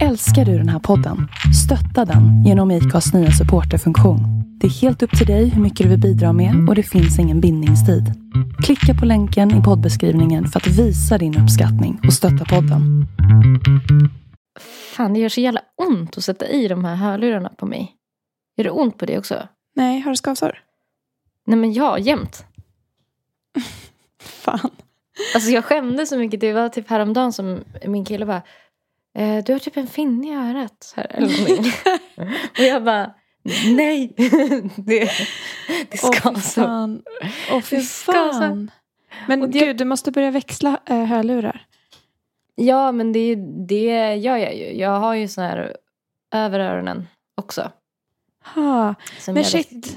Älskar 0.00 0.44
du 0.44 0.58
den 0.58 0.68
här 0.68 0.78
podden? 0.78 1.28
Stötta 1.64 2.04
den 2.04 2.44
genom 2.44 2.70
IKAs 2.70 3.14
nya 3.14 3.30
supporterfunktion. 3.30 4.20
Det 4.60 4.66
är 4.66 4.70
helt 4.70 5.02
upp 5.02 5.18
till 5.18 5.26
dig 5.26 5.48
hur 5.48 5.62
mycket 5.62 5.84
du 5.84 5.90
vill 5.90 6.00
bidra 6.00 6.32
med 6.32 6.68
och 6.68 6.74
det 6.74 6.82
finns 6.82 7.18
ingen 7.18 7.40
bindningstid. 7.40 8.04
Klicka 8.64 8.94
på 9.00 9.06
länken 9.06 9.60
i 9.60 9.62
poddbeskrivningen 9.62 10.46
för 10.46 10.60
att 10.60 10.66
visa 10.66 11.18
din 11.18 11.42
uppskattning 11.42 12.00
och 12.06 12.12
stötta 12.12 12.44
podden. 12.44 13.06
Fan, 14.96 15.12
det 15.12 15.20
gör 15.20 15.28
så 15.28 15.40
jävla 15.40 15.60
ont 15.76 16.18
att 16.18 16.24
sätta 16.24 16.48
i 16.48 16.68
de 16.68 16.84
här 16.84 16.94
hörlurarna 16.94 17.48
på 17.48 17.66
mig. 17.66 17.92
Gör 18.56 18.64
det 18.64 18.70
ont 18.70 18.98
på 18.98 19.06
dig 19.06 19.18
också? 19.18 19.48
Nej, 19.76 20.00
har 20.00 20.10
du 20.10 20.16
skavsår? 20.16 20.58
Nej 21.46 21.58
men 21.58 21.72
ja, 21.72 21.98
jämt. 21.98 22.44
Fan. 24.20 24.70
Alltså 25.34 25.50
jag 25.50 25.64
skämdes 25.64 26.08
så 26.08 26.18
mycket. 26.18 26.40
Det 26.40 26.52
var 26.52 26.68
typ 26.68 26.90
häromdagen 26.90 27.32
som 27.32 27.60
min 27.86 28.04
kille 28.04 28.26
bara 28.26 28.42
Du 29.14 29.52
har 29.52 29.58
typ 29.58 29.76
en 29.76 29.86
finne 29.86 30.28
i 30.28 30.34
örat. 30.34 30.92
Här, 30.96 31.06
eller 31.10 31.58
och 32.58 32.64
jag 32.64 32.84
bara 32.84 33.14
Nej! 33.66 34.14
det, 34.76 35.10
det 35.90 35.96
ska 35.98 36.34
fy 36.34 36.40
så. 36.40 36.98
Åh, 37.52 37.60
fy 37.60 37.80
fan. 37.80 38.70
Men 39.28 39.42
Och 39.42 39.50
gud, 39.52 39.76
du 39.76 39.84
måste 39.84 40.10
börja 40.10 40.30
växla 40.30 40.80
äh, 40.86 41.04
hörlurar. 41.04 41.66
Ja, 42.54 42.92
men 42.92 43.12
det, 43.12 43.34
det 43.68 44.14
gör 44.14 44.36
jag 44.36 44.56
ju. 44.56 44.76
Jag 44.76 45.00
har 45.00 45.14
ju 45.14 45.28
sån 45.28 45.44
här 45.44 45.76
över 46.34 46.60
öronen 46.60 47.08
också. 47.34 47.72
Ha. 48.54 48.94
Som 49.18 49.34
Men 49.34 49.42
jag 49.42 49.52
shit. 49.52 49.96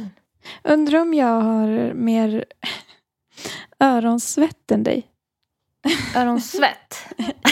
Undrar 0.63 0.99
om 0.99 1.13
jag 1.13 1.41
har 1.41 1.93
mer 1.93 2.45
öronsvett 3.79 4.71
än 4.71 4.83
dig. 4.83 5.07
Öronsvett. 6.15 7.07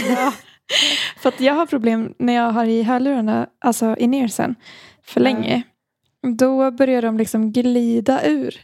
Ja. 0.09 0.33
För 1.17 1.29
att 1.29 1.39
jag 1.39 1.53
har 1.53 1.65
problem 1.65 2.13
när 2.19 2.33
jag 2.33 2.51
har 2.51 2.65
i 2.65 2.83
hörlurarna, 2.83 3.47
alltså 3.59 3.95
in 3.97 4.13
earsen, 4.13 4.55
för 5.03 5.19
Ja. 5.19 5.23
länge. 5.23 5.63
Då 6.38 6.71
börjar 6.71 7.02
de 7.02 7.17
liksom 7.17 7.52
glida 7.52 8.25
ur 8.25 8.61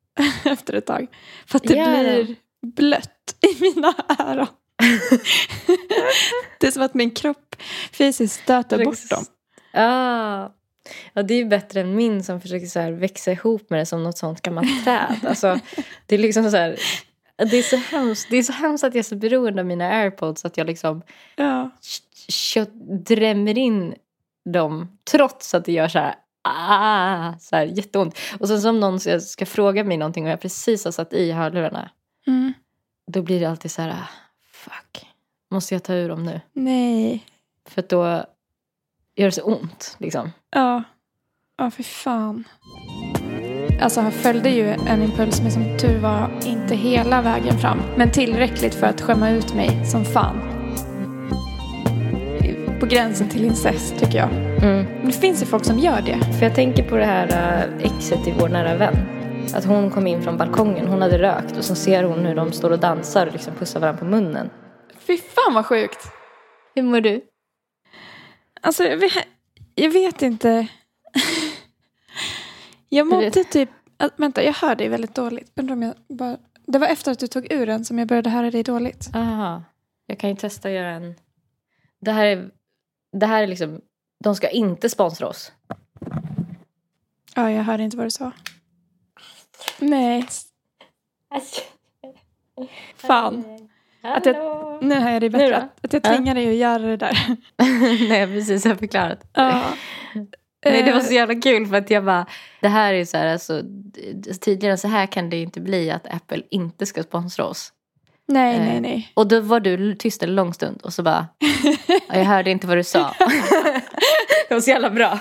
efter 0.44 0.74
ett 0.74 0.86
tag. 0.86 1.06
För 1.46 1.56
att 1.56 1.62
det 1.64 1.74
de? 1.74 2.00
blir 2.00 2.36
blött 2.66 3.34
i 3.40 3.62
mina 3.62 3.94
öron. 4.18 4.46
det 6.60 6.66
är 6.66 6.70
som 6.70 6.82
att 6.82 6.94
min 6.94 7.10
kropp 7.10 7.56
fysiskt 7.92 8.42
stöter 8.42 8.84
bort 8.84 9.10
dem. 9.10 9.24
Ah. 9.72 10.48
Ja, 11.12 11.22
det 11.22 11.34
är 11.34 11.38
ju 11.38 11.44
bättre 11.44 11.80
än 11.80 11.94
min 11.94 12.24
som 12.24 12.40
försöker 12.40 12.66
så 12.66 12.90
växa 12.90 13.32
ihop 13.32 13.70
med 13.70 13.78
det 13.80 13.86
som 13.86 14.02
något 14.02 14.18
sånt 14.18 14.42
gammalt 14.42 14.84
träd. 14.84 15.16
Alltså, 15.26 15.58
det 16.06 16.14
är 16.14 16.18
liksom 16.18 16.50
så 16.50 16.56
här... 16.56 16.76
Det 17.36 17.56
är 17.58 17.62
så 17.62 17.76
hemskt, 17.76 18.26
det 18.30 18.36
är 18.36 18.42
så 18.42 18.52
hemskt 18.52 18.84
att 18.84 18.94
jag 18.94 18.98
är 18.98 19.02
så 19.08 19.16
beroende 19.16 19.60
av 19.62 19.66
mina 19.66 19.84
airpods 19.88 20.44
att 20.44 20.56
jag 20.56 20.66
liksom 20.66 21.02
Ja. 21.36 21.70
drämmer 23.06 23.58
in 23.58 23.94
dem 24.44 24.98
trots 25.10 25.54
att 25.54 25.64
det 25.64 25.72
gör 25.72 25.88
så 25.88 25.98
här, 25.98 26.14
ah, 26.42 27.38
så 27.38 27.56
här 27.56 27.64
jätteont. 27.64 28.18
Och 28.40 28.48
sen 28.48 28.60
som 28.60 28.80
någon 28.80 29.00
ska, 29.00 29.20
ska 29.20 29.46
fråga 29.46 29.84
mig 29.84 29.96
någonting 29.96 30.24
och 30.24 30.30
jag 30.30 30.40
precis 30.40 30.84
har 30.84 30.92
satt 30.92 31.12
i 31.12 31.32
hörlurarna 31.32 31.90
Mm. 32.26 32.52
då 33.06 33.22
blir 33.22 33.40
det 33.40 33.46
alltid 33.46 33.70
så 33.70 33.82
här, 33.82 33.90
ah, 33.90 34.08
fuck, 34.52 35.06
måste 35.50 35.74
jag 35.74 35.82
ta 35.84 35.94
ur 35.94 36.08
dem 36.08 36.22
nu? 36.24 36.40
Nej. 36.52 37.26
För 37.68 37.82
då 37.88 38.04
gör 39.16 39.26
det 39.26 39.32
så 39.32 39.42
ont 39.42 39.96
liksom. 39.98 40.32
Ja. 40.50 40.82
Ja, 41.56 41.70
för 41.70 41.82
fan. 41.82 42.44
Alltså 43.82 44.00
han 44.00 44.12
följde 44.12 44.50
ju 44.50 44.68
en 44.68 45.02
impuls 45.02 45.40
men 45.42 45.52
som 45.52 45.78
tur 45.78 45.98
var 45.98 46.30
inte 46.46 46.74
hela 46.74 47.22
vägen 47.22 47.58
fram. 47.58 47.82
Men 47.96 48.10
tillräckligt 48.10 48.74
för 48.74 48.86
att 48.86 49.00
skämma 49.00 49.30
ut 49.30 49.54
mig 49.54 49.86
som 49.86 50.04
fan. 50.04 50.40
På 52.80 52.86
gränsen 52.86 53.28
till 53.28 53.44
incest 53.44 53.98
tycker 53.98 54.18
jag. 54.18 54.28
Men 54.62 55.06
det 55.06 55.12
finns 55.12 55.42
ju 55.42 55.46
folk 55.46 55.64
som 55.64 55.78
gör 55.78 56.00
det. 56.02 56.38
För 56.38 56.46
jag 56.46 56.54
tänker 56.54 56.88
på 56.88 56.96
det 56.96 57.04
här 57.04 57.28
äh, 57.28 57.92
exet 57.92 58.26
i 58.26 58.34
Vår 58.38 58.48
nära 58.48 58.76
vän. 58.76 58.96
Att 59.54 59.64
hon 59.64 59.90
kom 59.90 60.06
in 60.06 60.22
från 60.22 60.36
balkongen, 60.36 60.88
hon 60.88 61.02
hade 61.02 61.18
rökt 61.18 61.56
och 61.56 61.64
så 61.64 61.74
ser 61.74 62.04
hon 62.04 62.18
hur 62.18 62.34
de 62.34 62.52
står 62.52 62.70
och 62.70 62.78
dansar 62.78 63.26
och 63.26 63.32
liksom 63.32 63.54
pussar 63.54 63.80
varandra 63.80 63.98
på 63.98 64.04
munnen. 64.04 64.50
Fy 64.98 65.18
fan 65.18 65.54
vad 65.54 65.66
sjukt. 65.66 66.06
Hur 66.74 66.82
mår 66.82 67.00
du? 67.00 67.20
Alltså 68.60 68.84
jag 69.74 69.90
vet 69.90 70.22
inte. 70.22 70.66
Jag 72.96 73.06
mådde 73.06 73.30
typ... 73.44 73.70
äh, 74.02 74.08
Vänta, 74.16 74.42
jag 74.42 74.52
hör 74.52 74.74
dig 74.74 74.88
väldigt 74.88 75.14
dåligt. 75.14 75.52
Undrar 75.56 75.72
om 75.74 75.82
jag 75.82 75.94
bara... 76.08 76.38
Det 76.66 76.78
var 76.78 76.86
efter 76.86 77.12
att 77.12 77.18
du 77.18 77.26
tog 77.26 77.52
ur 77.52 77.66
den 77.66 77.84
som 77.84 77.98
jag 77.98 78.08
började 78.08 78.30
höra 78.30 78.50
dig 78.50 78.62
dåligt. 78.62 79.10
Aha. 79.14 79.62
Jag 80.06 80.18
kan 80.18 80.30
ju 80.30 80.36
testa 80.36 80.68
att 80.68 80.74
göra 80.74 80.90
en... 80.90 81.14
Det 82.00 82.12
här 82.12 82.26
är, 82.26 82.50
det 83.12 83.26
här 83.26 83.42
är 83.42 83.46
liksom... 83.46 83.80
De 84.24 84.34
ska 84.34 84.48
inte 84.48 84.88
sponsra 84.88 85.28
oss. 85.28 85.52
Ja, 87.34 87.50
jag 87.50 87.62
hörde 87.64 87.82
inte 87.82 87.96
vad 87.96 88.06
du 88.06 88.10
sa. 88.10 88.32
Nej, 89.78 90.26
fan. 92.96 93.44
Att 94.02 94.26
jag, 94.26 94.84
nu 94.84 94.94
hör 94.94 95.10
jag 95.10 95.22
dig 95.22 95.30
bättre. 95.30 95.56
Att, 95.56 95.84
att 95.84 95.92
jag 95.92 96.06
Ja. 96.06 96.10
tvingar 96.16 96.34
dig 96.34 96.48
att 96.48 96.54
göra 96.54 96.82
det 96.82 96.96
där. 96.96 97.36
Nej, 98.08 98.26
precis. 98.26 98.64
Jag 98.64 98.78
förklarat. 98.78 99.24
Ja. 99.32 99.64
Nej, 100.64 100.82
det 100.82 100.92
var 100.92 100.98
Eh, 100.98 101.04
så 101.04 101.12
jävla 101.14 101.34
kul 101.34 101.66
för 101.66 101.76
att 101.76 101.90
jag 101.90 102.04
bara... 102.04 102.26
Det 102.60 102.68
här 102.68 102.94
är 102.94 103.04
så 103.04 103.16
här, 103.16 103.26
alltså... 103.26 103.62
än 104.62 104.78
så 104.78 104.88
här 104.88 105.06
kan 105.06 105.30
det 105.30 105.36
inte 105.42 105.60
bli 105.60 105.90
att 105.90 106.06
Apple 106.14 106.42
inte 106.50 106.86
ska 106.86 107.02
sponsra 107.02 107.44
oss. 107.44 107.72
Nej, 108.28 108.56
eh, 108.56 108.62
nej, 108.64 108.80
nej. 108.80 109.12
Och 109.14 109.26
då 109.26 109.40
var 109.40 109.60
du 109.60 109.94
tyst 109.94 110.22
en 110.22 110.34
lång 110.34 110.54
stund 110.54 110.80
och 110.82 110.92
så 110.92 111.02
bara... 111.02 111.28
"Ja, 111.88 111.98
jag 112.18 112.24
hörde 112.24 112.50
inte 112.50 112.66
vad 112.66 112.76
du 112.76 112.84
sa. 112.84 113.14
det 114.48 114.54
var 114.54 114.60
så 114.60 114.70
jävla 114.70 114.90
bra. 114.90 115.18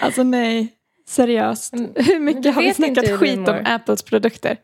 Alltså 0.00 0.22
nej. 0.22 0.68
Seriöst. 1.08 1.72
Mm, 1.72 1.90
Hur 1.96 2.18
mycket 2.18 2.54
har 2.54 2.62
vi 2.62 2.74
snackat 2.74 3.18
skit 3.18 3.48
om. 3.48 3.62
Apples 3.64 4.02
produkter? 4.02 4.56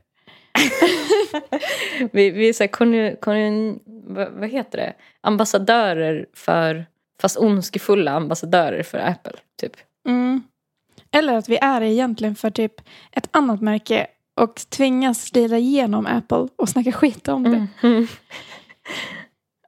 Vi, 2.13 2.31
vi 2.31 2.49
är 2.49 2.53
så 2.53 2.63
här, 2.63 3.17
konju, 3.21 3.79
vad, 4.07 4.33
vad 4.33 4.49
heter 4.51 4.79
det? 4.79 4.93
Ambassadörer 5.21 6.27
för... 6.35 6.87
Fast 7.21 7.37
ondskefulla 7.37 8.11
ambassadörer 8.13 8.83
för 8.83 8.99
Apple, 8.99 9.33
typ. 9.61 9.73
Mm. 10.09 10.43
Eller 11.11 11.35
att 11.35 11.49
vi 11.49 11.57
är 11.57 11.81
det 11.81 11.87
egentligen 11.89 12.35
för 12.35 12.51
typ 12.51 12.75
ett 13.13 13.29
annat 13.31 13.61
märke 13.61 14.07
och 14.37 14.55
tvingas 14.55 15.31
glida 15.31 15.59
igenom 15.59 16.07
Apple 16.07 16.49
och 16.57 16.69
snacka 16.69 16.93
skit 16.93 17.29
om 17.29 17.43
det. 17.43 17.67
Mm. 17.83 18.07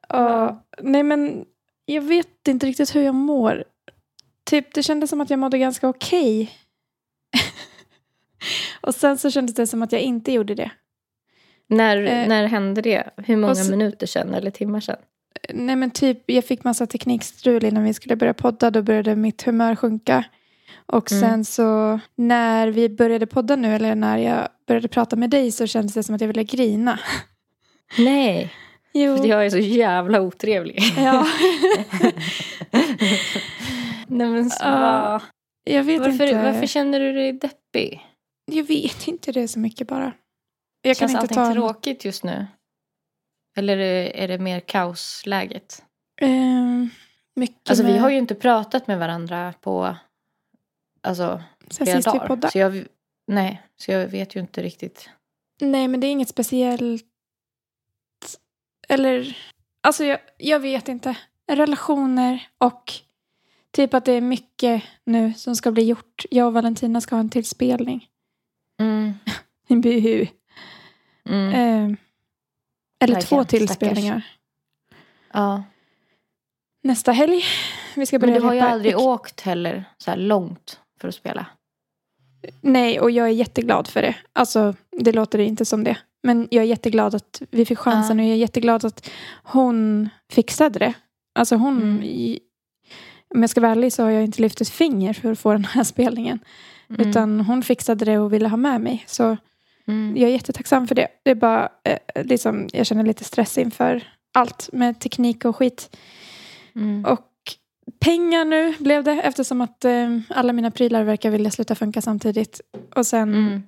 Och, 0.09 0.57
nej 0.83 1.03
men 1.03 1.45
jag 1.85 2.03
vet 2.03 2.49
inte 2.49 2.67
riktigt 2.67 2.95
hur 2.97 3.03
jag 3.03 3.15
mår. 3.15 3.65
Typ 4.45 4.75
det 4.75 4.83
kändes 4.83 5.11
som 5.11 5.21
att 5.21 5.31
jag 5.31 5.39
mådde 5.39 5.59
ganska 5.59 5.89
okej. 5.89 6.51
och 8.81 8.95
sen 8.95 9.19
så 9.19 9.31
kändes 9.31 9.55
det 9.55 9.67
som 9.67 9.83
att 9.83 9.93
jag 9.93 10.01
inte 10.01 10.33
gjorde 10.33 10.55
det. 10.55 10.71
När, 11.67 11.97
Eh, 11.97 12.29
när 12.29 12.47
hände 12.47 12.81
det? 12.83 13.11
Hur 13.17 13.37
många 13.37 13.55
så- 13.55 13.71
minuter 13.71 14.07
sedan 14.07 14.35
eller 14.35 14.51
timmar 14.51 14.81
sedan? 14.81 14.97
Nej 15.55 15.77
men 15.77 15.91
typ 15.91 16.23
jag 16.27 16.45
fick 16.45 16.65
massa 16.65 16.87
teknikstrul 16.87 17.65
innan 17.65 17.85
vi 17.85 17.95
skulle 17.95 18.17
börja 18.17 18.35
podda. 18.35 18.71
Då 18.71 18.83
började 18.83 19.17
mitt 19.17 19.43
humör 19.43 19.77
sjunka. 19.77 20.25
Och 20.87 21.13
Mm. 21.13 21.21
sen 21.31 21.45
så 21.45 22.01
när 22.15 22.69
vi 22.69 22.89
började 22.89 23.27
podda 23.27 23.57
nu 23.57 23.75
eller 23.75 23.95
när 23.95 24.19
jag 24.19 24.49
började 24.67 24.89
prata 24.89 25.17
med 25.17 25.31
dig 25.31 25.53
så 25.53 25.67
kändes 25.67 25.95
det 25.95 26.03
som 26.03 26.15
att 26.15 26.21
jag 26.21 26.29
ville 26.29 26.45
grina. 26.45 26.99
Nej, 27.99 28.53
Jo. 28.93 29.17
för 29.17 29.27
jag 29.27 29.47
är 29.47 29.51
så 29.51 29.59
jävla 29.59 30.21
otrevlig. 30.21 30.83
Ja. 30.97 31.27
Nej, 34.07 34.29
men 34.29 34.51
så, 34.51 34.65
Ja, 34.65 35.21
jag 35.65 35.85
vet 35.85 36.01
varför, 36.01 36.25
inte. 36.25 36.43
varför 36.53 36.67
känner 36.67 37.01
du 37.01 37.13
dig 37.13 37.33
deppig? 37.33 38.07
Jag 38.53 38.65
vet 38.65 39.09
inte 39.09 39.33
det 39.33 39.49
så 39.49 39.59
mycket 39.59 39.89
bara. 39.89 40.13
Jag 40.83 40.97
kan 40.97 41.09
Känns 41.09 41.23
inte 41.23 41.41
allting 41.41 41.55
ta 41.57 41.69
tråkigt 41.69 42.05
just 42.05 42.25
nu? 42.25 42.47
Eller 43.61 43.77
är 43.79 44.29
det, 44.29 44.39
mer 44.39 44.61
kaosläget? 44.61 45.85
Ehm, 46.21 46.91
mycket 47.35 47.71
Alltså 47.71 47.85
vi 47.85 47.93
med- 47.93 48.01
har 48.01 48.11
ju 48.11 48.19
inte 48.19 48.35
pratat 48.35 48.87
med 48.87 48.99
varandra 48.99 49.55
på 49.61 49.97
alltså, 51.03 51.43
sen 51.71 51.87
flera 51.87 51.97
sist 51.99 52.15
vi 52.15 52.19
dagar. 52.19 52.27
poddade. 52.29 52.51
Så 52.53 52.59
jag, 52.59 52.85
nej, 53.27 53.63
så 53.77 53.91
jag 53.91 54.09
vet 54.09 54.37
ju 54.37 54.41
inte 54.41 54.63
riktigt. 54.63 55.11
Nej, 55.61 55.89
men 55.89 56.01
det 56.01 56.07
är 56.07 56.11
inget 56.11 56.29
speciellt. 56.29 57.05
Eller, 58.89 59.39
alltså 59.81 60.05
jag, 60.05 60.19
jag 60.39 60.61
vet 60.61 60.89
inte. 60.89 61.17
Relationer 61.53 62.49
och 62.59 62.93
typ 63.71 63.95
att 63.95 64.05
det 64.05 64.13
är 64.13 64.21
mycket 64.21 64.83
nu 65.05 65.35
som 65.35 65.57
ska 65.57 65.73
bli 65.73 65.83
gjort. 65.83 66.25
Jag 66.31 66.47
och 66.47 66.53
Valentina 66.53 67.01
ska 67.01 67.15
ha 67.15 67.21
en 67.21 67.31
till 67.31 67.45
spelning. 67.45 68.09
Mm. 68.81 69.13
Buhu. 69.83 70.27
Mm. 71.29 71.55
Ehm, 71.55 71.97
eller 73.01 73.15
Verkligen, 73.15 73.45
två 73.45 73.49
till 73.49 73.69
stackars. 73.69 73.77
spelningar. 73.77 74.23
Ja. 75.33 75.63
Nästa 76.83 77.13
helg. 77.13 77.43
Vi 77.97 78.07
ska 78.07 78.19
börja 78.19 78.33
Men 78.33 78.41
du 78.43 78.47
har 78.47 78.55
ju 78.55 78.61
repa- 78.61 78.69
aldrig 78.71 78.99
åkt 78.99 79.41
heller 79.41 79.85
så 79.99 80.11
här 80.11 80.19
långt 80.19 80.81
för 81.01 81.09
att 81.09 81.15
spela. 81.15 81.47
Nej, 82.61 83.01
och 83.01 83.11
jag 83.11 83.27
är 83.27 83.31
jätteglad 83.33 83.89
för 83.89 84.03
det. 84.03 84.15
Alltså, 84.33 84.75
det 85.01 85.13
låter 85.13 85.39
inte 85.39 85.65
som 85.65 85.85
det. 85.85 85.99
Men 86.23 86.49
jag 86.51 86.63
är 86.63 86.69
jätteglad 86.69 87.15
att 87.15 87.43
vi 87.51 87.65
fick 87.65 87.79
chansen 87.79 88.19
Ja. 88.19 88.25
och 88.25 88.29
jag 88.29 88.35
är 88.35 88.39
jätteglad 88.39 88.85
att 88.85 89.11
hon 89.45 90.09
fixade 90.33 90.79
det. 90.79 90.95
Alltså 91.35 91.57
hon, 91.57 91.77
Mm. 91.83 92.03
i, 92.03 92.41
om 93.35 93.41
jag 93.41 93.51
ska 93.51 93.61
vara 93.61 93.73
ärlig 93.73 93.93
så 93.93 94.03
har 94.03 94.11
jag 94.11 94.25
inte 94.25 94.43
lyft 94.43 94.61
ett 94.61 94.69
finger 94.69 95.13
för 95.13 95.33
att 95.33 95.39
få 95.39 95.53
den 95.53 95.65
här 95.65 95.85
spelningen. 95.95 96.39
Mm. 96.91 97.09
Utan 97.09 97.41
hon 97.41 97.63
fixade 97.63 98.05
det 98.05 98.19
och 98.19 98.33
ville 98.33 98.49
ha 98.49 98.57
med 98.57 98.81
mig. 98.81 99.05
Så 99.07 99.37
Mm. 99.91 100.17
jag 100.17 100.29
är 100.31 100.33
jättetacksam 100.33 100.87
för 100.89 100.95
det. 100.95 101.09
Det 101.23 101.31
är 101.31 101.35
bara, 101.35 101.69
eh, 101.85 101.99
liksom, 102.25 102.69
jag 102.73 102.87
känner 102.87 103.05
lite 103.05 103.25
stress 103.25 103.59
inför 103.59 104.03
allt 104.35 104.69
med 104.73 105.01
teknik 105.01 105.45
och 105.45 105.57
skit. 105.57 105.97
Mm. 106.75 107.05
Och 107.05 107.27
pengar 108.01 108.45
nu 108.45 108.75
blev 108.79 109.05
det 109.05 109.13
eftersom 109.13 109.61
att 109.61 109.85
eh, 109.85 110.19
alla 110.29 110.53
mina 110.53 110.71
prylar 110.71 111.05
verkar 111.05 111.31
vilja 111.31 111.51
sluta 111.51 111.75
funka 111.75 112.01
samtidigt. 112.03 112.61
Och 112.97 113.07
sen 113.07 113.35
Mm. 113.35 113.63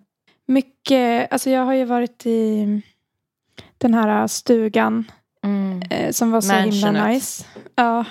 mycket, 0.47 1.33
alltså 1.33 1.51
jag 1.51 1.65
har 1.65 1.75
ju 1.75 1.85
varit 1.85 2.27
i 2.27 2.67
den 3.79 3.95
här 3.95 4.27
stugan 4.27 5.11
Mm. 5.45 5.83
eh, 5.91 6.11
som 6.13 6.31
var 6.31 6.41
så 6.41 6.53
himla 6.53 6.67
Mansionet. 6.93 7.09
nice. 7.15 7.45
Ja, 7.75 8.05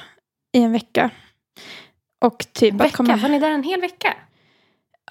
i 0.54 0.62
en 0.64 0.72
vecka. 0.72 1.10
Och 2.20 2.46
typ 2.54 2.72
En 2.72 2.78
vecka? 2.78 2.98
komma... 2.98 3.16
Var 3.16 3.30
ni 3.30 3.40
där 3.40 3.52
en 3.52 3.64
hel 3.64 3.82
vecka? 3.82 4.14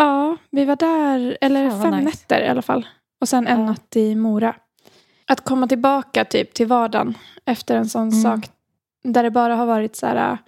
Ja, 0.00 0.36
vi 0.50 0.64
var 0.64 0.76
där, 0.76 1.38
eller 1.40 1.70
vad 1.70 1.82
fem 1.82 1.90
nice. 1.94 2.04
nätter 2.04 2.40
i 2.40 2.48
alla 2.48 2.62
fall. 2.62 2.86
Och 3.20 3.28
sen 3.28 3.46
en 3.46 3.60
Ja. 3.60 3.66
natt 3.66 3.96
i 3.96 4.14
Mora. 4.14 4.54
Att 5.26 5.40
komma 5.40 5.68
tillbaka 5.68 6.24
typ 6.24 6.54
till 6.54 6.66
vardagen 6.66 7.14
efter 7.44 7.76
en 7.76 7.88
sån 7.88 8.08
Mm. 8.08 8.22
sak. 8.22 8.50
Där 9.02 9.22
det 9.22 9.30
bara 9.30 9.54
har 9.56 9.66
varit 9.66 9.96
så 9.96 10.06
här 10.06 10.32
äh, 10.32 10.38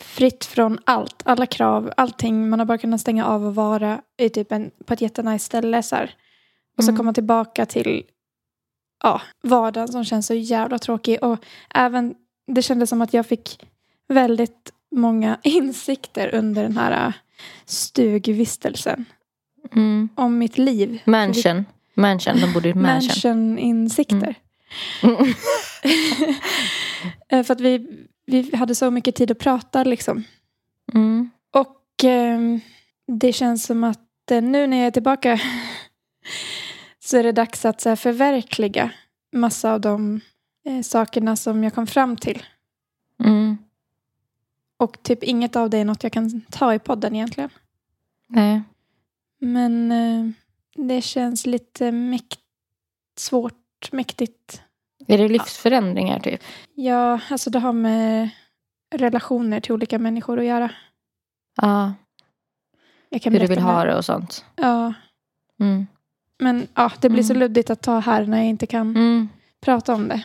fritt 0.00 0.44
från 0.44 0.78
allt. 0.84 1.22
Alla 1.24 1.46
krav, 1.46 1.92
allting. 1.96 2.48
Man 2.48 2.58
har 2.58 2.66
bara 2.66 2.78
kunnat 2.78 3.00
stänga 3.00 3.26
av 3.26 3.46
och 3.46 3.54
vara 3.54 4.00
i 4.16 4.28
typ 4.28 4.52
en, 4.52 4.70
på 4.84 4.94
ett 4.94 5.00
jättenice 5.00 5.44
ställe. 5.44 5.82
Så 5.82 5.96
här. 5.96 6.14
Och 6.78 6.84
så 6.84 6.90
Mm. 6.90 6.96
komma 6.98 7.12
tillbaka 7.12 7.66
till 7.66 8.02
ja, 9.02 9.20
vardagen 9.42 9.88
som 9.88 10.04
känns 10.04 10.26
så 10.26 10.34
jävla 10.34 10.78
tråkig. 10.78 11.18
Och 11.22 11.44
även, 11.74 12.14
det 12.46 12.62
kändes 12.62 12.90
som 12.90 13.02
att 13.02 13.14
jag 13.14 13.26
fick 13.26 13.66
väldigt 14.08 14.72
många 14.94 15.38
insikter 15.42 16.34
under 16.34 16.62
den 16.62 16.76
här 16.76 17.06
äh, 17.06 17.12
stugvistelsen 17.64 19.04
Mm. 19.72 20.08
om 20.14 20.38
mitt 20.38 20.58
liv. 20.58 21.02
Mansion. 21.04 21.64
Mansion. 21.94 22.40
De 22.40 22.52
bodde 22.52 22.68
i 22.68 22.70
ett 22.70 22.76
mansion. 22.76 23.08
Mansion-insikter. 23.08 24.34
Mm. 25.02 25.34
Eh, 27.28 27.42
För 27.44 27.52
att 27.54 27.60
vi, 27.60 27.86
vi 28.26 28.56
hade 28.56 28.74
så 28.74 28.90
mycket 28.90 29.14
tid 29.14 29.30
att 29.30 29.38
prata 29.38 29.84
liksom. 29.84 30.24
Mm. 30.94 31.30
Och 31.50 32.04
ehm, 32.04 32.60
det 33.06 33.32
känns 33.32 33.64
som 33.64 33.84
att 33.84 34.30
eh, 34.30 34.42
nu 34.42 34.66
när 34.66 34.76
jag 34.76 34.86
är 34.86 34.90
tillbaka 34.90 35.40
så 37.04 37.16
är 37.16 37.22
det 37.22 37.32
dags 37.32 37.64
att 37.64 37.80
så 37.80 37.88
här, 37.88 37.96
förverkliga 37.96 38.90
massa 39.32 39.72
av 39.72 39.80
de 39.80 40.20
eh, 40.66 40.82
sakerna 40.82 41.36
som 41.36 41.64
jag 41.64 41.74
kom 41.74 41.86
fram 41.86 42.16
till. 42.16 42.42
Mm. 43.24 43.58
Och 44.76 45.02
typ 45.02 45.22
inget 45.22 45.56
av 45.56 45.70
det 45.70 45.78
är 45.78 45.84
något 45.84 46.02
jag 46.02 46.12
kan 46.12 46.40
ta 46.50 46.74
i 46.74 46.78
podden 46.78 47.14
egentligen. 47.14 47.50
Nej. 48.26 48.62
Men 49.38 49.92
eh, 49.92 50.30
det 50.86 51.02
känns 51.02 51.46
lite 51.46 51.90
mäkt- 51.90 52.38
svårt, 53.18 53.92
mäktigt. 53.92 54.62
Är 55.06 55.18
det 55.18 55.28
livsförändringar 55.28 56.20
typ? 56.20 56.40
Ja, 56.74 57.20
alltså 57.30 57.50
det 57.50 57.58
har 57.58 57.72
med 57.72 58.28
relationer 58.94 59.60
till 59.60 59.72
olika 59.72 59.98
människor 59.98 60.38
att 60.38 60.44
göra. 60.44 60.70
Ja. 61.62 61.92
Hur 63.10 63.30
du 63.40 63.46
vill 63.46 63.58
ha 63.58 63.84
det 63.84 63.96
och 63.96 64.04
sånt. 64.04 64.44
Ja, 64.56 64.94
Mm. 65.60 65.86
men 66.38 66.68
ja, 66.74 66.92
det 67.00 67.08
blir 67.10 67.22
så 67.22 67.32
Mm. 67.32 67.40
luddigt 67.40 67.70
att 67.70 67.82
ta 67.82 67.98
här 67.98 68.26
när 68.26 68.36
jag 68.36 68.46
inte 68.46 68.66
kan 68.66 68.96
Mm. 68.96 69.28
prata 69.60 69.94
om 69.94 70.08
det. 70.08 70.24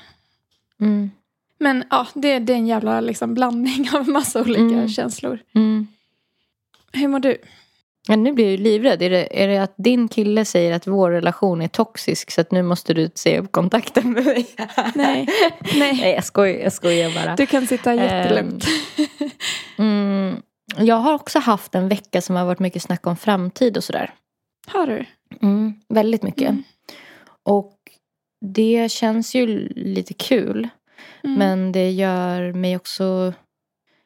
Men 1.62 1.84
ja, 1.90 2.08
det, 2.14 2.40
det 2.40 2.54
är 2.54 2.58
en 2.58 2.68
jävla 2.68 3.02
liksom, 3.02 3.34
blandning 3.34 3.90
av 3.94 4.10
massa 4.10 4.42
olika 4.42 4.62
Mm. 4.62 4.90
känslor. 4.90 5.40
Mm. 5.56 5.88
Hur 6.94 7.08
mår 7.08 7.20
du? 7.20 7.38
Men 8.08 8.24
nu 8.24 8.34
blir 8.34 8.46
jag 8.46 8.52
ju 8.52 8.58
livrädd. 8.58 9.02
Är 9.02 9.10
det, 9.10 9.44
är 9.44 9.48
det 9.48 9.58
att 9.58 9.74
din 9.78 10.08
kille 10.08 10.46
säger 10.46 10.74
att 10.74 10.88
vår 10.88 11.12
relation 11.12 11.62
är 11.62 11.68
toxisk 11.68 12.32
så 12.32 12.42
att 12.42 12.52
nu 12.52 12.62
måste 12.64 12.94
du 12.94 13.10
se 13.16 13.40
upp 13.40 13.52
kontakten 13.52 14.12
med 14.12 14.26
mig? 14.26 14.48
Nej, 14.96 15.28
nej. 15.76 15.94
Nej 16.02 16.14
jag 16.14 16.24
skojar, 16.24 16.60
jag 16.64 16.74
skojar 16.74 17.12
bara. 17.24 17.36
Du 17.36 17.46
kan 17.46 17.68
sitta 17.68 17.94
jättelugnt. 17.96 18.66
Mm, 19.78 20.42
jag 20.78 20.96
har 20.96 21.14
också 21.14 21.40
haft 21.40 21.76
en 21.76 21.90
vecka 21.90 22.22
som 22.22 22.36
har 22.36 22.46
varit 22.46 22.60
mycket 22.60 22.84
snack 22.84 23.08
om 23.08 23.18
framtid 23.18 23.78
och 23.78 23.84
sådär. 23.84 24.14
Har 24.68 24.88
du? 24.88 25.06
Mm, 25.42 25.74
väldigt 25.90 26.24
mycket. 26.24 26.50
Mm. 26.50 26.64
Och 27.44 27.78
det 28.46 28.92
känns 28.92 29.36
ju 29.36 29.48
lite 29.76 30.14
kul. 30.14 30.70
Mm. 31.24 31.38
Men 31.40 31.72
det 31.72 31.92
gör 31.92 32.54
mig 32.54 32.76
också 32.76 33.34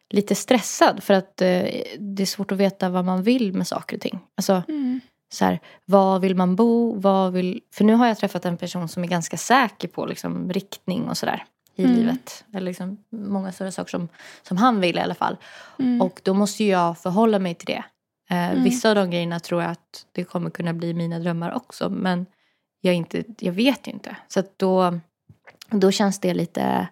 lite 0.10 0.36
stressad 0.36 1.04
för 1.04 1.14
att 1.14 1.42
eh, 1.42 1.64
det 2.00 2.22
är 2.22 2.26
svårt 2.26 2.52
att 2.52 2.58
veta 2.58 2.90
vad 2.90 3.06
man 3.06 3.24
vill 3.24 3.54
med 3.54 3.68
saker 3.68 3.96
och 3.98 4.02
ting. 4.02 4.20
Alltså 4.38 4.64
Mm. 4.68 5.00
så 5.34 5.46
här, 5.46 5.60
var 5.86 6.20
vill 6.20 6.36
man 6.36 6.56
bo? 6.56 7.00
Vad 7.00 7.34
vill... 7.34 7.62
För 7.74 7.84
nu 7.84 7.94
har 7.94 8.08
jag 8.08 8.18
träffat 8.18 8.46
en 8.46 8.58
person 8.58 8.88
som 8.88 9.04
är 9.04 9.08
ganska 9.08 9.38
säker 9.38 9.88
på 9.88 10.06
liksom, 10.06 10.54
riktning 10.54 11.10
och 11.10 11.18
sådär 11.18 11.46
i 11.76 11.84
Mm. 11.84 11.96
livet. 11.98 12.44
Eller 12.54 12.66
liksom, 12.66 12.98
många 13.10 13.52
större 13.52 13.72
saker 13.72 13.90
som, 13.90 14.08
som 14.44 14.58
han 14.58 14.82
vill 14.82 14.98
i 14.98 15.02
alla 15.02 15.16
fall. 15.16 15.38
Mm. 15.80 16.02
Och 16.02 16.22
då 16.24 16.34
måste 16.34 16.64
jag 16.64 16.98
förhålla 16.98 17.40
mig 17.40 17.56
till 17.56 17.66
det. 17.68 17.84
Eh, 18.30 18.50
Mm. 18.52 18.64
Vissa 18.64 18.90
av 18.90 18.96
de 18.96 19.10
grejerna 19.12 19.40
tror 19.40 19.62
jag 19.62 19.72
att 19.72 20.06
det 20.12 20.24
kommer 20.24 20.50
kunna 20.50 20.74
bli 20.74 20.94
mina 20.94 21.20
drömmar 21.20 21.54
också. 21.56 21.90
Men 21.90 22.26
jag, 22.82 22.94
inte, 22.96 23.24
jag 23.40 23.54
vet 23.54 23.88
ju 23.88 23.92
inte. 23.92 24.16
Så 24.28 24.44
då, 24.58 25.00
då 25.70 25.92
känns 25.92 26.20
det 26.20 26.34
lite 26.34 26.88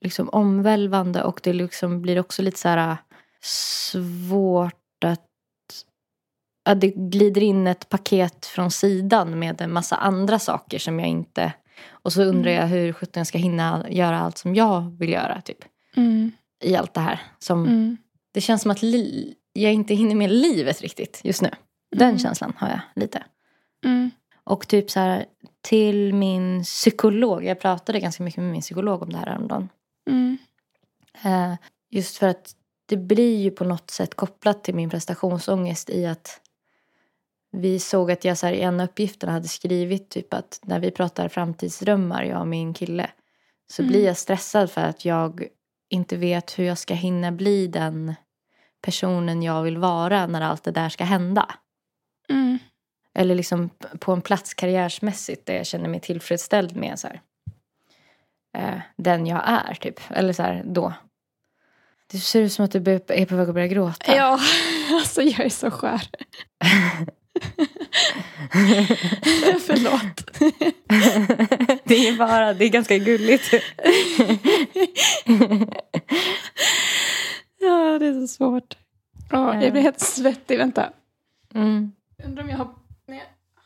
liksom 0.00 0.28
omvälvande. 0.28 1.22
Och 1.22 1.40
det 1.42 1.52
liksom 1.52 2.02
blir 2.02 2.20
också 2.20 2.42
lite 2.42 2.58
så 2.58 2.68
här 2.68 2.96
svårt 3.42 5.04
att... 5.04 5.22
Ja, 6.64 6.74
det 6.74 6.88
glider 6.90 7.42
in 7.42 7.66
ett 7.66 7.88
paket 7.88 8.46
från 8.46 8.70
sidan 8.70 9.38
med 9.38 9.60
en 9.60 9.72
massa 9.72 9.96
andra 9.96 10.38
saker 10.38 10.78
som 10.78 11.00
jag 11.00 11.08
inte... 11.08 11.52
Och 11.88 12.12
så 12.12 12.22
undrar 12.22 12.50
Mm. 12.50 12.62
jag 12.62 12.68
hur 12.68 12.92
sjutton 12.92 13.20
jag 13.20 13.26
ska 13.26 13.38
hinna 13.38 13.86
göra 13.90 14.18
allt 14.20 14.38
som 14.38 14.54
jag 14.54 14.98
vill 14.98 15.10
göra. 15.12 15.40
Typ 15.40 15.58
Mm. 15.96 16.32
i 16.64 16.76
allt 16.76 16.94
det 16.94 17.00
här. 17.00 17.20
Som, 17.38 17.62
Mm. 17.66 17.96
Det 18.32 18.40
känns 18.40 18.62
som 18.62 18.70
att 18.70 18.82
jag 19.52 19.72
inte 19.72 19.94
hinner 19.94 20.14
med 20.14 20.30
livet 20.30 20.80
riktigt 20.82 21.20
just 21.24 21.42
nu. 21.42 21.50
Den 21.96 22.08
Mm. 22.08 22.18
känslan 22.18 22.52
har 22.58 22.68
jag 22.68 22.80
lite. 22.94 23.22
Och 24.46 24.68
typ 24.68 24.90
så 24.90 25.00
här 25.00 25.26
till 25.60 26.14
min 26.14 26.62
psykolog. 26.62 27.44
Jag 27.44 27.60
pratade 27.60 28.00
ganska 28.00 28.22
mycket 28.22 28.42
med 28.42 28.52
min 28.52 28.60
psykolog 28.60 29.02
om 29.02 29.12
det 29.12 29.18
här 29.18 29.26
häromdagen. 29.26 29.68
Mm. 30.10 30.38
Eh, 31.24 31.54
just 31.90 32.16
för 32.16 32.28
att 32.28 32.54
det 32.86 32.96
blir 32.96 33.36
ju 33.36 33.50
på 33.50 33.64
något 33.64 33.90
sätt 33.90 34.14
kopplat 34.14 34.64
till 34.64 34.74
min 34.74 34.90
prestationsångest 34.90 35.90
i 35.90 36.06
att 36.06 36.40
vi 37.52 37.78
såg 37.78 38.10
att 38.10 38.24
jag 38.24 38.38
så 38.38 38.46
här, 38.46 38.52
i 38.52 38.60
en 38.60 38.80
av 38.80 38.86
uppgifterna 38.86 39.32
hade 39.32 39.48
skrivit 39.48 40.08
typ 40.08 40.34
att 40.34 40.60
när 40.62 40.80
vi 40.80 40.90
pratar 40.90 41.28
framtidsdrömmar, 41.28 42.22
jag 42.22 42.40
och 42.40 42.48
min 42.48 42.74
kille, 42.74 43.10
så 43.70 43.82
Mm. 43.82 43.92
blir 43.92 44.04
jag 44.06 44.16
stressad 44.16 44.70
för 44.70 44.80
att 44.80 45.04
jag 45.04 45.46
inte 45.88 46.16
vet 46.16 46.58
hur 46.58 46.64
jag 46.64 46.78
ska 46.78 46.94
hinna 46.94 47.32
bli 47.32 47.66
den 47.66 48.14
personen 48.80 49.42
jag 49.42 49.62
vill 49.62 49.78
vara 49.78 50.26
när 50.26 50.40
allt 50.40 50.62
det 50.62 50.70
där 50.70 50.88
ska 50.88 51.04
hända. 51.04 51.54
Mm. 52.28 52.58
Eller 53.18 53.34
liksom 53.34 53.70
på 53.98 54.12
en 54.12 54.20
plats 54.20 54.54
karriärsmässigt 54.54 55.46
där 55.46 55.54
jag 55.54 55.66
känner 55.66 55.88
mig 55.88 56.00
tillfredsställd 56.00 56.76
med 56.76 56.98
så 56.98 57.08
här, 57.08 57.20
eh, 58.58 58.80
den 58.96 59.26
jag 59.26 59.42
är 59.46 59.74
typ. 59.74 60.00
Eller 60.10 60.32
så 60.32 60.42
här 60.42 60.62
då. 60.66 60.92
Det 62.10 62.18
ser 62.18 62.42
ut 62.42 62.52
som 62.52 62.64
att 62.64 62.70
du 62.70 62.78
är 62.78 63.26
på 63.26 63.36
väg 63.36 63.48
att 63.48 63.54
börja 63.54 63.66
gråta. 63.66 64.16
Ja, 64.16 64.40
alltså 64.90 65.22
jag 65.22 65.40
är 65.40 65.48
så 65.48 65.70
skär. 65.70 66.08
Förlåt. 69.66 70.30
det 71.84 72.08
är 72.08 72.16
bara, 72.16 72.54
det 72.54 72.64
är 72.64 72.68
ganska 72.68 72.98
gulligt. 72.98 73.54
Ja, 77.58 77.98
det 77.98 78.06
är 78.06 78.20
så 78.20 78.26
svårt. 78.26 78.76
Ja, 79.30 79.62
jag 79.62 79.72
blir 79.72 79.82
helt 79.82 80.00
svettig. 80.00 80.58
Vänta. 80.58 80.92
Mm. 81.54 81.92
Undrar 82.24 82.42
om 82.42 82.50
jag 82.50 82.56
har... 82.56 82.85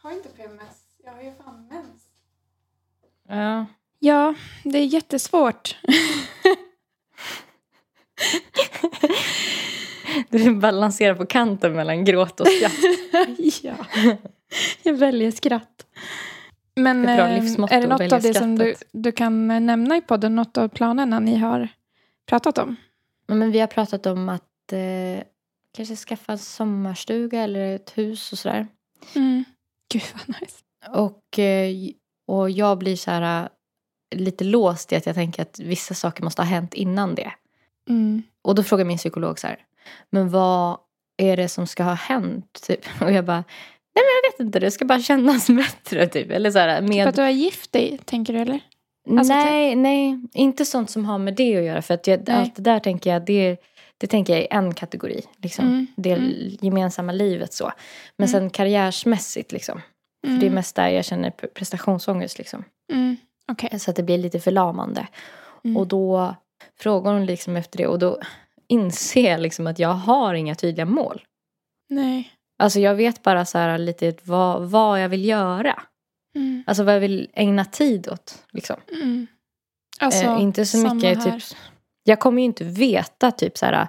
Har 0.03 0.13
inte 0.13 0.29
PMS. 0.29 0.85
Jag 1.05 1.13
har 1.13 1.23
ju 1.23 1.33
fan 1.45 1.67
mens. 1.71 2.03
Ja. 3.29 3.67
Ja, 3.99 4.35
det 4.65 4.79
är 4.79 4.85
jättesvårt. 4.85 5.77
Du 10.29 10.55
balanserar 10.55 11.15
på 11.15 11.27
kanten 11.27 11.73
mellan 11.73 12.05
gråt 12.05 12.41
och 12.41 12.47
skratt. 12.47 12.73
ja. 13.63 13.75
Jag 14.83 14.95
väljer 14.95 15.31
skratt. 15.31 15.87
Men 16.75 17.03
Det 17.03 17.13
är 17.13 17.17
bra 17.17 17.29
eh, 17.29 17.77
är 17.77 17.81
det 17.81 17.87
något 17.87 18.13
av 18.13 18.23
det 18.23 18.35
som 18.35 18.59
du, 18.59 18.75
du 18.93 19.13
kan 19.13 19.51
eh, 19.51 19.61
nämna 19.61 19.97
i 19.97 20.01
podden? 20.01 20.37
Något 20.37 20.59
av 20.59 20.69
planerna 20.69 21.21
ni 21.21 21.37
har 21.37 21.69
pratat 22.27 22.59
om? 22.59 22.77
Ja, 23.27 23.35
Men 23.35 23.51
vi 23.51 23.61
har 23.61 23.67
pratat 23.67 24.07
om 24.07 24.29
att 24.29 24.73
eh, 24.73 25.25
kanske 25.77 25.97
skaffa 25.97 26.33
en 26.33 26.39
sommarstuga 26.39 27.43
eller 27.43 27.75
ett 27.75 27.99
hus 27.99 28.33
och 28.33 28.39
sådär. 28.39 28.67
Mm. 29.15 29.45
Gud 29.93 30.03
vad 30.15 30.41
nice. 30.41 30.57
Och, 30.89 31.39
eh, 31.39 31.75
och 32.27 32.51
jag 32.51 32.79
blir 32.79 32.97
så 32.97 33.11
här 33.11 33.43
eh, 33.43 33.49
lite 34.19 34.45
låst 34.45 34.93
i 34.93 34.97
att 34.97 35.07
jag 35.07 35.15
tänker 35.15 35.43
att 35.43 35.59
vissa 35.59 35.95
saker 35.95 36.25
måste 36.25 36.43
ha 36.43 36.47
hänt 36.47 36.75
innan 36.75 37.15
det. 37.15 37.33
Mm. 37.89 38.23
Och 38.43 38.55
då 38.55 38.63
frågar 38.63 38.85
min 38.85 38.99
psykolog 38.99 39.39
så 39.39 39.47
här, 39.47 39.59
men 40.11 40.29
vad 40.29 40.79
är 41.17 41.37
det 41.37 41.49
som 41.49 41.67
ska 41.67 41.83
ha 41.83 41.95
hänt? 41.95 42.61
Typ. 42.67 42.81
Och 43.01 43.13
jag 43.13 43.25
bara, 43.25 43.45
nej 43.95 44.05
men 44.05 44.05
jag 44.23 44.33
vet 44.33 44.41
inte, 44.41 44.59
det 44.59 44.71
ska 44.71 44.85
bara 44.85 45.01
kännas 45.01 45.47
bättre. 45.49 46.07
Typ. 46.07 46.31
Eller 46.31 46.51
så 46.51 46.59
här, 46.59 46.81
Typ 46.81 46.89
med... 46.89 47.09
att 47.09 47.17
du 47.17 47.23
har 47.23 47.31
gift 47.31 47.73
dig, 47.73 47.99
tänker 48.05 48.33
du 48.33 48.39
eller? 48.39 48.61
alltså, 49.19 49.35
nej, 49.35 49.77
nej, 49.77 50.21
inte 50.33 50.65
sånt 50.65 50.91
som 50.91 51.05
har 51.05 51.19
med 51.19 51.35
det 51.35 51.57
att 51.57 51.65
göra. 51.65 51.83
För 51.83 51.95
att 51.95 52.07
jag, 52.07 52.31
allt 52.31 52.57
det 52.57 52.63
där 52.63 52.81
tänker 52.81 53.13
jag, 53.13 53.25
det, 53.25 53.57
det 54.01 54.07
tänker 54.07 54.33
jag 54.33 54.43
är 54.43 54.53
en 54.53 54.75
kategori. 54.75 55.23
Liksom. 55.37 55.65
Mm, 55.67 55.87
Det 55.97 56.13
mm. 56.13 56.57
gemensamma 56.61 57.13
livet 57.13 57.53
så. 57.53 57.73
Men 58.17 58.29
Mm. 58.29 58.41
sen 58.41 58.51
karriärsmässigt 58.51 59.53
liksom. 59.53 59.81
För 60.27 60.33
det 60.35 60.47
är 60.47 60.51
mest 60.51 60.77
där 60.77 60.89
jag 60.89 61.05
känner 61.05 61.31
pre- 61.31 61.47
prestationsångest 61.55 62.39
liksom. 62.39 62.65
Mm. 62.93 63.17
Okej. 63.53 63.79
Så 63.81 63.91
att 63.91 63.97
det 63.97 64.03
blir 64.03 64.19
lite 64.19 64.41
förlamande. 64.41 65.07
Mm. 65.65 65.77
Och 65.77 65.87
då 65.87 66.35
frågar 66.79 67.13
hon 67.13 67.27
liksom 67.27 67.57
efter 67.57 67.79
det 67.79 67.87
och 67.87 67.99
då 67.99 68.21
inser 68.69 69.31
jag 69.31 69.41
liksom 69.41 69.67
att 69.67 69.79
jag 69.79 69.89
har 69.95 70.35
inga 70.35 70.55
tydliga 70.55 70.87
mål. 70.87 71.23
Nej. 71.89 72.31
Alltså 72.59 72.81
jag 72.81 72.95
vet 72.95 73.23
bara 73.23 73.45
så 73.45 73.59
här 73.59 73.79
lite 73.79 74.15
vad, 74.23 74.71
vad 74.71 75.03
jag 75.03 75.09
vill 75.09 75.25
göra. 75.25 75.83
Mm. 76.37 76.65
Alltså 76.67 76.83
vad 76.85 76.95
jag 76.95 77.01
vill 77.01 77.31
ägna 77.35 77.65
tid 77.65 78.09
åt. 78.09 78.45
Liksom. 78.53 78.77
Mm. 79.03 79.27
Alltså, 80.01 80.25
eh, 80.25 80.43
inte 80.43 80.67
så 80.67 80.95
mycket 80.95 81.19
här. 81.25 81.33
typ. 81.41 81.43
Jag 82.05 82.21
kommer 82.21 82.43
ju 82.43 82.45
inte 82.47 82.65
veta 82.65 83.31
typ 83.31 83.59
så 83.59 83.67
här. 83.67 83.89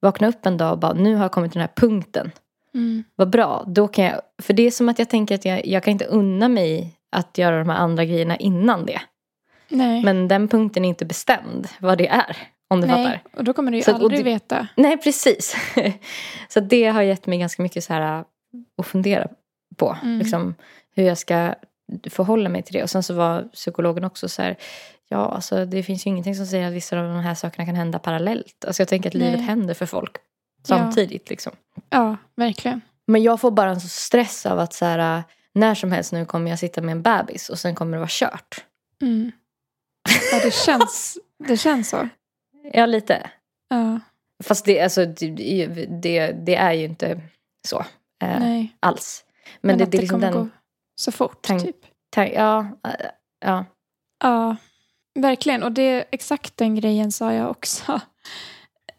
Vakna 0.00 0.28
upp 0.28 0.46
en 0.46 0.56
dag 0.56 0.72
och 0.72 0.78
bara 0.78 0.92
nu 0.92 1.14
har 1.14 1.24
jag 1.24 1.32
kommit 1.32 1.52
till 1.52 1.58
den 1.58 1.68
här 1.68 1.88
punkten. 1.88 2.30
Mm. 2.74 3.04
Vad 3.16 3.30
bra. 3.30 3.64
Då 3.66 3.88
kan 3.88 4.04
jag, 4.04 4.20
för 4.42 4.52
det 4.54 4.62
är 4.62 4.70
som 4.70 4.88
att 4.88 4.98
jag 4.98 5.08
tänker 5.10 5.34
att 5.34 5.44
jag, 5.44 5.66
jag 5.66 5.82
kan 5.82 5.92
inte 5.92 6.04
unna 6.04 6.48
mig 6.48 6.94
att 7.12 7.38
göra 7.38 7.58
de 7.58 7.68
här 7.68 7.76
andra 7.76 8.04
grejerna 8.04 8.36
innan 8.36 8.86
det. 8.86 9.00
Nej. 9.68 10.04
Men 10.04 10.28
den 10.28 10.48
punkten 10.48 10.84
är 10.84 10.88
inte 10.88 11.04
bestämd 11.04 11.68
vad 11.80 11.98
det 11.98 12.08
är. 12.08 12.36
Om 12.70 12.80
du 12.80 12.86
Nej. 12.86 13.04
fattar. 13.06 13.22
Och 13.38 13.44
då 13.44 13.52
kommer 13.52 13.70
du 13.70 13.76
ju 13.76 13.82
Så 13.82 13.94
aldrig 13.94 14.20
du- 14.20 14.24
veta. 14.24 14.68
Nej, 14.76 14.96
precis. 14.96 15.56
så 16.48 16.60
det 16.60 16.84
har 16.86 17.02
gett 17.02 17.26
mig 17.26 17.38
ganska 17.38 17.62
mycket 17.62 17.84
så 17.84 17.92
här 17.92 18.24
att 18.78 18.86
fundera 18.86 19.28
på. 19.76 19.96
Mm. 20.02 20.18
Liksom, 20.18 20.54
hur 20.94 21.04
jag 21.04 21.18
ska 21.18 21.54
förhålla 22.10 22.48
mig 22.48 22.62
till 22.62 22.72
det. 22.74 22.82
Och 22.82 22.90
sen 22.90 23.02
så 23.02 23.14
var 23.14 23.42
psykologen 23.42 24.04
också 24.04 24.28
så 24.28 24.42
här. 24.42 24.56
Ja, 25.08 25.28
alltså 25.28 25.64
det 25.64 25.82
finns 25.82 26.06
ju 26.06 26.10
ingenting 26.10 26.34
som 26.34 26.46
säger 26.46 26.68
att 26.68 26.72
vissa 26.74 26.98
av 26.98 27.04
de 27.04 27.20
här 27.20 27.34
sakerna 27.34 27.66
kan 27.66 27.74
hända 27.74 27.98
parallellt. 27.98 28.64
Alltså 28.66 28.80
jag 28.80 28.88
tänker 28.88 29.10
att 29.10 29.14
livet 29.14 29.36
Nej. 29.38 29.42
händer 29.46 29.74
för 29.74 29.86
folk 29.86 30.16
Ja. 30.16 30.22
samtidigt. 30.64 31.30
Liksom. 31.30 31.52
Ja, 31.90 32.16
verkligen. 32.34 32.80
Men 33.06 33.22
jag 33.22 33.40
får 33.40 33.50
bara 33.50 33.70
en 33.70 33.80
så 33.80 33.88
stress 33.88 34.46
av 34.46 34.58
att 34.58 34.72
så 34.74 34.84
här, 34.84 35.18
äh, 35.18 35.22
när 35.54 35.74
som 35.74 35.92
helst 35.92 36.12
nu 36.12 36.24
kommer 36.24 36.50
jag 36.50 36.58
sitta 36.58 36.80
med 36.82 36.92
en 36.92 37.02
bebis 37.02 37.48
och 37.48 37.58
sen 37.58 37.74
kommer 37.74 37.92
det 37.92 37.98
vara 37.98 38.08
kört. 38.10 38.64
Mm. 39.02 39.32
Ja, 40.32 40.40
det 40.42 40.54
känns, 40.54 41.18
det 41.48 41.56
känns 41.56 41.88
så. 41.88 42.08
Ja, 42.72 42.86
lite. 42.86 43.30
Ja, 43.68 44.00
Fast 44.44 44.64
det, 44.64 44.80
alltså, 44.80 45.06
det, 45.06 45.66
det, 46.02 46.32
det 46.32 46.54
är 46.56 46.72
ju 46.72 46.84
inte 46.84 47.20
så 47.68 47.84
eh, 48.22 48.64
alls. 48.80 49.24
Men, 49.60 49.68
Men, 49.68 49.78
det, 49.78 49.84
att 49.84 49.90
det 49.90 49.96
det 49.98 50.00
liksom 50.00 50.20
kommer 50.20 50.32
den... 50.32 50.42
gå 50.44 50.48
så 51.00 51.12
fort, 51.12 51.46
tank- 51.46 51.60
typ. 51.62 51.76
ta- 52.10 52.26
Ja, 52.26 52.60
eh, 52.84 53.06
ja. 53.40 53.64
Ja, 54.24 54.56
verkligen. 55.20 55.62
Och 55.62 55.72
det, 55.72 56.04
exakt 56.10 56.56
den 56.56 56.74
grejen 56.74 57.12
sa 57.12 57.32
jag 57.32 57.50
också. 57.50 58.00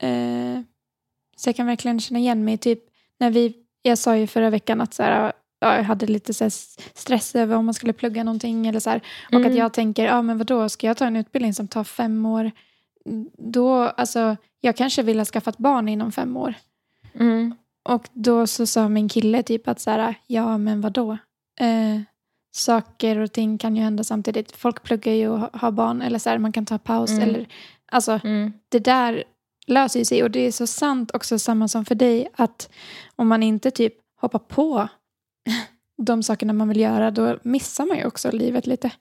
Eh, 0.02 0.60
så 1.38 1.50
jag 1.50 1.56
kan 1.56 1.66
verkligen 1.68 2.00
känna 2.00 2.20
igen 2.20 2.46
mig. 2.46 2.58
Typ 2.58 2.80
när 3.18 3.30
vi, 3.32 3.54
jag 3.82 3.98
sa 3.98 4.18
ju 4.18 4.28
förra 4.28 4.50
veckan 4.50 4.82
att 4.82 4.94
så 4.94 5.04
här, 5.04 5.32
ja, 5.60 5.76
jag 5.76 5.84
hade 5.84 6.06
lite 6.06 6.34
så 6.34 6.50
stress 6.94 7.36
över 7.36 7.56
om 7.56 7.66
man 7.66 7.74
skulle 7.74 7.94
plugga 7.94 8.24
någonting. 8.24 8.68
Eller 8.68 8.80
så 8.80 8.90
här, 8.90 9.02
och 9.28 9.34
Mm. 9.34 9.52
att 9.52 9.58
jag 9.58 9.74
tänker, 9.74 10.06
ja 10.06 10.22
men 10.22 10.38
vadå, 10.38 10.70
ska 10.70 10.88
jag 10.88 10.98
ta 10.98 11.06
en 11.06 11.16
utbildning 11.16 11.54
som 11.54 11.68
tar 11.68 11.84
fem 11.84 12.26
år? 12.26 12.52
Då, 13.38 13.74
alltså, 13.76 14.38
jag 14.62 14.76
kanske 14.78 15.04
vill 15.04 15.18
ha 15.18 15.26
skaffat 15.26 15.58
barn 15.58 15.90
inom 15.90 16.12
fem 16.12 16.38
år. 16.38 16.54
Mm. 17.14 17.56
Och 17.84 18.08
då 18.14 18.48
så 18.48 18.66
sa 18.66 18.90
min 18.90 19.10
kille 19.10 19.44
typ 19.44 19.68
att 19.68 19.80
så 19.80 19.92
här, 19.92 20.16
ja 20.28 20.58
men 20.58 20.82
vadå? 20.82 21.18
Eh, 21.60 22.02
saker 22.60 23.18
och 23.20 23.32
ting 23.32 23.58
kan 23.58 23.76
ju 23.76 23.82
hända 23.84 24.04
samtidigt. 24.04 24.52
Folk 24.52 24.84
pluggar 24.84 25.14
ju 25.14 25.28
och 25.30 25.40
ha- 25.40 25.50
har 25.54 25.72
barn 25.72 26.02
eller 26.02 26.20
så 26.20 26.30
här, 26.30 26.38
man 26.38 26.52
kan 26.52 26.66
ta 26.66 26.78
paus. 26.78 27.10
Mm. 27.12 27.24
Eller, 27.24 27.48
alltså 27.92 28.20
Mm. 28.24 28.54
det 28.70 28.80
där 28.80 29.24
löser 29.68 30.00
ju 30.00 30.06
sig. 30.06 30.24
Och 30.24 30.32
det 30.32 30.40
är 30.40 30.52
så 30.52 30.68
sant 30.68 31.12
också 31.14 31.40
samma 31.40 31.68
som 31.68 31.86
för 31.86 31.96
dig 31.96 32.30
att 32.36 32.70
om 33.16 33.28
man 33.28 33.44
inte 33.44 33.72
typ 33.72 33.94
hoppar 34.22 34.40
på 34.40 34.88
de 36.04 36.24
sakerna 36.24 36.54
man 36.54 36.68
vill 36.70 36.80
göra 36.80 37.12
då 37.12 37.38
missar 37.44 37.86
man 37.86 37.98
ju 37.98 38.06
också 38.06 38.32
livet 38.32 38.68
lite. 38.68 38.92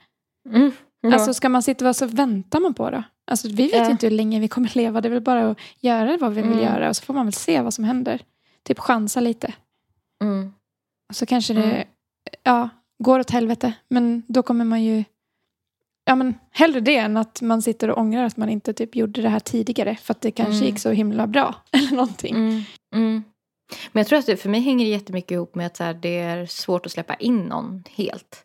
Mm. 0.49 0.73
Ja. 1.00 1.12
Alltså 1.15 1.35
ska 1.35 1.49
man 1.49 1.62
sitta 1.62 1.88
och 1.88 1.97
så 1.97 2.07
väntar 2.07 2.61
man 2.61 2.75
på 2.75 2.91
då? 2.91 3.03
Alltså 3.31 3.49
vi 3.49 3.55
vet 3.62 3.73
Ja. 3.75 3.85
ju 3.85 3.91
inte 3.91 4.07
hur 4.07 4.11
länge 4.17 4.41
vi 4.41 4.49
kommer 4.49 4.71
leva. 4.75 5.00
Det 5.00 5.09
är 5.09 5.11
väl 5.11 5.21
bara 5.21 5.50
att 5.50 5.59
göra 5.81 6.17
vad 6.17 6.33
vi 6.35 6.43
vill 6.43 6.53
Mm. 6.53 6.65
göra 6.65 6.88
och 6.88 6.97
så 6.97 7.03
får 7.05 7.15
man 7.15 7.27
väl 7.27 7.33
se 7.33 7.61
vad 7.61 7.75
som 7.75 7.85
händer. 7.85 8.21
Typ 8.62 8.79
chansa 8.79 9.21
lite. 9.21 9.55
mm. 10.23 10.53
Och 11.09 11.17
så 11.17 11.27
kanske 11.27 11.55
det 11.55 11.62
Mm. 11.65 11.87
ja, 12.43 12.69
går 12.99 13.19
åt 13.21 13.31
helvete. 13.31 13.73
Men 13.88 14.23
då 14.28 14.43
kommer 14.43 14.64
man 14.64 14.85
ju... 14.85 15.05
Ja, 16.05 16.14
men 16.14 16.35
hellre 16.50 16.81
det 16.81 16.97
än 16.97 17.17
att 17.17 17.43
man 17.43 17.62
sitter 17.62 17.90
och 17.90 17.99
ångrar 17.99 18.25
att 18.25 18.37
man 18.37 18.49
inte 18.49 18.73
typ 18.73 18.97
gjorde 18.97 19.23
det 19.23 19.28
här 19.28 19.40
tidigare. 19.40 19.97
För 19.97 20.14
att 20.14 20.21
det 20.21 20.31
kanske 20.31 20.55
Mm. 20.55 20.67
gick 20.67 20.78
så 20.78 20.90
himla 20.90 21.26
bra. 21.26 21.55
Eller 21.71 21.90
någonting. 21.90 22.35
Mm. 22.35 22.62
Mm. 22.95 23.25
Men 23.93 24.00
jag 24.00 24.07
tror 24.07 24.19
att 24.19 24.26
det, 24.26 24.37
för 24.37 24.49
mig 24.49 24.61
hänger 24.61 24.85
det 24.85 24.90
jättemycket 24.90 25.31
ihop 25.31 25.55
med 25.55 25.67
att 25.67 25.76
så 25.76 25.85
här, 25.85 25.95
det 25.95 26.19
är 26.19 26.47
svårt 26.47 26.87
att 26.87 26.93
släppa 26.93 27.14
in 27.14 27.38
någon 27.38 27.85
helt. 27.90 28.45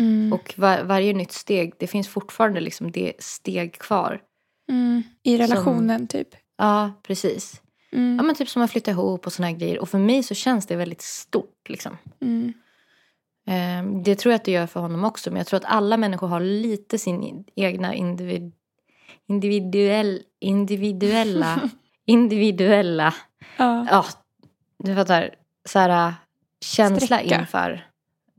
Mm. 0.00 0.32
Och 0.32 0.54
var, 0.56 0.82
varje 0.82 1.12
nytt 1.12 1.32
steg, 1.32 1.72
det 1.78 1.86
finns 1.86 2.08
fortfarande 2.08 2.60
liksom 2.60 2.90
det 2.90 3.12
steg 3.18 3.72
kvar. 3.78 4.20
Mm. 4.70 5.02
I 5.22 5.36
relationen 5.38 6.06
typ. 6.06 6.28
Ja, 6.58 6.92
precis. 7.02 7.62
Mm. 7.92 8.16
Ja, 8.16 8.22
men 8.22 8.34
typ 8.34 8.48
som 8.48 8.62
att 8.62 8.70
flytta 8.70 8.90
ihop 8.90 9.26
och 9.26 9.32
såna 9.32 9.48
här 9.48 9.54
grejer. 9.56 9.78
Och 9.78 9.88
för 9.88 9.98
mig 9.98 10.22
så 10.22 10.34
känns 10.34 10.66
det 10.66 10.76
väldigt 10.76 11.02
stort. 11.02 11.68
Liksom. 11.68 11.96
Ehm, 13.46 14.02
Det 14.02 14.14
tror 14.14 14.32
jag 14.32 14.36
att 14.38 14.44
det 14.44 14.52
gör 14.52 14.66
för 14.66 14.80
honom 14.80 15.04
också. 15.04 15.30
Men 15.30 15.36
jag 15.36 15.46
tror 15.46 15.56
att 15.56 15.64
alla 15.66 15.96
människor 15.96 16.28
har 16.28 16.40
lite 16.40 16.98
sin 16.98 17.22
in- 17.22 17.44
egna 17.56 17.94
individ, 17.94 18.52
individuell, 19.28 20.22
individuella, 20.40 21.70
individuella, 22.06 23.14
Ja. 23.56 23.86
ja, 23.90 24.04
du 24.78 24.94
fattar, 24.94 25.34
så 25.64 25.78
här, 25.78 26.08
äh, 26.08 26.14
känsla 26.64 27.18
Sträcka. 27.18 27.40
inför 27.40 27.86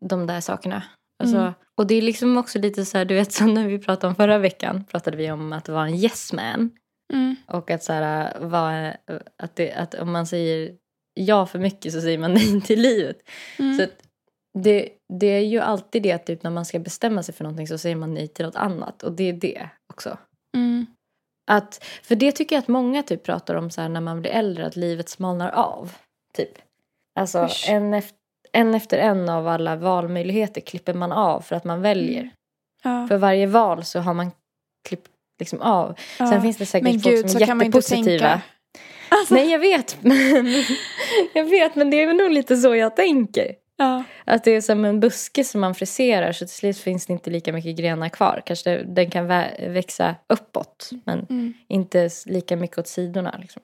de 0.02 0.28
där 0.28 0.42
sakerna. 0.42 0.84
Alltså, 1.20 1.38
Mm. 1.38 1.54
Och 1.76 1.88
det 1.88 1.96
är 1.96 2.02
liksom 2.02 2.38
också 2.38 2.60
lite 2.60 2.86
så 2.86 2.98
här, 2.98 3.06
du 3.06 3.16
vet 3.16 3.34
som 3.34 3.54
när 3.54 3.68
vi 3.68 3.80
pratade 3.80 4.08
om 4.08 4.16
förra 4.16 4.38
veckan, 4.38 4.84
pratade 4.84 5.18
vi 5.18 5.32
om 5.32 5.54
att 5.54 5.70
vara 5.70 5.88
en 5.88 5.96
yes 5.96 6.34
man. 6.34 6.72
Mm. 7.14 7.36
Och 7.48 7.72
att, 7.72 7.84
så 7.84 7.94
här, 7.94 8.34
äh, 8.42 8.48
vara, 8.48 8.94
att, 9.38 9.56
det, 9.56 9.74
att 9.74 9.94
om 9.94 10.12
man 10.12 10.28
säger 10.28 10.72
ja 11.14 11.46
för 11.46 11.60
mycket 11.60 11.94
så 11.94 12.02
säger 12.02 12.18
man 12.18 12.34
nej 12.34 12.62
till 12.62 12.82
livet. 12.82 13.18
Mm. 13.60 13.78
Så 13.78 13.84
att 13.84 13.90
det, 14.54 14.90
det 15.14 15.28
är 15.28 15.40
ju 15.40 15.60
alltid 15.60 16.04
det 16.04 16.12
att 16.12 16.26
typ 16.26 16.44
när 16.44 16.52
man 16.52 16.66
ska 16.66 16.80
bestämma 16.80 17.24
sig 17.24 17.36
för 17.36 17.44
någonting 17.44 17.68
så 17.68 17.78
säger 17.78 17.96
man 17.96 18.14
nej 18.14 18.28
till 18.28 18.46
något 18.46 18.56
annat. 18.56 19.04
Och 19.04 19.12
det 19.12 19.30
är 19.30 19.34
det 19.34 19.70
också. 19.94 20.18
Mm. 20.58 20.86
Att, 21.52 21.86
för 22.04 22.16
det 22.16 22.32
tycker 22.32 22.56
jag 22.56 22.62
att 22.62 22.68
många 22.68 23.04
typ 23.04 23.24
pratar 23.24 23.56
om 23.56 23.72
så 23.72 23.82
här 23.82 23.90
när 23.90 24.02
man 24.02 24.22
blir 24.22 24.32
äldre, 24.32 24.66
att 24.66 24.76
livet 24.76 25.10
smalnar 25.10 25.50
av. 25.50 25.96
Typ. 26.34 26.52
Alltså 27.20 27.46
Usch. 27.46 27.70
en 27.70 27.94
efter, 27.94 28.18
en 28.52 28.76
efter 28.76 28.98
en 28.98 29.30
av 29.30 29.48
alla 29.48 29.76
valmöjligheter 29.76 30.62
klipper 30.62 30.94
man 30.94 31.12
av 31.12 31.42
för 31.42 31.56
att 31.56 31.64
man 31.64 31.82
väljer. 31.82 32.20
Mm. 32.22 32.32
Ja. 32.84 33.08
För 33.08 33.18
varje 33.18 33.48
val 33.48 33.86
så 33.86 34.00
har 34.00 34.14
man 34.14 34.32
klippt 34.88 35.12
liksom 35.40 35.62
av. 35.62 36.00
Ja. 36.20 36.30
Sen 36.30 36.42
finns 36.42 36.58
det 36.58 36.66
säkert 36.66 36.84
Men 36.84 37.00
folk 37.00 37.16
gud, 37.16 37.30
som 37.30 37.42
är 37.42 37.48
jättepositiva. 37.48 38.42
Alltså, 39.10 39.34
Nej 39.34 39.52
jag 39.52 39.60
vet. 39.60 39.98
Men, 40.04 40.18
jag 41.34 41.46
vet 41.46 41.76
men 41.76 41.90
det 41.90 42.02
är 42.02 42.14
nog 42.14 42.32
lite 42.32 42.58
så 42.58 42.76
jag 42.76 42.96
tänker. 42.96 43.63
Ja. 43.84 44.04
Att 44.26 44.44
det 44.44 44.52
är 44.52 44.62
som 44.62 44.86
en 44.86 45.00
buske 45.00 45.44
som 45.44 45.62
man 45.62 45.76
friserar 45.76 46.32
så 46.32 46.46
till 46.46 46.56
slut 46.56 46.78
finns 46.78 47.06
det 47.06 47.14
inte 47.14 47.30
lika 47.30 47.54
mycket 47.54 47.78
grenar 47.78 48.10
kvar. 48.10 48.42
Kanske 48.46 48.70
det, 48.70 48.84
den 48.84 49.10
kan 49.10 49.32
vä- 49.32 49.70
växa 49.74 50.16
uppåt 50.30 50.90
men 51.06 51.20
Mm. 51.30 51.54
inte 51.68 52.10
lika 52.26 52.56
mycket 52.58 52.78
åt 52.78 52.88
sidorna. 52.88 53.38
Liksom. 53.42 53.62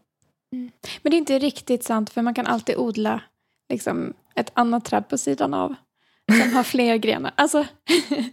Men 1.01 1.11
det 1.11 1.15
är 1.15 1.17
inte 1.19 1.39
riktigt 1.39 1.83
sant 1.83 2.09
för 2.09 2.21
man 2.21 2.33
kan 2.33 2.47
alltid 2.47 2.75
odla 2.77 3.21
liksom, 3.69 4.13
ett 4.35 4.51
annat 4.53 4.85
träd 4.85 5.07
på 5.09 5.17
sidan 5.17 5.53
av. 5.53 5.75
Som 6.41 6.53
har 6.53 6.63
fler 6.63 6.95
grenar. 6.97 7.31
Alltså, 7.35 7.65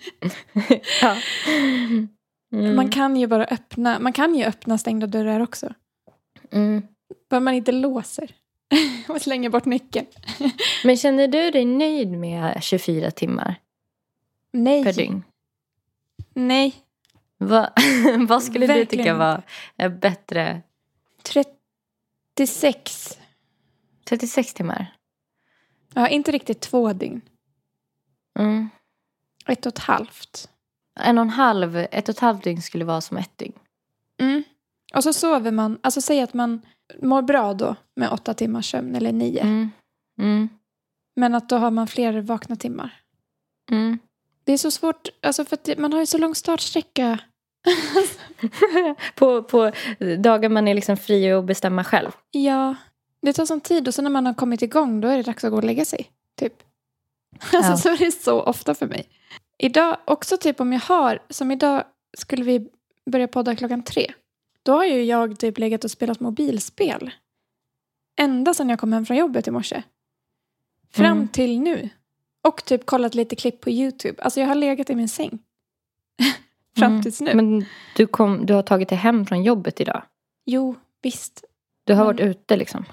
ja. 1.02 1.16
Mm. 2.52 2.76
man 2.76 2.88
kan 2.90 3.16
ju 3.16 3.26
bara 3.26 3.45
öppna, 3.45 3.99
man 3.99 4.12
kan 4.12 4.35
ju 4.35 4.45
öppna 4.45 4.78
stängda 4.78 5.07
dörrar 5.07 5.40
också. 5.40 5.73
Mm. 6.52 6.83
Bara 7.31 7.40
man 7.40 7.55
inte 7.55 7.73
låser. 7.73 8.31
och 9.08 9.23
slänger 9.23 9.50
bort 9.50 9.64
nyckeln. 9.64 10.06
Men 10.85 10.96
känner 10.96 11.28
du 11.28 11.50
dig 11.50 11.64
nöjd 11.64 12.11
med 12.11 12.62
24 12.62 13.11
timmar 13.11 13.61
Nej. 14.52 14.85
per 14.85 14.92
dygn? 14.92 15.25
Nej. 16.35 16.75
Va, 17.38 17.73
vad 18.28 18.42
skulle 18.42 18.66
du 18.66 18.85
tycka 18.85 19.14
Verkligen. 19.14 19.18
var 19.78 19.88
bättre? 19.88 20.62
36. 21.23 23.18
36 24.04 24.54
timmar? 24.54 24.96
Ja, 25.94 26.08
inte 26.08 26.32
riktigt 26.32 26.61
två 26.61 26.92
dygn. 26.92 27.20
Mm. 28.38 28.68
Ett 29.46 29.66
och 29.66 29.73
ett 29.73 29.78
halvt. 29.78 30.50
En 31.00 31.18
och 31.18 31.23
en 31.23 31.30
halv, 31.30 31.76
ett 31.76 32.08
och 32.08 32.14
ett 32.14 32.18
halvt 32.18 32.44
dygn 32.44 32.62
skulle 32.62 32.85
vara 32.85 33.00
som 33.00 33.16
ett 33.16 33.38
dygn. 33.38 33.58
Mm. 34.18 34.42
Och 34.94 35.04
så 35.04 35.12
sover 35.12 35.50
man, 35.50 35.78
alltså 35.82 36.00
säg 36.00 36.20
att 36.20 36.35
man 36.35 36.62
mår 37.02 37.23
bra 37.23 37.55
då 37.55 37.76
med 37.97 38.11
åtta 38.11 38.35
timmars 38.35 38.71
sömn 38.71 38.95
eller 38.95 39.12
nio. 39.12 39.40
Mm. 39.40 39.71
Mm. 40.19 40.49
Men 41.16 41.35
att 41.35 41.49
då 41.49 41.57
har 41.57 41.71
man 41.71 41.87
fler 41.87 42.21
vakna 42.21 42.57
timmar. 42.57 43.00
Mm. 43.71 43.99
Det 44.45 44.52
är 44.52 44.59
så 44.59 44.71
svårt, 44.71 45.09
alltså 45.23 45.45
för 45.45 45.57
att 45.57 45.64
det, 45.64 45.78
man 45.78 45.93
har 45.93 46.00
ju 46.00 46.07
så 46.07 46.19
lång 46.19 46.35
startsträcka. 46.35 47.19
på, 49.14 49.43
på 49.43 49.73
dagar 50.19 50.49
man 50.49 50.69
är 50.69 50.75
liksom 50.75 50.97
fri 50.97 51.33
att 51.33 51.45
bestämma 51.45 51.85
själv. 51.85 52.11
Ja, 52.31 52.75
det 53.23 53.33
tar 53.33 53.47
sån 53.47 53.61
tid 53.61 53.88
och 53.88 53.95
sen 53.95 54.05
när 54.05 54.11
man 54.11 54.26
har 54.26 54.35
kommit 54.35 54.62
igång 54.62 55.00
då 55.00 55.09
är 55.09 55.16
det 55.16 55.23
dags 55.23 55.45
att 55.45 55.50
gå 55.50 55.57
och 55.57 55.64
lägga 55.64 55.85
sig. 55.85 56.11
Typ. 56.40 56.52
Alltså 57.52 57.71
Ja. 57.73 57.76
så 57.76 57.88
är 57.88 57.97
det 58.07 58.12
så 58.12 58.40
ofta 58.43 58.75
för 58.75 58.87
mig. 58.87 59.09
Idag, 59.59 59.97
också 60.05 60.37
typ 60.37 60.61
om 60.61 60.73
jag 60.73 60.81
har, 60.81 61.19
som 61.31 61.50
idag 61.50 61.85
skulle 62.19 62.45
vi 62.45 62.69
börja 63.11 63.28
podda 63.28 63.57
klockan 63.57 63.83
tre. 63.83 64.12
Då 64.66 64.73
har 64.73 64.85
ju 64.85 65.04
jag 65.04 65.38
typ 65.38 65.58
legat 65.58 65.85
och 65.85 65.90
spelat 65.90 66.20
mobilspel. 66.20 67.11
Ända 68.18 68.54
sedan 68.54 68.68
jag 68.68 68.78
kom 68.78 68.92
hem 68.92 69.06
från 69.06 69.16
jobbet 69.16 69.49
i 69.49 69.50
morse. 69.50 69.82
Fram 70.90 71.16
Mm. 71.16 71.28
till 71.28 71.61
nu. 71.61 71.88
Och 72.42 72.64
typ 72.64 72.87
kollat 72.87 73.14
lite 73.14 73.37
klipp 73.37 73.61
på 73.61 73.70
YouTube. 73.70 74.23
Alltså 74.23 74.40
jag 74.40 74.46
har 74.46 74.54
legat 74.54 74.90
i 74.90 74.94
min 74.94 75.08
säng. 75.08 75.38
Fram 76.76 76.90
Mm. 76.92 77.02
tills 77.02 77.20
nu. 77.20 77.35
Men 77.35 77.64
du, 77.96 78.06
kom, 78.06 78.46
du 78.46 78.54
har 78.54 78.62
tagit 78.62 78.88
dig 78.88 78.99
hem 78.99 79.26
från 79.26 79.42
jobbet 79.42 79.80
idag. 79.80 80.02
Jo, 80.44 80.75
visst. 81.02 81.44
Du 81.85 81.94
har 81.94 82.04
Men- 82.04 82.06
varit 82.06 82.20
ute 82.20 82.56
liksom. 82.56 82.85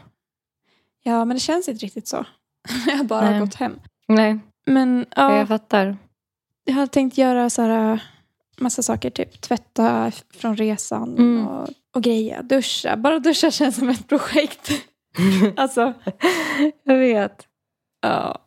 Ja, 1.03 1.25
men 1.25 1.35
det 1.35 1.41
känns 1.41 1.69
inte 1.69 1.85
riktigt 1.85 2.07
så. 2.07 2.25
jag 2.87 2.95
har 2.97 3.03
bara 3.03 3.29
Nej. 3.29 3.39
gått 3.39 3.55
hem. 3.55 3.79
Nej, 4.07 4.39
Men 4.65 5.05
ja, 5.15 5.37
jag 5.37 5.47
fattar. 5.47 5.97
jag 6.65 6.73
har 6.73 6.87
tänkt 6.87 7.17
göra 7.17 7.49
så 7.49 7.61
här 7.61 8.03
massa 8.63 8.83
saker. 8.83 9.09
Typ 9.09 9.41
tvätta 9.41 10.11
från 10.33 10.55
resan 10.57 11.17
Mm. 11.17 11.47
och, 11.47 11.69
och 11.95 12.03
greja. 12.03 12.41
Duscha. 12.41 12.97
Bara 12.97 13.19
duscha 13.19 13.51
känns 13.51 13.75
som 13.75 13.89
ett 13.89 14.07
projekt. 14.07 14.71
alltså, 15.55 15.93
jag 16.83 16.97
vet. 16.97 17.47
ja. 18.01 18.39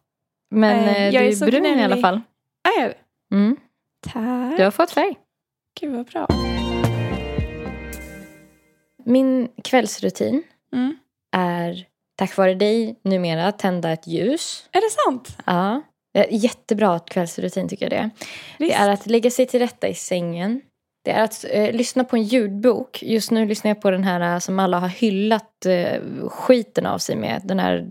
Men 0.50 0.84
jag 1.12 1.12
du 1.12 1.18
är 1.28 1.42
är 1.42 1.46
brun 1.50 1.64
i 1.66 1.68
alla 1.68 1.76
gnällig. 1.76 2.00
fall. 2.02 2.20
Äh, 2.80 2.90
Mm. 3.32 3.56
tack. 4.00 4.56
Du 4.58 4.64
har 4.64 4.70
fått 4.70 4.90
färg. 4.90 5.14
Gud 5.80 5.92
vad 5.96 6.06
bra. 6.06 6.26
Min 9.04 9.48
kvällsrutin 9.64 10.42
Mm. 10.72 10.96
är 11.36 11.86
tack 12.16 12.36
vare 12.36 12.54
dig 12.54 13.00
numera 13.02 13.52
tända 13.52 13.92
ett 13.92 14.06
ljus. 14.06 14.68
Är 14.72 14.80
det 14.80 14.90
sant? 15.04 15.38
Ja. 15.46 15.82
Eh, 16.16 16.26
Jättebra 16.30 16.98
kvällsrutin 16.98 17.68
tycker 17.68 17.84
jag 17.84 17.92
det 17.92 17.96
är. 17.96 18.10
Det 18.58 18.72
är 18.72 18.88
att 18.88 19.06
lägga 19.06 19.30
sig 19.30 19.46
till 19.46 19.60
rätta 19.60 19.88
i 19.88 19.94
sängen. 19.94 20.60
Det 21.04 21.10
är 21.10 21.24
att 21.24 21.44
eh, 21.50 21.72
lyssna 21.72 22.04
på 22.04 22.16
en 22.16 22.22
ljudbok. 22.22 23.02
Just 23.02 23.30
nu 23.30 23.46
lyssnar 23.46 23.68
jag 23.68 23.80
på 23.80 23.90
den 23.90 24.04
här 24.04 24.34
eh, 24.34 24.38
som 24.38 24.58
alla 24.58 24.78
har 24.78 24.88
hyllat 24.88 25.66
eh, 25.66 26.00
skiten 26.28 26.86
av 26.86 26.98
sig 26.98 27.16
med. 27.16 27.42
Den 27.44 27.58
här 27.58 27.88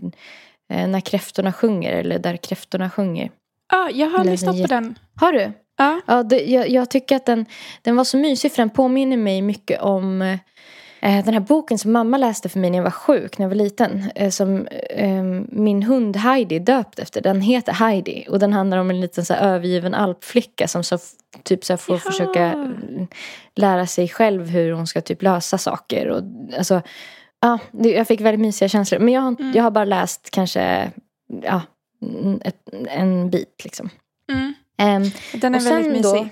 eh, 0.72 0.88
När 0.88 1.00
kräftorna 1.00 1.52
sjunger 1.52 1.92
eller 1.92 2.18
Där 2.18 2.36
kräftorna 2.36 2.90
sjunger. 2.90 3.30
Ja, 3.72 3.90
jag 3.92 4.10
har 4.10 4.24
lyssnat 4.24 4.62
på 4.62 4.66
den. 4.66 4.98
Har 5.14 5.32
du? 5.32 5.52
Ja. 5.76 6.00
Ja, 6.06 6.22
det, 6.22 6.40
jag, 6.40 6.68
jag 6.68 6.90
tycker 6.90 7.16
att 7.16 7.26
den, 7.26 7.46
den 7.82 7.96
var 7.96 8.04
så 8.04 8.16
mysig 8.16 8.52
för 8.52 8.62
den 8.62 8.70
påminner 8.70 9.16
mig 9.16 9.42
mycket 9.42 9.80
om 9.80 10.22
eh, 10.22 10.38
den 11.00 11.34
här 11.34 11.40
boken 11.40 11.78
som 11.78 11.92
mamma 11.92 12.16
läste 12.18 12.48
för 12.48 12.58
mig 12.58 12.70
när 12.70 12.78
jag 12.78 12.82
var 12.84 12.90
sjuk, 12.90 13.38
när 13.38 13.44
jag 13.44 13.48
var 13.48 13.56
liten. 13.56 14.10
Eh, 14.14 14.30
som 14.30 14.66
eh, 14.90 15.22
min 15.48 15.82
hund 15.82 16.16
Heidi 16.16 16.58
döpt 16.58 16.98
efter. 16.98 17.20
Den 17.20 17.40
heter 17.40 17.72
Heidi 17.72 18.26
och 18.28 18.38
den 18.38 18.52
handlar 18.52 18.78
om 18.78 18.90
en 18.90 19.00
liten 19.00 19.24
så 19.24 19.34
här, 19.34 19.54
övergiven 19.54 19.94
alpflicka 19.94 20.68
som 20.68 20.84
så, 20.84 20.98
typ 21.42 21.64
så 21.64 21.72
här, 21.72 21.78
får 21.78 21.94
Ja. 22.04 22.10
försöka 22.10 22.42
mm, 22.42 23.06
lära 23.56 23.86
sig 23.86 24.08
själv 24.08 24.46
hur 24.48 24.72
hon 24.72 24.86
ska 24.86 25.00
typ 25.00 25.22
lösa 25.22 25.58
saker. 25.58 26.08
Och, 26.08 26.22
alltså, 26.58 26.82
ja, 27.40 27.58
jag 27.72 28.08
fick 28.08 28.20
väldigt 28.20 28.40
mysiga 28.40 28.68
känslor. 28.68 28.98
Men 28.98 29.14
jag, 29.14 29.20
har- 29.20 29.36
Mm. 29.40 29.52
jag 29.54 29.62
har 29.62 29.70
bara 29.70 29.84
läst 29.84 30.30
kanske 30.30 30.90
ja, 31.42 31.62
ett, 32.42 32.56
en 32.88 33.30
bit 33.30 33.60
liksom. 33.64 33.90
Mm. 34.32 34.54
Ehm, 34.78 35.02
Den 35.40 35.54
är 35.54 35.60
väldigt 35.60 35.92
mysig. 35.92 36.02
då, 36.22 36.28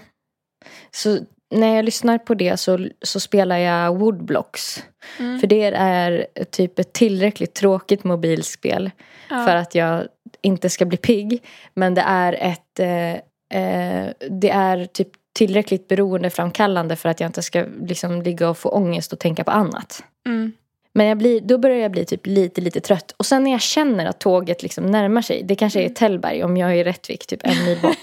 så 0.91 1.19
när 1.55 1.77
jag 1.77 1.85
lyssnar 1.85 2.19
på 2.19 2.35
det 2.35 2.57
så, 2.57 2.88
så 3.03 3.21
spelar 3.21 3.59
jag 3.59 3.99
Woodblocks. 3.99 4.85
Mm. 5.19 5.40
För 5.40 5.47
det 5.47 5.64
är 5.77 6.27
typ 6.51 6.79
ett 6.79 6.93
tillräckligt 6.93 7.55
tråkigt 7.55 8.05
mobilspel 8.05 8.90
Ja. 9.31 9.45
för 9.47 9.57
att 9.57 9.75
jag 9.75 10.07
inte 10.43 10.71
ska 10.71 10.85
bli 10.85 10.97
pigg. 10.97 11.43
Men 11.75 11.95
det 11.95 12.01
är 12.07 12.33
ett 12.33 12.81
eh, 12.81 13.12
eh, 13.61 14.11
det 14.31 14.51
är 14.51 14.85
typ 14.85 15.09
tillräckligt 15.35 15.88
beroendeframkallande 15.88 16.97
för 16.97 17.09
att 17.09 17.21
jag 17.21 17.29
inte 17.29 17.43
ska 17.43 17.64
liksom 17.83 18.23
ligga 18.23 18.49
och 18.49 18.59
få 18.59 18.69
ångest 18.69 19.12
och 19.12 19.19
tänka 19.19 19.45
på 19.45 19.51
annat. 19.51 20.05
Mm. 20.27 20.53
Men 20.97 21.07
jag 21.07 21.19
blir, 21.19 21.41
då 21.41 21.59
börjar 21.59 21.77
jag 21.79 21.91
bli 21.91 22.05
typ 22.05 22.27
lite, 22.27 22.61
lite 22.61 22.81
trött. 22.81 23.15
Och 23.17 23.27
sen 23.27 23.45
när 23.45 23.51
jag 23.51 23.61
känner 23.61 24.07
att 24.07 24.21
tåget 24.21 24.63
liksom 24.63 24.87
närmar 24.87 25.23
sig. 25.23 25.43
Det 25.43 25.55
kanske 25.55 25.83
är 25.83 25.89
Tällberg 25.89 26.45
om 26.45 26.57
jag 26.57 26.71
är 26.71 26.75
i 26.75 26.85
Rättvik, 26.85 27.27
typ 27.27 27.41
en 27.45 27.65
mil 27.65 27.79
bort. 27.83 27.97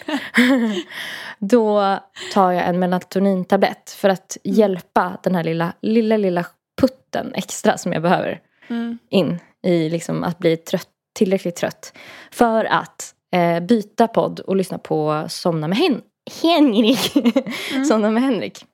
då 1.39 1.97
tar 2.33 2.51
jag 2.51 2.67
en 2.67 2.79
melatonintablett 2.79 3.89
för 3.89 4.09
att 4.09 4.37
hjälpa 4.43 5.17
den 5.23 5.35
här 5.35 5.43
lilla, 5.43 5.73
lilla, 5.81 6.17
lilla 6.17 6.45
putten 6.81 7.31
extra 7.35 7.77
som 7.77 7.93
jag 7.93 8.01
behöver 8.01 8.39
Mm. 8.69 8.97
in 9.09 9.39
i 9.63 9.89
liksom 9.89 10.23
att 10.23 10.39
bli 10.39 10.57
trött, 10.57 10.87
tillräckligt 11.15 11.55
trött. 11.55 11.93
För 12.31 12.65
att 12.65 13.13
eh, 13.33 13.59
byta 13.59 14.07
podd 14.07 14.39
och 14.39 14.55
lyssna 14.55 14.77
på 14.77 15.25
Somna 15.29 15.67
med 15.67 15.77
Hen- 15.77 16.01
Henrik. 16.41 17.11
Somna 17.87 18.09
med 18.11 18.23
Henrik. 18.23 18.65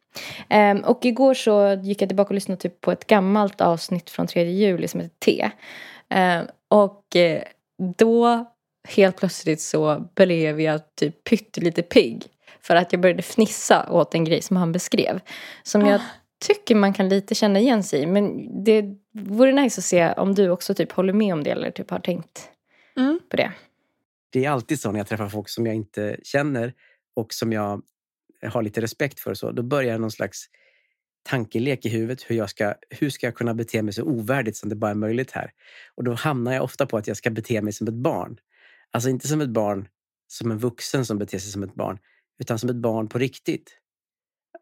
Ehm, 0.50 0.80
och 0.84 1.06
igår 1.06 1.34
så 1.34 1.80
gick 1.84 2.02
jag 2.02 2.10
tillbaka 2.10 2.28
och 2.30 2.36
lyssnade 2.36 2.62
typ 2.62 2.82
på 2.82 2.92
ett 2.92 3.08
gammalt 3.08 3.62
avsnitt 3.62 4.10
från 4.10 4.28
3 4.28 4.44
juli 4.52 4.88
som 4.88 5.00
heter 5.00 5.16
T. 5.26 5.50
Ehm, 6.10 6.46
och 6.68 7.16
eh, 7.16 7.42
då 7.98 8.46
helt 8.90 9.18
plötsligt 9.18 9.62
så 9.62 10.10
blev 10.16 10.62
jag 10.62 10.82
typ 10.96 11.24
pyttelite 11.24 11.82
pigg. 11.82 12.24
För 12.62 12.76
att 12.76 12.92
jag 12.94 13.02
började 13.02 13.22
fnissa 13.22 13.90
åt 13.92 14.16
en 14.16 14.24
grej 14.24 14.42
som 14.42 14.58
han 14.58 14.72
beskrev. 14.72 15.20
Som 15.64 15.86
jag 15.86 15.96
Ah. 15.96 16.04
tycker 16.48 16.76
man 16.76 16.94
kan 16.94 17.10
lite 17.10 17.36
känna 17.36 17.60
igen 17.60 17.84
sig 17.84 18.02
i. 18.02 18.06
Men 18.06 18.48
det 18.64 18.84
vore 19.14 19.52
nice 19.52 19.80
att 19.82 19.86
se 19.86 20.14
om 20.14 20.36
du 20.36 20.50
också 20.50 20.74
typ 20.74 20.92
håller 20.92 21.14
med 21.14 21.34
om 21.34 21.44
det 21.44 21.50
eller 21.52 21.72
typ 21.72 21.90
har 21.90 22.00
tänkt 22.00 22.50
Mm. 22.98 23.20
på 23.30 23.38
det. 23.38 23.52
Det 24.30 24.46
är 24.46 24.50
alltid 24.50 24.80
så 24.80 24.92
när 24.92 25.00
jag 25.00 25.08
träffar 25.08 25.30
folk 25.30 25.50
som 25.50 25.66
jag 25.66 25.76
inte 25.76 26.18
känner 26.24 26.74
och 27.16 27.34
som 27.34 27.54
jag 27.54 27.82
har 28.44 28.62
lite 28.62 28.82
respekt 28.82 29.20
för. 29.20 29.34
Så, 29.34 29.52
då 29.52 29.64
börjar 29.64 30.00
någon 30.00 30.12
slags 30.12 30.46
tankelek 31.24 31.86
i 31.86 31.90
huvudet. 31.90 32.22
Hur, 32.22 32.36
jag 32.36 32.50
ska, 32.50 32.76
hur 32.90 33.10
ska 33.10 33.28
jag 33.28 33.36
kunna 33.36 33.54
bete 33.54 33.82
mig 33.82 33.94
så 33.94 34.04
ovärdigt 34.04 34.58
som 34.58 34.70
det 34.70 34.76
bara 34.76 34.92
är 34.92 34.96
möjligt 34.96 35.32
här? 35.32 35.52
Och 35.96 36.04
då 36.04 36.14
hamnar 36.14 36.54
jag 36.54 36.64
ofta 36.64 36.86
på 36.86 36.98
att 36.98 37.08
jag 37.08 37.18
ska 37.18 37.30
bete 37.30 37.62
mig 37.62 37.74
som 37.74 37.88
ett 37.88 37.94
barn. 37.94 38.38
Alltså 38.92 39.10
inte 39.10 39.28
som 39.28 39.42
ett 39.42 39.50
barn, 39.50 39.88
som 40.28 40.52
en 40.52 40.58
vuxen 40.58 41.06
som 41.06 41.18
beter 41.18 41.40
sig 41.40 41.52
som 41.52 41.64
ett 41.64 41.76
barn, 41.76 42.00
utan 42.40 42.60
som 42.60 42.70
ett 42.70 42.76
barn 42.76 43.10
på 43.10 43.18
riktigt. 43.18 43.78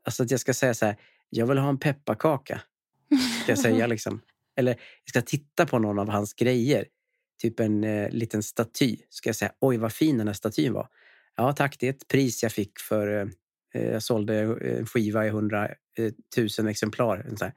Alltså 0.04 0.24
att 0.24 0.32
jag 0.32 0.40
ska 0.40 0.54
säga 0.54 0.74
så 0.74 0.86
här, 0.86 0.96
jag 1.30 1.48
vill 1.48 1.58
ha 1.58 1.70
en 1.70 1.80
pepparkaka. 1.80 2.62
Ska 3.44 3.52
jag 3.52 3.60
säga 3.60 3.88
liksom. 3.88 4.22
Eller 4.56 4.72
jag 4.72 5.10
ska 5.10 5.22
titta 5.22 5.66
på 5.66 5.80
någon 5.80 6.00
av 6.00 6.10
hans 6.10 6.34
grejer. 6.34 6.86
Typ 7.42 7.60
en 7.60 7.84
eh, 7.84 8.10
liten 8.10 8.44
staty. 8.44 8.98
Ska 9.10 9.30
jag 9.30 9.36
säga, 9.36 9.52
oj 9.60 9.78
vad 9.78 9.94
fin 9.94 10.18
den 10.18 10.28
här 10.28 10.34
statyn 10.34 10.74
var. 10.74 10.88
Ja 11.36 11.54
tack, 11.54 11.80
det 11.80 11.88
är 11.88 11.90
ett 11.90 12.08
pris 12.08 12.44
jag 12.44 12.52
fick 12.52 12.80
för 12.80 13.22
eh, 13.22 13.28
jag 13.80 14.04
sålde 14.04 14.40
en 14.62 14.86
skiva 14.86 15.26
i 15.26 15.30
hundratusen 15.30 16.68
exemplar. 16.68 17.18
En 17.18 17.38
sån 17.38 17.46
här. 17.46 17.56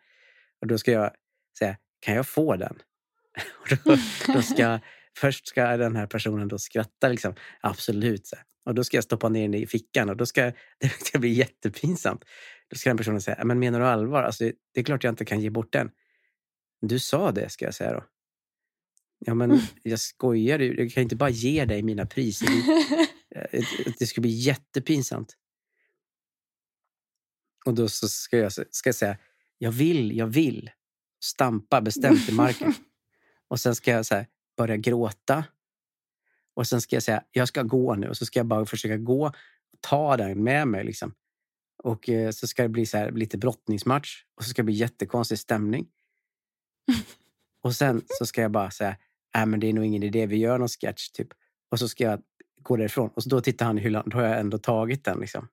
Och 0.61 0.67
då 0.67 0.79
ska 0.79 0.93
jag 0.93 1.11
säga, 1.59 1.77
kan 2.01 2.15
jag 2.15 2.27
få 2.27 2.57
den? 2.57 2.79
Och 3.61 3.79
då, 3.85 3.97
då 4.35 4.43
ska, 4.43 4.79
först 5.19 5.49
ska 5.49 5.77
den 5.77 5.97
här 5.97 6.07
personen 6.07 6.49
då 6.49 6.59
skratta 6.59 7.09
liksom. 7.09 7.35
Absolut. 7.61 8.31
Och 8.65 8.75
då 8.75 8.85
ska 8.85 8.97
jag 8.97 9.05
stoppa 9.05 9.29
ner 9.29 9.43
den 9.43 9.55
i 9.55 9.67
fickan 9.67 10.09
och 10.09 10.17
då 10.17 10.27
ska 10.27 10.43
det 10.79 10.89
ska 10.89 11.19
bli 11.19 11.31
jättepinsamt. 11.31 12.25
Då 12.71 12.77
ska 12.77 12.91
den 12.91 12.97
personen 12.97 13.21
säga, 13.21 13.45
men 13.45 13.59
menar 13.59 13.81
du 13.81 13.87
allvar? 13.87 14.23
Alltså, 14.23 14.45
det, 14.45 14.81
är 14.81 14.85
klart 14.85 15.05
jag 15.05 15.13
inte 15.13 15.25
kan 15.25 15.41
ge 15.41 15.51
bort 15.51 15.73
den. 15.73 15.91
Du 16.81 16.99
sa 16.99 17.33
det, 17.33 17.49
ska 17.49 17.65
jag 17.65 17.75
säga 17.75 17.93
då. 17.93 18.05
Ja, 19.19 19.35
men 19.35 19.61
jag 19.83 20.01
skojar. 20.01 20.59
Jag 20.59 20.91
kan 20.91 21.03
inte 21.03 21.17
bara 21.17 21.31
ge 21.31 21.65
dig 21.65 21.83
mina 21.83 22.07
priser. 22.07 22.49
Eh, 23.35 23.65
det 23.99 24.07
skulle 24.07 24.23
bli 24.23 24.31
jättepinsamt. 24.31 25.37
Och 27.69 27.75
då 27.75 27.89
så 27.89 28.09
ska 28.09 28.39
jag, 28.39 28.53
ska 28.53 28.89
jag 28.89 28.95
säga, 28.95 29.17
jag 29.59 29.73
vill, 29.73 30.17
jag 30.17 30.27
vill. 30.27 30.71
Stampa 31.25 31.81
bestämt 31.81 32.29
i 32.29 32.33
marken. 32.33 32.75
Och 33.49 33.61
sen 33.61 33.75
ska 33.75 33.91
jag 33.91 34.07
så 34.07 34.15
här, 34.15 34.27
börja 34.57 34.77
gråta. 34.77 35.45
Och 36.55 36.67
sen 36.67 36.81
ska 36.81 36.97
jag 36.97 37.03
säga, 37.03 37.23
jag 37.33 37.49
ska 37.49 37.63
gå 37.63 37.95
nu. 37.95 38.09
Och 38.09 38.17
så 38.17 38.27
ska 38.27 38.39
jag 38.39 38.47
bara 38.47 38.67
försöka 38.67 38.97
gå 38.97 39.27
och 39.27 39.35
ta 39.81 40.17
den 40.17 40.45
med 40.45 40.69
mig. 40.69 40.85
Liksom. 40.85 41.15
Och 41.83 42.09
eh, 42.09 42.31
så 42.31 42.47
ska 42.47 42.63
det 42.63 42.69
bli 42.69 42.87
så 42.87 42.99
här, 42.99 43.11
lite 43.11 43.39
brottningsmatch. 43.39 44.25
Och 44.37 44.45
så 44.45 44.51
ska 44.51 44.63
det 44.63 44.67
bli 44.67 44.75
jättekonstig 44.75 45.39
stämning. 45.39 45.87
Och 47.63 47.75
sen 47.75 48.03
så 48.09 48.27
ska 48.27 48.43
jag 48.43 48.51
bara 48.51 48.71
säga, 48.71 48.97
nej 49.35 49.47
men 49.47 49.61
det 49.61 49.67
är 49.67 49.73
nog 49.73 49.85
ingen 49.85 50.03
idé, 50.03 50.27
vi 50.27 50.37
gör 50.37 50.59
någon 50.59 50.69
sketch 50.69 51.09
typ. 51.09 51.29
Och 51.71 51.79
så 51.79 51.89
ska 51.89 52.05
jag 52.05 52.23
gå 52.63 52.77
därifrån. 52.77 53.11
Och 53.15 53.23
så 53.23 53.29
då 53.29 53.41
tittar 53.41 53.67
han 53.67 53.79
i 53.79 53.83
hyllan, 53.83 54.05
då 54.07 54.19
har 54.19 54.25
jag 54.25 54.41
ändå 54.41 54.59
tagit 54.59 55.05
den 55.05 55.21
liksom. 55.21 55.49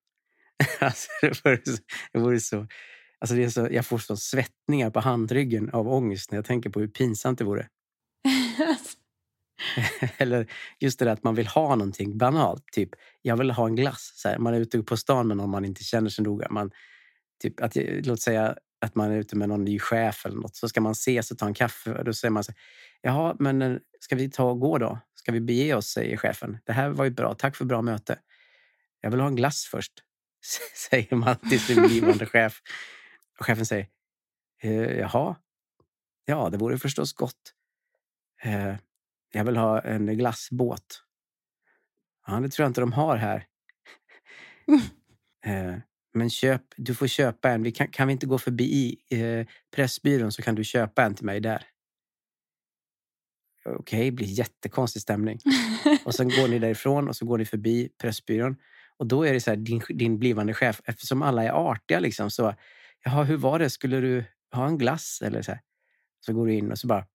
alltså, 0.80 1.08
det, 1.22 1.46
vore 1.46 1.62
så, 1.66 1.78
det 2.14 2.20
vore 2.20 2.40
så 2.40 2.68
Alltså 3.20 3.36
det 3.36 3.44
är 3.44 3.50
så, 3.50 3.68
jag 3.72 3.86
får 3.86 3.98
så 3.98 4.18
svettningar 4.18 4.90
på 4.90 5.00
handryggen 5.00 5.70
av 5.70 5.88
ångest 5.88 6.32
när 6.32 6.38
jag 6.38 6.46
tänker 6.46 6.70
på 6.70 6.80
hur 6.80 6.88
pinsamt 6.88 7.40
det 7.40 7.46
vore. 7.46 7.68
Eller 10.18 10.52
just 10.80 11.00
det 11.00 11.06
där 11.06 11.12
att 11.12 11.24
man 11.24 11.36
vill 11.36 11.48
ha 11.48 11.76
någonting 11.76 12.18
banalt. 12.18 12.66
Typ, 12.72 12.90
jag 13.22 13.38
vill 13.38 13.52
ha 13.52 13.68
en 13.68 13.76
glass. 13.76 14.12
Så 14.16 14.30
här, 14.30 14.38
man 14.38 14.54
är 14.54 14.60
ute 14.60 14.84
på 14.84 14.98
stan 14.98 15.28
med 15.28 15.38
någon 15.38 15.50
man 15.50 15.66
inte 15.66 15.84
känner 15.84 16.10
så 16.10 16.24
noga. 16.24 16.48
Man, 16.50 16.72
typ, 17.42 17.62
att, 17.62 17.78
låt 18.06 18.22
säga 18.22 18.58
att 18.82 18.96
man 18.96 19.12
är 19.12 19.18
ute 19.18 19.36
med 19.36 19.50
någon 19.50 19.64
ny 19.64 19.80
chef 19.80 20.26
eller 20.26 20.38
något. 20.38 20.56
Så 20.56 20.70
ska 20.70 20.82
man 20.82 20.92
ses 20.92 21.32
och 21.32 21.38
ta 21.38 21.46
en 21.46 21.54
kaffe. 21.54 21.94
Och 21.94 22.06
då 22.06 22.14
säger 22.14 22.32
man 22.32 22.44
så 22.44 22.52
här, 22.52 22.60
Jaha, 23.02 23.36
men 23.40 23.62
eh, 23.62 23.78
ska 24.00 24.16
vi 24.16 24.30
ta 24.30 24.44
och 24.44 24.60
gå 24.60 24.78
då? 24.78 25.00
Ska 25.16 25.32
vi 25.32 25.42
bege 25.42 25.74
oss? 25.74 25.88
säger 25.88 26.18
chefen. 26.18 26.58
Det 26.66 26.74
här 26.74 26.90
var 26.90 27.06
ju 27.06 27.12
bra. 27.12 27.34
Tack 27.34 27.56
för 27.56 27.66
bra 27.66 27.82
möte. 27.82 28.20
Jag 29.02 29.12
vill 29.12 29.20
ha 29.20 29.28
en 29.28 29.36
glass 29.36 29.68
först, 29.72 29.94
säger 30.90 31.16
man 31.16 31.36
till 31.36 31.60
sin 31.60 31.84
blivande 31.84 32.26
chef. 32.26 32.62
Och 33.40 33.46
chefen 33.46 33.66
säger, 33.66 33.88
eh, 34.62 34.98
jaha, 34.98 35.36
ja, 36.26 36.50
det 36.50 36.58
vore 36.58 36.78
förstås 36.78 37.14
gott. 37.14 37.54
Eh, 38.42 38.76
jag 39.32 39.44
vill 39.46 39.58
ha 39.58 39.82
en 39.82 40.18
glassbåt. 40.18 41.04
Ja, 42.28 42.40
det 42.40 42.50
tror 42.50 42.64
jag 42.64 42.70
inte 42.70 42.82
de 42.82 42.94
har 42.94 43.18
här. 43.18 43.46
eh, 45.46 45.76
men 46.14 46.30
köp, 46.30 46.62
du 46.78 46.96
får 46.96 47.08
köpa 47.08 47.50
en. 47.50 47.64
Vi 47.64 47.72
kan, 47.72 47.88
kan 47.88 48.08
vi 48.08 48.12
inte 48.12 48.26
gå 48.26 48.38
förbi 48.38 48.98
eh, 49.10 49.48
Pressbyrån 49.76 50.32
så 50.32 50.42
kan 50.42 50.56
du 50.56 50.64
köpa 50.64 51.04
en 51.04 51.16
till 51.16 51.26
mig 51.26 51.40
där. 51.40 51.68
Okej, 53.66 53.80
okay, 53.80 54.12
blir 54.12 54.28
jättekonstig 54.28 55.02
stämning. 55.02 55.40
och 56.06 56.16
sen 56.16 56.30
går 56.30 56.48
ni 56.48 56.60
därifrån 56.60 57.08
och 57.08 57.16
så 57.16 57.26
går 57.26 57.38
ni 57.38 57.46
förbi 57.46 57.90
Pressbyrån. 58.02 58.56
Och 58.98 59.08
då 59.08 59.24
är 59.24 59.34
det 59.34 59.42
så 59.42 59.52
här, 59.52 59.58
din, 59.58 59.82
din 59.90 60.20
blivande 60.20 60.54
chef, 60.54 60.82
eftersom 60.86 61.22
alla 61.22 61.44
är 61.44 61.50
artiga 61.50 62.00
liksom, 62.00 62.32
så 62.32 62.54
Jaha, 63.04 63.24
hur 63.24 63.38
var 63.38 63.60
det? 63.60 63.70
Skulle 63.70 64.00
du 64.00 64.24
ha 64.52 64.68
en 64.68 64.78
glass? 64.78 65.22
Eller 65.22 65.42
så, 65.42 65.52
här. 65.52 65.62
så 66.20 66.34
går 66.34 66.46
du 66.46 66.54
in 66.54 66.72
och 66.72 66.78
så 66.78 66.88
bara 66.88 67.06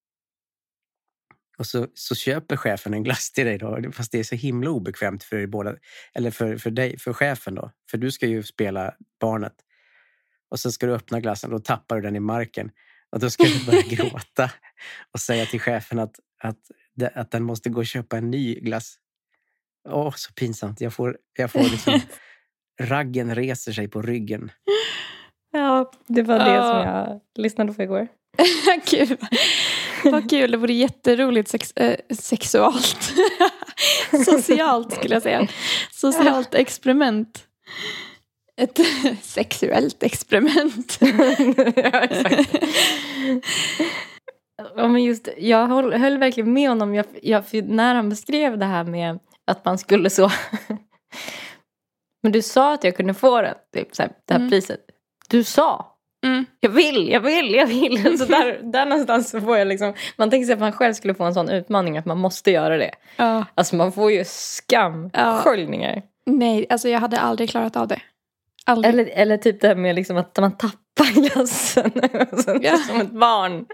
och 1.60 1.66
så, 1.66 1.86
så 1.94 2.14
köper 2.14 2.56
chefen 2.56 2.94
en 2.94 3.02
glass 3.02 3.32
till 3.32 3.46
dig 3.46 3.58
då, 3.58 3.92
fast 3.92 4.12
det 4.12 4.18
är 4.18 4.24
så 4.24 4.34
himla 4.34 4.70
obekvämt 4.70 5.24
för 5.24 5.46
båda, 5.46 5.76
eller 6.14 6.30
för, 6.30 6.56
för 6.56 6.70
dig, 6.70 6.98
för 6.98 7.12
chefen 7.12 7.54
då. 7.54 7.70
För 7.90 7.98
du 7.98 8.10
ska 8.10 8.26
ju 8.26 8.42
spela 8.42 8.94
barnet. 9.20 9.52
Och 10.50 10.60
så 10.60 10.72
ska 10.72 10.86
du 10.86 10.94
öppna 10.94 11.20
glassen 11.20 11.50
då 11.50 11.58
tappar 11.58 11.96
du 11.96 12.02
den 12.02 12.16
i 12.16 12.20
marken. 12.20 12.70
Och 13.10 13.20
då 13.20 13.30
ska 13.30 13.44
du 13.44 13.64
börja 13.66 13.82
gråta 13.82 14.50
och 15.12 15.20
säga 15.20 15.46
till 15.46 15.60
chefen 15.60 15.98
att, 15.98 16.14
att, 16.38 16.58
att 17.14 17.30
den 17.30 17.42
måste 17.42 17.68
gå 17.68 17.80
och 17.80 17.86
köpa 17.86 18.18
en 18.18 18.30
ny 18.30 18.54
glass. 18.54 18.96
Åh, 19.92 20.12
så 20.16 20.32
pinsamt. 20.32 20.80
Jag 20.80 20.92
får, 20.92 21.16
jag 21.38 21.50
får 21.50 21.60
liksom, 21.60 22.00
raggen 22.80 23.34
reser 23.34 23.72
sig 23.72 23.88
på 23.88 24.02
ryggen. 24.02 24.50
Ja, 25.52 25.92
det 26.06 26.22
var 26.22 26.38
det 26.38 26.62
som 26.62 26.92
jag 26.92 27.20
lyssnade 27.38 27.72
på 27.72 27.82
igår. 27.82 28.08
Kul. 28.84 29.16
Vad 30.04 30.30
kul, 30.30 30.50
det 30.50 30.56
vore 30.56 30.72
jätteroligt 30.72 31.48
sex, 31.48 31.72
äh, 31.72 31.96
sexualt. 32.10 33.12
Socialt 34.24 34.92
skulle 34.92 35.14
jag 35.14 35.22
säga. 35.22 35.46
Socialt 35.90 36.54
experiment. 36.54 37.46
Ett 38.56 38.78
sexuellt 39.22 40.02
experiment. 40.02 40.98
ja, 41.76 42.00
exakt. 42.00 42.64
ja, 44.76 44.88
men 44.88 45.04
just, 45.04 45.28
jag 45.38 45.66
höll, 45.66 45.92
höll 45.92 46.18
verkligen 46.18 46.52
med 46.52 46.68
honom 46.68 46.94
jag, 46.94 47.06
jag, 47.22 47.44
när 47.64 47.94
han 47.94 48.08
beskrev 48.08 48.58
det 48.58 48.66
här 48.66 48.84
med 48.84 49.18
att 49.46 49.64
man 49.64 49.78
skulle 49.78 50.10
så... 50.10 50.30
men 52.22 52.32
du 52.32 52.42
sa 52.42 52.74
att 52.74 52.84
jag 52.84 52.96
kunde 52.96 53.14
få 53.14 53.42
det, 53.42 53.54
typ, 53.74 53.96
så 53.96 54.02
här, 54.02 54.12
det 54.24 54.34
här 54.34 54.40
mm. 54.40 54.50
priset. 54.50 54.80
Du 55.28 55.44
sa 55.44 55.90
Mm. 56.22 56.46
Jag 56.60 56.70
vill, 56.70 57.08
jag 57.08 57.20
vill, 57.20 57.54
jag 57.54 57.66
vill. 57.66 58.18
Så 58.18 58.24
där, 58.24 58.60
där 58.62 58.86
någonstans 58.86 59.30
så 59.30 59.40
får 59.40 59.58
jag 59.58 59.68
liksom, 59.68 59.94
man 60.16 60.30
tänker 60.30 60.46
sig 60.46 60.52
att 60.52 60.60
man 60.60 60.72
själv 60.72 60.94
skulle 60.94 61.14
få 61.14 61.24
en 61.24 61.34
sån 61.34 61.50
utmaning 61.50 61.98
att 61.98 62.06
man 62.06 62.18
måste 62.18 62.50
göra 62.50 62.76
det. 62.76 62.90
Ja. 63.16 63.44
Alltså 63.54 63.76
man 63.76 63.92
får 63.92 64.12
ju 64.12 64.24
skamsköljningar. 64.24 65.94
Ja. 65.96 66.32
Nej, 66.32 66.66
alltså 66.70 66.88
jag 66.88 67.00
hade 67.00 67.20
aldrig 67.20 67.50
klarat 67.50 67.76
av 67.76 67.88
det. 67.88 68.00
Aldrig. 68.66 68.94
Eller, 68.94 69.06
eller 69.06 69.36
typ 69.36 69.60
det 69.60 69.68
här 69.68 69.74
med 69.74 69.94
liksom 69.94 70.16
att 70.16 70.38
man 70.38 70.56
tappar 70.56 71.22
glassen. 71.28 71.92
ja. 72.62 72.76
Som 72.76 73.00
ett 73.00 73.10
barn 73.10 73.66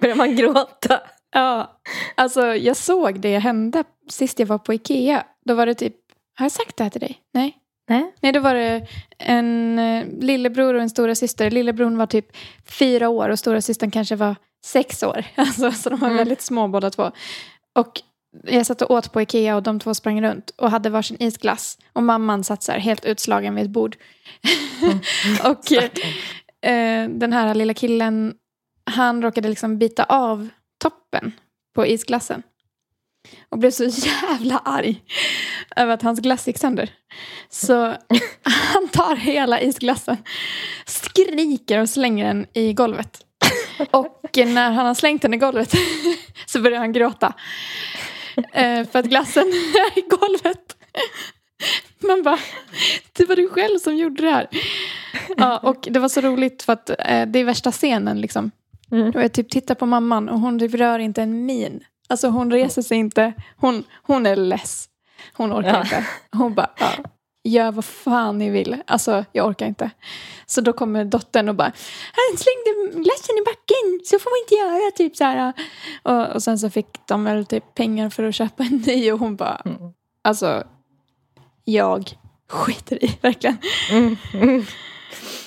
börjar 0.00 0.16
man 0.16 0.36
gråta. 0.36 1.00
Ja, 1.34 1.80
alltså 2.14 2.54
jag 2.54 2.76
såg 2.76 3.20
det 3.20 3.38
hända 3.38 3.84
sist 4.10 4.38
jag 4.38 4.46
var 4.46 4.58
på 4.58 4.74
Ikea. 4.74 5.24
Då 5.44 5.54
var 5.54 5.66
det 5.66 5.74
typ, 5.74 5.96
har 6.34 6.44
jag 6.44 6.52
sagt 6.52 6.76
det 6.76 6.82
här 6.82 6.90
till 6.90 7.00
dig? 7.00 7.20
Nej. 7.32 7.58
Nej. 7.88 8.14
Nej, 8.20 8.32
då 8.32 8.40
var 8.40 8.54
det 8.54 8.86
en 9.18 9.78
eh, 9.78 10.06
lillebror 10.20 10.74
och 10.74 10.82
en 10.82 10.90
stora 10.90 11.14
syster. 11.14 11.50
Lillebror 11.50 11.90
var 11.90 12.06
typ 12.06 12.36
fyra 12.66 13.08
år 13.08 13.28
och 13.28 13.38
stora 13.38 13.60
systern 13.60 13.90
kanske 13.90 14.16
var 14.16 14.36
sex 14.64 15.02
år. 15.02 15.24
Alltså, 15.34 15.72
så 15.72 15.90
de 15.90 16.00
var 16.00 16.08
mm. 16.08 16.18
väldigt 16.18 16.40
små 16.40 16.68
båda 16.68 16.90
två. 16.90 17.10
Och 17.72 18.00
jag 18.42 18.66
satt 18.66 18.82
och 18.82 18.90
åt 18.90 19.12
på 19.12 19.22
Ikea 19.22 19.56
och 19.56 19.62
de 19.62 19.80
två 19.80 19.94
sprang 19.94 20.22
runt 20.22 20.50
och 20.50 20.70
hade 20.70 20.90
varsin 20.90 21.16
isglass. 21.20 21.78
Och 21.92 22.02
mamman 22.02 22.44
satt 22.44 22.62
så 22.62 22.72
här 22.72 22.78
helt 22.78 23.04
utslagen 23.04 23.54
vid 23.54 23.64
ett 23.64 23.70
bord. 23.70 23.96
Mm. 24.82 24.98
och 25.50 25.72
eh, 26.68 27.08
den 27.08 27.32
här 27.32 27.54
lilla 27.54 27.74
killen, 27.74 28.34
han 28.90 29.22
råkade 29.22 29.48
liksom 29.48 29.78
bita 29.78 30.04
av 30.04 30.48
toppen 30.84 31.32
på 31.74 31.86
isglassen 31.86 32.42
och 33.48 33.58
blev 33.58 33.70
så 33.70 33.84
jävla 33.84 34.58
arg 34.58 35.02
över 35.76 35.94
att 35.94 36.02
hans 36.02 36.20
glass 36.20 36.46
gick 36.46 36.58
sönder. 36.58 36.90
Så 37.48 37.74
han 38.42 38.88
tar 38.88 39.16
hela 39.16 39.60
isglassen, 39.60 40.16
skriker 40.86 41.80
och 41.80 41.88
slänger 41.88 42.26
den 42.26 42.46
i 42.52 42.72
golvet. 42.72 43.20
Och 43.90 44.30
när 44.36 44.70
han 44.70 44.86
har 44.86 44.94
slängt 44.94 45.22
den 45.22 45.34
i 45.34 45.36
golvet 45.36 45.72
så 46.46 46.60
börjar 46.60 46.78
han 46.78 46.92
gråta. 46.92 47.34
Eh, 48.52 48.88
för 48.88 48.98
att 48.98 49.06
glassen 49.06 49.46
är 49.74 49.98
i 49.98 50.02
golvet. 50.02 50.76
Man 52.00 52.22
bara, 52.22 52.38
det 53.12 53.24
var 53.24 53.36
du 53.36 53.48
själv 53.48 53.78
som 53.78 53.96
gjorde 53.96 54.22
det 54.22 54.30
här. 54.30 54.48
Ja, 55.36 55.58
och 55.58 55.88
det 55.90 56.00
var 56.00 56.08
så 56.08 56.20
roligt 56.20 56.62
för 56.62 56.72
att 56.72 56.90
eh, 56.90 57.26
det 57.26 57.38
är 57.38 57.44
värsta 57.44 57.72
scenen 57.72 58.20
liksom. 58.20 58.50
Mm. 58.94 59.10
Och 59.10 59.22
jag 59.22 59.32
typ 59.32 59.50
tittar 59.50 59.74
på 59.74 59.86
mamman 59.86 60.28
och 60.28 60.40
hon 60.40 60.58
typ 60.58 60.74
rör 60.74 60.98
inte 60.98 61.22
en 61.22 61.46
min. 61.46 61.84
Alltså 62.08 62.28
hon 62.28 62.50
reser 62.50 62.82
sig 62.82 62.98
inte. 62.98 63.32
Hon, 63.56 63.84
hon 64.02 64.26
är 64.26 64.36
less. 64.36 64.88
Hon 65.32 65.52
orkar 65.52 65.74
ja. 65.74 65.82
inte. 65.82 66.06
Hon 66.32 66.54
bara, 66.54 66.70
ja, 66.78 66.90
gör 67.44 67.72
vad 67.72 67.84
fan 67.84 68.38
ni 68.38 68.50
vill. 68.50 68.76
Alltså 68.86 69.24
jag 69.32 69.46
orkar 69.46 69.66
inte. 69.66 69.90
Så 70.46 70.60
då 70.60 70.72
kommer 70.72 71.04
dottern 71.04 71.48
och 71.48 71.54
bara, 71.54 71.72
han 72.12 72.38
slängde 72.38 73.02
glassen 73.02 73.36
i 73.38 73.44
backen, 73.44 74.00
så 74.04 74.18
får 74.18 74.30
man 74.30 74.38
inte 74.44 74.54
göra. 74.54 74.90
Typ 74.90 75.16
så 75.16 75.24
här. 75.24 75.52
Och, 76.02 76.34
och 76.34 76.42
sen 76.42 76.58
så 76.58 76.70
fick 76.70 77.06
de 77.06 77.24
väl 77.24 77.46
typ 77.46 77.74
pengar 77.74 78.10
för 78.10 78.24
att 78.24 78.34
köpa 78.34 78.62
en 78.62 78.76
ny 78.86 79.12
och 79.12 79.18
hon 79.18 79.36
bara, 79.36 79.62
mm. 79.64 79.78
alltså 80.22 80.64
jag 81.64 82.18
skiter 82.48 83.04
i 83.04 83.18
verkligen. 83.20 83.56
Mm. 83.90 84.16
Mm. 84.34 84.64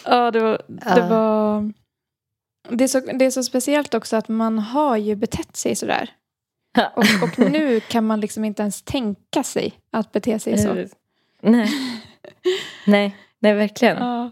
Ja, 0.06 0.32
det 0.32 0.40
var, 0.40 0.62
det 0.68 1.08
var 1.10 1.74
det 2.70 2.84
är, 2.84 2.88
så, 2.88 3.00
det 3.00 3.26
är 3.26 3.32
så 3.32 3.44
speciellt 3.44 3.94
också 3.94 4.16
att 4.16 4.28
man 4.28 4.60
har 4.60 4.98
ju 4.98 5.16
betett 5.16 5.56
sig 5.56 5.76
sådär. 5.76 6.10
Och, 6.96 7.04
och, 7.24 7.40
nu 7.52 7.80
kan 7.80 8.06
man 8.06 8.20
liksom 8.20 8.46
inte 8.46 8.62
ens 8.62 8.82
tänka 8.82 9.44
sig 9.44 9.74
att 9.92 10.12
bete 10.12 10.40
sig 10.40 10.58
så. 10.58 10.74
Nej, 11.42 11.70
nej, 12.88 13.16
nej 13.40 13.54
verkligen. 13.54 13.98
Ja. 13.98 14.32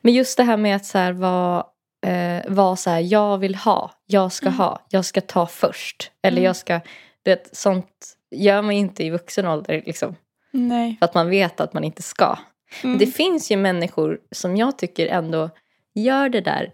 Men 0.00 0.12
just 0.12 0.36
det 0.36 0.42
här 0.42 0.56
med 0.56 0.76
att 0.76 0.86
så 0.86 0.98
här 0.98 1.12
vara 1.12 1.66
eh, 2.06 2.42
var 2.48 2.76
så 2.76 2.90
här, 2.90 3.00
jag 3.00 3.38
vill 3.38 3.54
ha, 3.54 3.90
jag 4.06 4.32
ska 4.32 4.46
mm. 4.46 4.58
ha, 4.58 4.86
jag 4.88 5.04
ska 5.04 5.20
ta 5.20 5.46
först. 5.46 6.10
Eller 6.22 6.38
mm. 6.38 6.44
jag 6.44 6.56
ska, 6.56 6.80
det, 7.22 7.48
sånt 7.56 8.16
gör 8.30 8.62
man 8.62 8.72
inte 8.72 9.04
i 9.04 9.10
vuxen 9.10 9.46
ålder. 9.46 9.82
Liksom. 9.86 10.16
Nej. 10.50 10.96
För 10.98 11.04
att 11.04 11.14
man 11.14 11.30
vet 11.30 11.60
att 11.60 11.72
man 11.72 11.84
inte 11.84 12.02
ska. 12.02 12.38
Mm. 12.84 12.98
Det 12.98 13.06
finns 13.06 13.50
ju 13.50 13.56
människor 13.56 14.20
som 14.30 14.56
jag 14.56 14.78
tycker 14.78 15.06
ändå 15.06 15.50
gör 15.94 16.28
det 16.28 16.40
där 16.40 16.72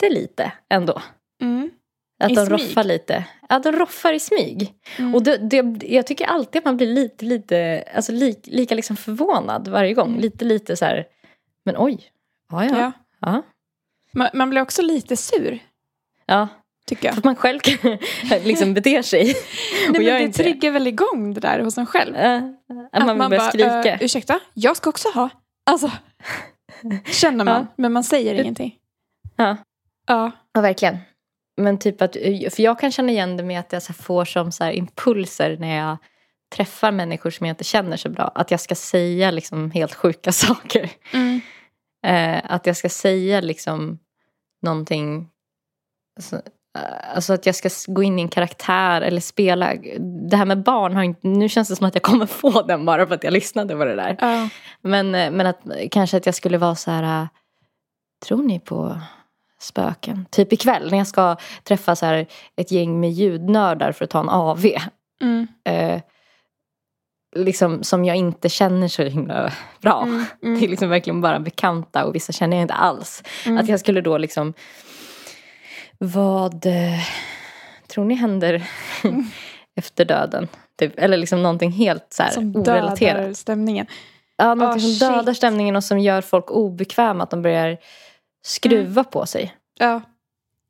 pyttelite 0.00 0.52
ändå. 0.68 1.02
Mm. 1.42 1.70
Att 2.22 2.30
I 2.30 2.34
de 2.34 2.46
smyg. 2.46 2.60
roffar 2.60 2.84
lite. 2.84 3.24
Ja, 3.48 3.58
de 3.58 3.72
roffar 3.72 4.12
i 4.12 4.20
smyg. 4.20 4.74
Mm. 4.98 5.14
Och 5.14 5.22
det, 5.22 5.36
det, 5.36 5.86
jag 5.86 6.06
tycker 6.06 6.26
alltid 6.26 6.58
att 6.58 6.64
man 6.64 6.76
blir 6.76 6.86
lite, 6.86 7.24
lite, 7.24 7.84
alltså 7.94 8.12
li, 8.12 8.40
lika 8.44 8.74
liksom 8.74 8.96
förvånad 8.96 9.68
varje 9.68 9.94
gång. 9.94 10.08
Mm. 10.08 10.20
Lite, 10.20 10.44
lite 10.44 10.76
så 10.76 10.84
här, 10.84 11.06
men 11.64 11.74
oj, 11.78 12.00
ja, 12.50 12.64
ja. 12.64 12.78
ja. 12.78 12.92
ja. 13.20 13.42
Man, 14.12 14.28
man, 14.34 14.50
blir 14.50 14.62
också 14.62 14.82
lite 14.82 15.16
sur. 15.16 15.58
Ja. 16.26 16.48
Tycker 16.86 17.08
jag. 17.08 17.14
För 17.14 17.20
att 17.20 17.24
man 17.24 17.36
själv 17.36 17.60
liksom 18.44 18.74
beter 18.74 19.02
sig. 19.02 19.34
Nej, 19.90 20.04
men 20.04 20.26
det 20.26 20.32
triggar 20.32 20.70
väl 20.70 20.86
igång 20.86 21.34
det 21.34 21.40
där 21.40 21.60
hos 21.60 21.78
en 21.78 21.86
själv. 21.86 22.16
Uh, 22.16 22.54
att 22.92 23.06
man, 23.06 23.18
man 23.18 23.30
börjar 23.30 23.48
skrika. 23.48 23.94
Uh, 23.94 24.02
ursäkta, 24.02 24.40
jag 24.54 24.76
ska 24.76 24.90
också 24.90 25.08
ha. 25.08 25.28
Alltså, 25.70 25.90
känner 27.04 27.44
man, 27.44 27.54
ja. 27.54 27.66
men 27.76 27.92
man 27.92 28.04
säger 28.04 28.34
ingenting. 28.34 28.76
Ja. 29.36 29.56
Ja. 30.06 30.30
ja, 30.52 30.60
verkligen. 30.60 30.98
Men 31.56 31.78
typ 31.78 32.02
att, 32.02 32.12
för 32.50 32.60
jag 32.60 32.78
kan 32.80 32.92
känna 32.92 33.12
igen 33.12 33.36
det 33.36 33.42
med 33.42 33.60
att 33.60 33.72
jag 33.72 33.82
så 33.82 33.92
får 33.92 34.24
som 34.24 34.52
så 34.52 34.70
impulser 34.70 35.56
när 35.60 35.76
jag 35.76 35.96
träffar 36.56 36.92
människor 36.92 37.30
som 37.30 37.46
jag 37.46 37.52
inte 37.52 37.64
känner 37.64 37.96
så 37.96 38.08
bra. 38.08 38.32
Att 38.34 38.50
jag 38.50 38.60
ska 38.60 38.74
säga 38.74 39.30
liksom 39.30 39.70
helt 39.70 39.94
sjuka 39.94 40.32
saker. 40.46 40.90
Mm. 41.12 41.40
Eh, 42.06 42.40
att 42.52 42.66
jag 42.66 42.76
ska 42.76 42.88
säga 42.88 43.40
liksom 43.40 43.98
någonting. 44.62 45.28
Alltså, 46.16 46.42
alltså 47.14 47.32
att 47.32 47.46
jag 47.46 47.54
ska 47.54 47.68
gå 47.92 48.02
in 48.02 48.18
i 48.18 48.22
en 48.22 48.28
karaktär 48.28 49.00
eller 49.00 49.20
spela. 49.20 49.74
Det 50.30 50.36
här 50.36 50.44
med 50.44 50.62
barn 50.62 50.96
har 50.96 51.02
inte, 51.02 51.28
nu 51.28 51.48
känns 51.48 51.68
det 51.68 51.76
som 51.76 51.86
att 51.86 51.94
jag 51.94 52.02
kommer 52.02 52.26
få 52.42 52.62
den 52.62 52.84
bara 52.84 53.06
för 53.06 53.14
att 53.14 53.24
jag 53.24 53.32
lyssnade 53.32 53.76
på 53.76 53.84
det 53.84 53.94
där. 53.96 54.16
Ja. 54.20 54.48
Men, 54.82 55.14
eh, 55.14 55.30
men 55.30 55.46
att 55.46 55.60
kanske 55.90 56.16
att 56.16 56.26
jag 56.26 56.34
skulle 56.34 56.58
vara 56.58 56.74
så 56.74 56.90
här. 56.90 57.22
eh, 57.22 57.28
Tror 58.26 58.42
ni 58.42 58.60
på 58.60 59.00
spöken? 59.60 60.26
Typ 60.30 60.52
ikväll 60.52 60.90
när 60.90 60.98
jag 60.98 61.06
ska 61.06 61.36
träffa 61.64 61.96
så 61.96 62.06
här 62.06 62.26
ett 62.56 62.70
gäng 62.70 63.00
med 63.00 63.10
ljudnördar 63.10 63.92
för 63.92 64.04
att 64.04 64.10
ta 64.10 64.20
en 64.20 64.28
AV. 64.28 64.66
Mm. 65.22 65.46
Eh, 65.64 66.02
liksom 67.36 67.82
som 67.82 68.04
jag 68.04 68.16
inte 68.16 68.48
känner 68.48 68.88
så 68.88 69.02
himla 69.02 69.52
bra. 69.80 70.02
Mm. 70.02 70.24
Det 70.60 70.66
är 70.66 70.68
liksom 70.68 70.88
verkligen 70.88 71.20
bara 71.20 71.40
bekanta 71.40 72.04
och 72.04 72.14
vissa 72.14 72.32
känner 72.32 72.56
jag 72.56 72.64
inte 72.64 72.74
alls. 72.74 73.22
Mm. 73.46 73.58
Att 73.58 73.68
jag 73.68 73.80
skulle 73.80 74.00
då 74.00 74.18
liksom 74.18 74.54
Vad 75.98 76.66
eh, 76.66 77.00
tror 77.88 78.04
ni 78.04 78.14
händer 78.14 78.62
efter 79.76 80.04
döden? 80.04 80.48
Typ, 80.78 80.98
eller 80.98 81.16
liksom 81.16 81.42
någonting 81.42 81.72
helt 81.72 82.06
så 82.08 82.22
här 82.22 82.30
Som 82.30 82.56
orelaterat. 82.56 83.16
dödar 83.16 83.32
stämningen. 83.32 83.86
Ja, 84.36 84.54
någonting 84.54 84.90
Oh, 84.90 84.94
som 84.94 85.08
dödar 85.08 85.34
stämningen 85.34 85.76
och 85.76 85.84
som 85.84 85.98
gör 85.98 86.20
folk 86.20 86.50
obekväma. 86.50 87.24
Att 87.24 87.30
de 87.30 87.42
börjar 87.42 87.78
skruva 88.42 89.04
på 89.04 89.26
sig. 89.26 89.54
Ja. 89.78 90.00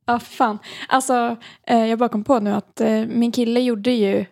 Ja, 0.07 0.19
för 0.19 0.33
fan. 0.33 0.59
Alltså, 0.89 1.37
eh, 1.67 1.87
jag 1.87 1.99
bara 1.99 2.09
kom 2.09 2.25
på 2.25 2.41
nu 2.41 2.51
att 2.51 2.81
eh, 2.81 3.07
min 3.07 3.33
kille 3.33 3.61
gjorde 3.61 3.91
ju, 3.91 4.25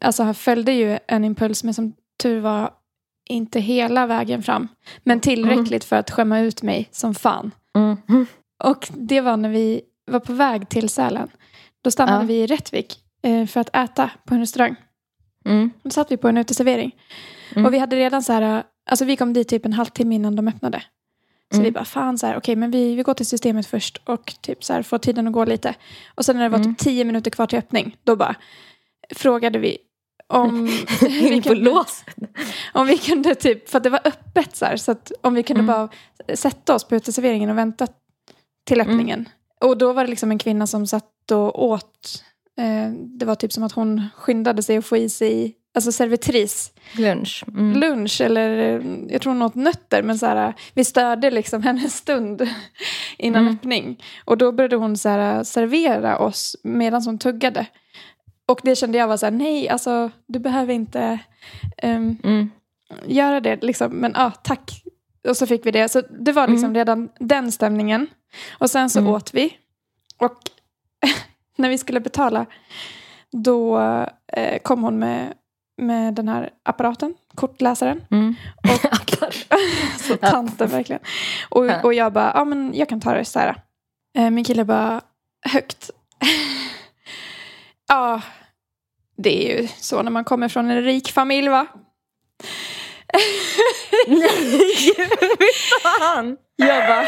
alltså 0.00 0.22
han 0.22 0.34
följde 0.34 0.72
ju 0.72 0.98
en 1.08 1.24
impuls 1.24 1.64
men 1.64 1.74
som 1.74 1.92
tur 2.22 2.40
var 2.40 2.70
inte 3.28 3.60
hela 3.60 4.06
vägen 4.06 4.42
fram. 4.42 4.68
Men 5.02 5.20
tillräckligt 5.20 5.84
för 5.84 5.96
att 5.96 6.10
skämma 6.10 6.40
ut 6.40 6.62
mig 6.62 6.88
som 6.92 7.14
fan. 7.14 7.50
Mm. 7.74 8.26
Och 8.64 8.88
det 8.94 9.20
var 9.20 9.36
när 9.36 9.48
vi 9.48 9.80
var 10.06 10.20
på 10.20 10.32
väg 10.32 10.68
till 10.68 10.88
Sälen. 10.88 11.28
Då 11.82 11.90
stannade 11.90 12.22
Ja. 12.22 12.26
vi 12.26 12.34
i 12.34 12.46
Rättvik 12.46 12.98
eh, 13.22 13.46
för 13.46 13.60
att 13.60 13.76
äta 13.76 14.10
på 14.24 14.34
en 14.34 14.40
restaurang. 14.40 14.76
Mm. 15.44 15.70
Då 15.82 15.90
satt 15.90 16.12
vi 16.12 16.16
på 16.16 16.28
en 16.28 16.36
uteservering. 16.36 16.94
Mm. 17.54 17.66
Och 17.66 17.74
vi 17.74 17.78
hade 17.78 17.96
redan 17.96 18.22
så 18.22 18.32
här, 18.32 18.64
alltså 18.90 19.04
vi 19.04 19.16
kom 19.16 19.32
dit 19.32 19.48
typ 19.48 19.66
en 19.66 19.72
halvtimme 19.72 20.14
innan 20.14 20.36
de 20.36 20.48
öppnade. 20.48 20.82
Så 21.50 21.56
Mm. 21.56 21.64
vi 21.64 21.70
bara, 21.70 21.84
fan 21.84 22.18
så 22.18 22.26
här, 22.26 22.36
okej 22.36 22.56
men 22.56 22.70
vi, 22.70 22.94
vi 22.94 23.02
går 23.02 23.14
till 23.14 23.26
systemet 23.26 23.66
först 23.66 24.00
och 24.04 24.34
typ 24.40 24.64
så 24.64 24.72
här, 24.72 24.82
får 24.82 24.98
tiden 24.98 25.26
att 25.26 25.32
gå 25.32 25.44
lite. 25.44 25.74
Och 26.14 26.24
sen 26.24 26.36
när 26.36 26.42
det 26.42 26.48
var 26.48 26.58
Mm. 26.58 26.74
typ 26.74 26.84
tio 26.84 27.04
minuter 27.04 27.30
kvar 27.30 27.46
till 27.46 27.58
öppning, 27.58 27.96
då 28.04 28.16
bara 28.16 28.34
frågade 29.14 29.58
vi 29.58 29.78
om 30.28 30.66
vi, 31.00 31.40
kunde, 31.44 31.84
om 32.72 32.86
vi 32.86 32.98
kunde 32.98 33.34
typ, 33.34 33.68
för 33.68 33.76
att 33.78 33.84
det 33.84 33.90
var 33.90 34.00
öppet 34.04 34.56
så 34.56 34.64
här, 34.64 34.76
så 34.76 34.92
att 34.92 35.12
om 35.20 35.34
vi 35.34 35.42
kunde 35.42 35.62
Mm. 35.62 35.66
bara 35.66 35.88
sätta 36.36 36.74
oss 36.74 36.84
på 36.84 36.96
uteserveringen 36.96 37.50
och 37.50 37.58
vänta 37.58 37.86
till 38.64 38.80
öppningen. 38.80 39.28
Och 39.60 39.78
då 39.78 39.92
var 39.92 40.04
det 40.04 40.10
liksom 40.10 40.30
en 40.30 40.38
kvinna 40.38 40.66
som 40.66 40.86
satt 40.86 41.30
och 41.30 41.64
åt, 41.64 42.22
eh, 42.58 42.90
det 42.92 43.26
var 43.26 43.34
typ 43.34 43.52
som 43.52 43.62
att 43.64 43.72
hon 43.72 44.02
skyndade 44.16 44.62
sig 44.62 44.76
att 44.76 44.86
få 44.86 44.96
i 44.96 45.08
sig, 45.08 45.54
alltså 45.76 45.92
servitris 45.92 46.72
Lunch. 46.98 47.44
Mm. 47.48 47.72
lunch 47.80 48.20
eller 48.20 48.82
jag 49.08 49.22
tror 49.22 49.42
åt 49.42 49.54
nötter 49.54 50.02
men 50.02 50.18
så 50.18 50.26
här, 50.26 50.54
vi 50.74 50.84
störde 50.84 51.30
liksom 51.30 51.62
hennes 51.62 51.96
stund 51.96 52.48
innan 53.18 53.42
Mm. 53.42 53.54
öppning. 53.54 54.02
Och 54.24 54.38
då 54.38 54.52
började 54.52 54.76
hon 54.76 54.96
så 54.96 55.08
här, 55.08 55.44
servera 55.44 56.18
oss 56.18 56.56
medan 56.62 57.02
hon 57.04 57.18
tuggade. 57.18 57.66
Och 58.48 58.60
det 58.62 58.76
kände 58.76 58.98
jag 58.98 59.08
var 59.08 59.16
så 59.16 59.26
här, 59.26 59.30
nej 59.30 59.68
alltså 59.68 60.10
du 60.26 60.38
behöver 60.38 60.74
inte 60.74 61.18
ehm, 61.78 62.16
Mm. 62.24 62.50
göra 63.06 63.40
det 63.40 63.62
liksom. 63.62 63.92
Men 63.92 64.12
ja, 64.14 64.30
tack. 64.30 64.82
Och 65.28 65.36
så 65.36 65.46
fick 65.46 65.66
vi 65.66 65.70
det. 65.70 65.88
Så 65.88 66.00
det 66.20 66.32
var 66.32 66.48
liksom 66.48 66.64
Mm. 66.64 66.74
redan 66.74 67.08
den 67.20 67.52
stämningen. 67.52 68.06
Och 68.58 68.70
sen 68.70 68.90
så 68.90 68.98
Mm. 68.98 69.10
åt 69.12 69.34
vi. 69.34 69.56
Och 70.20 70.36
när 71.56 71.68
vi 71.68 71.78
skulle 71.78 72.00
betala 72.00 72.46
då 73.32 73.78
eh, 74.32 74.58
kom 74.62 74.82
hon 74.82 74.98
med, 74.98 75.34
med 75.76 76.14
den 76.14 76.28
här 76.28 76.50
apparaten, 76.62 77.14
kortläsaren. 77.34 78.04
Mm. 78.10 78.34
Och, 78.56 79.06
så 79.98 80.16
tanten 80.16 80.68
verkligen. 80.68 81.02
Och, 81.48 81.84
och 81.84 81.94
jag 81.94 82.12
bara, 82.12 82.32
ja 82.34 82.44
men 82.44 82.74
jag 82.74 82.88
kan 82.88 83.00
ta 83.00 83.14
det 83.14 83.24
så 83.24 83.38
här. 83.38 83.54
Eh, 84.18 84.30
Min 84.30 84.44
kille 84.44 84.64
bara, 84.64 85.00
högt. 85.52 85.90
ja, 87.88 88.20
det 89.16 89.50
är 89.50 89.60
ju 89.60 89.68
så 89.68 90.02
när 90.02 90.10
man 90.10 90.24
kommer 90.24 90.48
från 90.48 90.70
en 90.70 90.82
rik 90.82 91.12
familj 91.12 91.48
va? 91.48 91.66
Nej, 94.06 94.28
fy 94.30 95.52
fan! 95.82 96.36
Jag 96.56 96.88
bara, 96.88 97.04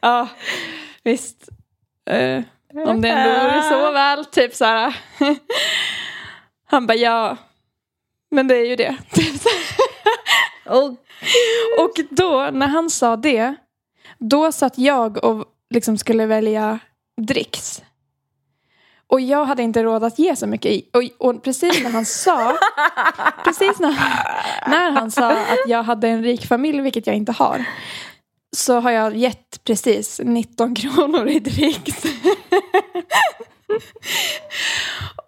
ja 0.00 0.28
visst. 1.02 1.48
Eh, 2.10 2.42
om 2.86 3.00
det 3.00 3.08
ändå 3.08 3.42
vore 3.42 3.62
så 3.62 3.92
väl, 3.92 4.24
typ 4.24 4.54
så 4.54 4.64
här. 4.64 4.96
Han 6.66 6.86
bara, 6.86 6.94
ja. 6.98 7.36
Men 8.30 8.48
det 8.48 8.56
är 8.56 8.64
ju 8.66 8.76
det. 8.76 8.96
Och, 10.66 10.90
Och 11.78 12.00
då, 12.10 12.50
när 12.52 12.68
han 12.68 12.90
sa 12.90 13.16
det, 13.16 13.54
då 14.18 14.52
satt 14.52 14.78
jag 14.78 15.24
och 15.24 15.44
liksom 15.70 15.98
skulle 15.98 16.26
välja 16.26 16.78
dricks. 17.20 17.82
Och 19.06 19.20
jag 19.20 19.44
hade 19.44 19.62
inte 19.62 19.82
råd 19.82 20.04
att 20.04 20.18
ge 20.18 20.36
så 20.36 20.46
mycket 20.46 20.72
i. 20.72 20.90
Och, 20.92 21.28
och 21.28 21.42
precis 21.42 21.82
när 21.82 21.90
han 21.90 22.04
sa, 22.04 22.56
precis 23.44 23.78
när, 23.78 23.94
när 24.68 24.90
han 24.90 25.10
sa 25.10 25.30
att 25.30 25.58
jag 25.66 25.82
hade 25.82 26.08
en 26.08 26.22
rik 26.22 26.46
familj, 26.46 26.80
vilket 26.80 27.06
jag 27.06 27.16
inte 27.16 27.32
har, 27.32 27.64
så 28.56 28.80
har 28.80 28.90
jag 28.90 29.16
gett 29.16 29.64
precis 29.64 30.20
19 30.24 30.74
kronor 30.74 31.28
i 31.28 31.38
dricks. 31.38 32.02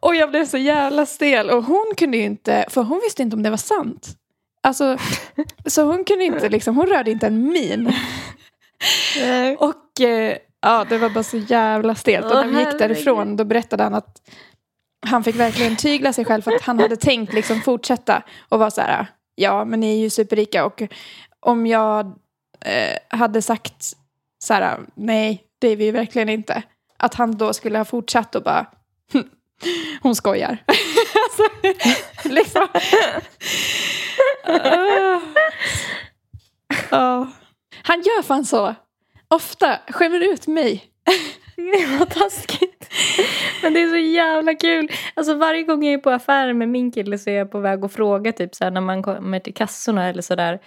och 0.00 0.14
jag 0.14 0.30
blev 0.30 0.46
så 0.46 0.59
jävla 0.59 1.06
stel. 1.06 1.50
Och 1.50 1.64
hon 1.64 1.92
kunde 1.96 2.16
ju 2.16 2.24
inte, 2.24 2.64
för 2.68 2.82
hon 2.82 3.00
visste 3.04 3.22
inte 3.22 3.37
om 3.37 3.42
det 3.42 3.50
var 3.50 3.56
sant. 3.56 4.09
Alltså, 4.62 4.98
så 5.66 5.82
hon 5.82 6.04
kunde 6.04 6.24
inte, 6.24 6.48
liksom, 6.48 6.76
hon 6.76 6.87
rörde 6.87 7.11
inte 7.11 7.26
en 7.26 7.42
min. 7.42 7.92
Och 9.59 10.00
eh, 10.00 10.37
ja, 10.61 10.87
det 10.88 10.98
var 10.98 11.11
bara 11.11 11.24
så 11.24 11.37
jävla 11.37 11.94
stelt. 11.94 12.26
Och 12.26 12.46
när 12.46 12.46
vi 12.46 12.59
gick 12.59 12.78
därifrån 12.78 13.37
då 13.37 13.44
berättade 13.44 13.82
han 13.82 13.94
att 13.94 14.20
han 15.06 15.24
fick 15.24 15.37
verkligen 15.37 15.76
tygla 15.76 16.12
sig 16.12 16.24
själv 16.24 16.42
för 16.42 16.52
att 16.52 16.62
han 16.62 16.78
hade 16.78 16.96
tänkt 16.96 17.32
liksom 17.32 17.61
fortsätta 17.61 18.22
och 18.48 18.59
vara 18.59 18.70
så 18.70 18.80
här, 18.80 19.06
ja 19.35 19.64
men 19.64 19.80
ni 19.80 19.94
är 19.94 19.98
ju 19.98 20.11
superrika 20.11 20.64
och 20.66 20.82
om 21.40 21.66
jag 21.66 22.06
eh, 22.61 23.18
hade 23.18 23.42
sagt 23.42 23.92
så 24.38 24.54
här, 24.54 24.80
nej 24.94 25.44
det 25.59 25.68
är 25.68 25.76
vi 25.76 25.85
ju 25.85 25.90
verkligen 25.90 26.28
inte. 26.28 26.62
Att 26.96 27.14
han 27.14 27.37
då 27.37 27.52
skulle 27.52 27.78
ha 27.78 27.85
fortsatt 27.85 28.35
och 28.35 28.42
bara, 28.42 28.66
"Hm, 29.12 29.24
hon 30.02 30.14
skojar. 30.14 30.59
alltså, 30.66 31.68
liksom. 32.28 32.68
Ja. 36.90 37.28
Han 37.82 38.00
gör 38.02 38.22
fan 38.22 38.44
så. 38.44 38.74
Ofta 39.28 39.78
skämmer 39.88 40.32
ut 40.32 40.46
mig. 40.46 40.85
det 41.56 41.87
var 41.98 42.06
taskigt. 42.06 42.88
Men 43.62 43.74
det 43.74 43.80
är 43.82 43.90
så 43.90 43.96
jävla 43.96 44.54
kul. 44.54 44.92
Alltså 45.14 45.35
varje 45.35 45.62
gång 45.62 45.85
jag 45.85 45.94
är 45.94 45.98
på 45.98 46.11
affären 46.11 46.59
med 46.59 46.68
min 46.68 46.92
kille 46.92 47.18
så 47.18 47.30
är 47.30 47.35
jag 47.35 47.50
på 47.50 47.59
väg 47.61 47.85
att 47.85 47.92
fråga 47.92 48.32
typ 48.32 48.54
så 48.54 48.64
här, 48.64 48.70
när 48.70 48.80
man 48.80 49.02
kommer 49.02 49.40
till 49.40 49.54
kassorna 49.54 50.09
eller 50.09 50.22
sådär. 50.22 50.59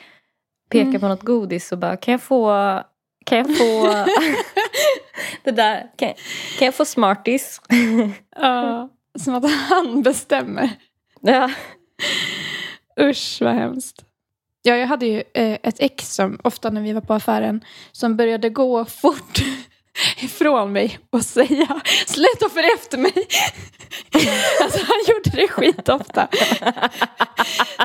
Peka 0.72 0.88
Mm. 0.88 1.02
på 1.02 1.08
något 1.08 1.22
godis 1.24 1.72
och 1.72 1.78
bara 1.78 1.98
kan 1.98 2.12
jag 2.12 2.22
få 2.22 2.50
kan 3.26 3.38
jag 3.38 3.58
få 3.58 3.88
det 5.44 5.52
där 5.52 5.92
kan, 5.96 6.14
kan 6.58 6.66
jag 6.66 6.76
få 6.76 6.86
Smarties? 6.86 7.62
Ja. 8.36 8.90
Som 9.20 9.36
att 9.36 9.52
han 9.52 10.02
bestämmer. 10.04 10.70
ja. 11.22 11.52
Usch 13.02 13.38
vad 13.42 13.54
hemskt. 13.54 14.06
Ja, 14.62 14.76
jag 14.76 14.88
hade 14.88 15.06
ju 15.06 15.24
eh, 15.34 15.58
ett 15.64 15.80
ex 15.80 16.16
som 16.16 16.40
ofta 16.44 16.70
när 16.70 16.82
vi 16.82 16.94
var 16.94 17.02
på 17.02 17.14
affären 17.14 17.64
som 17.92 18.18
började 18.18 18.50
gå 18.50 18.86
fort 18.86 19.40
ifrån 20.18 20.72
mig 20.74 21.00
och 21.10 21.24
säga 21.26 21.82
sluta 22.06 22.50
för 22.50 22.74
efter 22.76 22.98
mig. 22.98 23.14
alltså 24.62 24.80
han 24.86 24.98
gjorde 25.08 25.30
det 25.42 25.48
skitofta. 25.48 26.28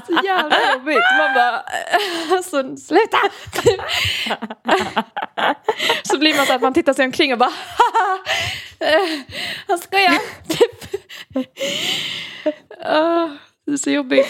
Så 0.07 0.21
jävla 0.25 0.73
jobbigt. 0.73 1.05
Man 1.19 1.35
bara, 1.35 1.63
alltså 2.33 2.77
sluta. 2.77 3.19
så 6.03 6.19
blir 6.19 6.37
man 6.37 6.47
så 6.47 6.53
att 6.53 6.63
man 6.63 6.75
tittar 6.75 6.95
sig 6.95 7.05
omkring 7.05 7.33
och 7.33 7.39
bara 7.39 7.53
eh, 8.81 9.21
han 9.69 9.79
skojar. 9.83 10.19
Typ. 10.49 11.03
Ah, 12.85 13.29
det 13.67 13.73
är 13.73 13.77
så 13.77 13.91
jobbigt. 13.91 14.27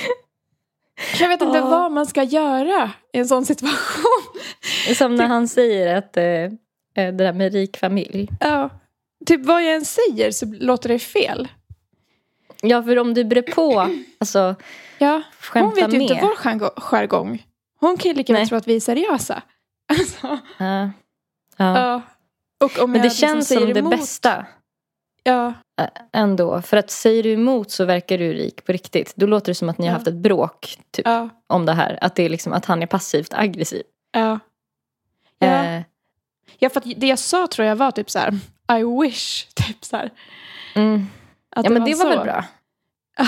Jag 1.20 1.28
vet 1.28 1.42
inte 1.42 1.58
Ja. 1.58 1.66
vad 1.66 1.92
man 1.92 2.06
ska 2.06 2.22
göra 2.22 2.90
i 3.12 3.18
en 3.18 3.28
sån 3.28 3.46
situation. 3.46 4.22
Som 4.96 5.14
när 5.14 5.26
han 5.26 5.48
säger 5.48 5.96
att 5.96 6.16
eh, 6.16 6.24
det 6.94 7.10
där 7.10 7.32
med 7.32 7.52
rik 7.52 7.76
familj. 7.76 8.28
Ja. 8.40 8.70
Typ 9.26 9.46
vad 9.46 9.62
jag 9.64 9.74
än 9.74 9.84
säger 9.84 10.30
så 10.30 10.46
låter 10.46 10.88
det 10.88 10.98
fel. 10.98 11.48
Ja, 12.62 12.82
för 12.82 12.98
om 12.98 13.14
du 13.14 13.24
brer 13.24 13.42
på, 13.42 13.88
alltså 14.18 14.54
Ja. 14.98 15.12
Hon 15.12 15.22
skämta 15.40 15.74
vet 15.86 15.94
ju 15.94 15.98
mer. 15.98 16.12
inte 16.12 16.24
vår 16.26 16.34
jargo- 16.34 16.80
jargong. 16.80 17.46
Hon 17.80 17.96
kan 17.96 18.10
ju 18.10 18.16
lika 18.16 18.32
väl 18.32 18.48
tro 18.48 18.58
att 18.58 18.68
vi 18.68 18.76
är 18.76 18.80
seriösa. 18.80 19.42
Alltså, 19.88 20.38
Ja. 20.58 20.90
Ja. 21.56 21.78
ja. 21.78 22.02
Och 22.64 22.78
om 22.78 22.92
Men 22.92 23.02
det 23.02 23.10
känns 23.10 23.20
liksom 23.34 23.42
säger 23.42 23.60
som 23.60 23.72
det 23.74 23.80
emot- 23.80 23.90
bästa 23.90 24.46
Ja, 25.26 25.52
ändå. 26.12 26.62
För 26.62 26.76
att 26.76 26.90
säger 26.90 27.22
du 27.22 27.32
emot 27.32 27.70
så 27.70 27.84
verkar 27.84 28.18
du 28.18 28.32
rik 28.32 28.64
på 28.64 28.72
riktigt. 28.72 29.12
Då 29.16 29.26
låter 29.26 29.46
det 29.50 29.54
som 29.54 29.68
att 29.68 29.78
ni 29.78 29.86
har 29.86 29.92
Ja. 29.92 29.96
haft 29.96 30.06
ett 30.06 30.14
bråk 30.14 30.78
typ, 30.90 31.06
ja, 31.06 31.28
om 31.46 31.66
det 31.66 31.72
här. 31.72 31.98
Att, 32.00 32.16
det 32.16 32.22
är 32.22 32.28
liksom, 32.28 32.52
att 32.52 32.64
han 32.64 32.82
är 32.82 32.86
passivt 32.86 33.34
aggressiv. 33.34 33.82
ja. 34.12 34.38
Ja. 35.38 35.46
Eh, 35.64 35.82
ja, 36.58 36.68
för 36.70 36.82
det 36.96 37.06
jag 37.06 37.18
sa 37.18 37.46
tror 37.46 37.68
jag 37.68 37.76
var 37.76 37.90
typ 37.90 38.10
så 38.10 38.18
här, 38.18 38.32
I 38.78 39.02
wish, 39.02 39.46
typ 39.54 39.84
så 39.84 39.96
här. 39.96 40.10
mm. 40.74 41.06
Ja 41.56 41.62
men 41.70 41.84
det 41.84 41.94
var 41.94 42.02
så. 42.02 42.08
väl 42.08 42.18
bra. 42.24 42.44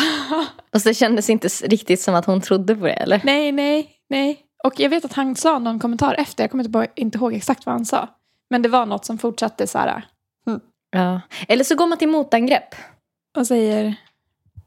Och 0.74 0.82
så 0.82 0.88
det 0.88 0.94
kändes 0.94 1.30
inte 1.30 1.46
s- 1.46 1.62
riktigt 1.66 2.00
som 2.00 2.14
att 2.14 2.24
hon 2.26 2.40
trodde 2.40 2.76
på 2.76 2.84
det 2.86 2.92
eller? 2.92 3.20
nej, 3.24 3.52
nej, 3.52 3.90
nej. 4.08 4.42
Och 4.64 4.80
jag 4.80 4.90
vet 4.90 5.04
att 5.04 5.12
han 5.12 5.36
sa 5.36 5.58
någon 5.58 5.78
kommentar 5.78 6.14
efter, 6.18 6.44
jag 6.44 6.50
kommer 6.50 6.64
inte, 6.64 6.70
bara, 6.70 6.86
inte 6.94 7.18
ihåg 7.18 7.34
exakt 7.34 7.66
vad 7.66 7.72
han 7.74 7.84
sa. 7.84 8.08
Men 8.50 8.62
det 8.62 8.68
var 8.68 8.86
något 8.86 9.04
som 9.04 9.18
fortsatte 9.18 9.66
så 9.66 9.78
här, 9.78 10.02
Ja. 10.90 11.20
Eller 11.48 11.64
så 11.64 11.74
går 11.74 11.86
man 11.86 11.98
till 11.98 12.08
motangrepp. 12.08 12.74
och 13.36 13.46
säger, 13.46 13.94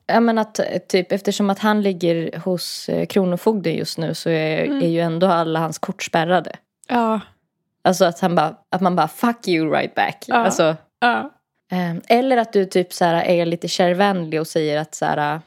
Ja, 0.07 0.19
men 0.19 0.37
att, 0.37 0.59
eh, 0.59 0.65
typ, 0.89 1.11
eftersom 1.11 1.49
att 1.49 1.59
han 1.59 1.81
ligger 1.81 2.39
hos 2.39 2.89
eh, 2.89 3.05
Kronofogden 3.05 3.73
just 3.75 3.97
nu 3.97 4.13
så 4.13 4.29
är, 4.29 4.65
Mm. 4.65 4.81
är 4.83 4.87
ju 4.87 4.99
ändå 4.99 5.27
alla 5.27 5.59
hans 5.59 5.77
kort 5.79 6.03
spärrade. 6.03 6.55
ja, 6.87 7.19
Alltså 7.89 8.05
att, 8.05 8.19
han 8.19 8.35
bara, 8.35 8.55
att 8.71 8.81
man 8.81 8.95
bara 8.95 9.07
fuck 9.07 9.47
you 9.47 9.71
right 9.71 9.95
back. 9.95 10.23
Ja. 10.27 10.35
Alltså, 10.35 10.75
ja, 10.99 11.31
eh, 11.71 12.17
eller 12.17 12.37
att 12.37 12.53
du 12.53 12.65
typ 12.65 12.93
så 12.93 13.05
här, 13.05 13.23
är 13.23 13.45
lite 13.45 13.67
kärvänlig 13.67 14.39
och 14.39 14.47
säger 14.47 14.77
att 14.77 14.95
så 14.95 15.05
här, 15.05 15.41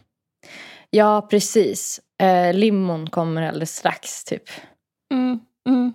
ja 0.90 1.26
precis, 1.30 2.00
eh, 2.22 2.54
limon 2.54 3.10
kommer 3.10 3.42
alldeles 3.42 3.76
strax 3.76 4.24
typ. 4.24 4.42
mm, 5.12 5.40
mm. 5.68 5.92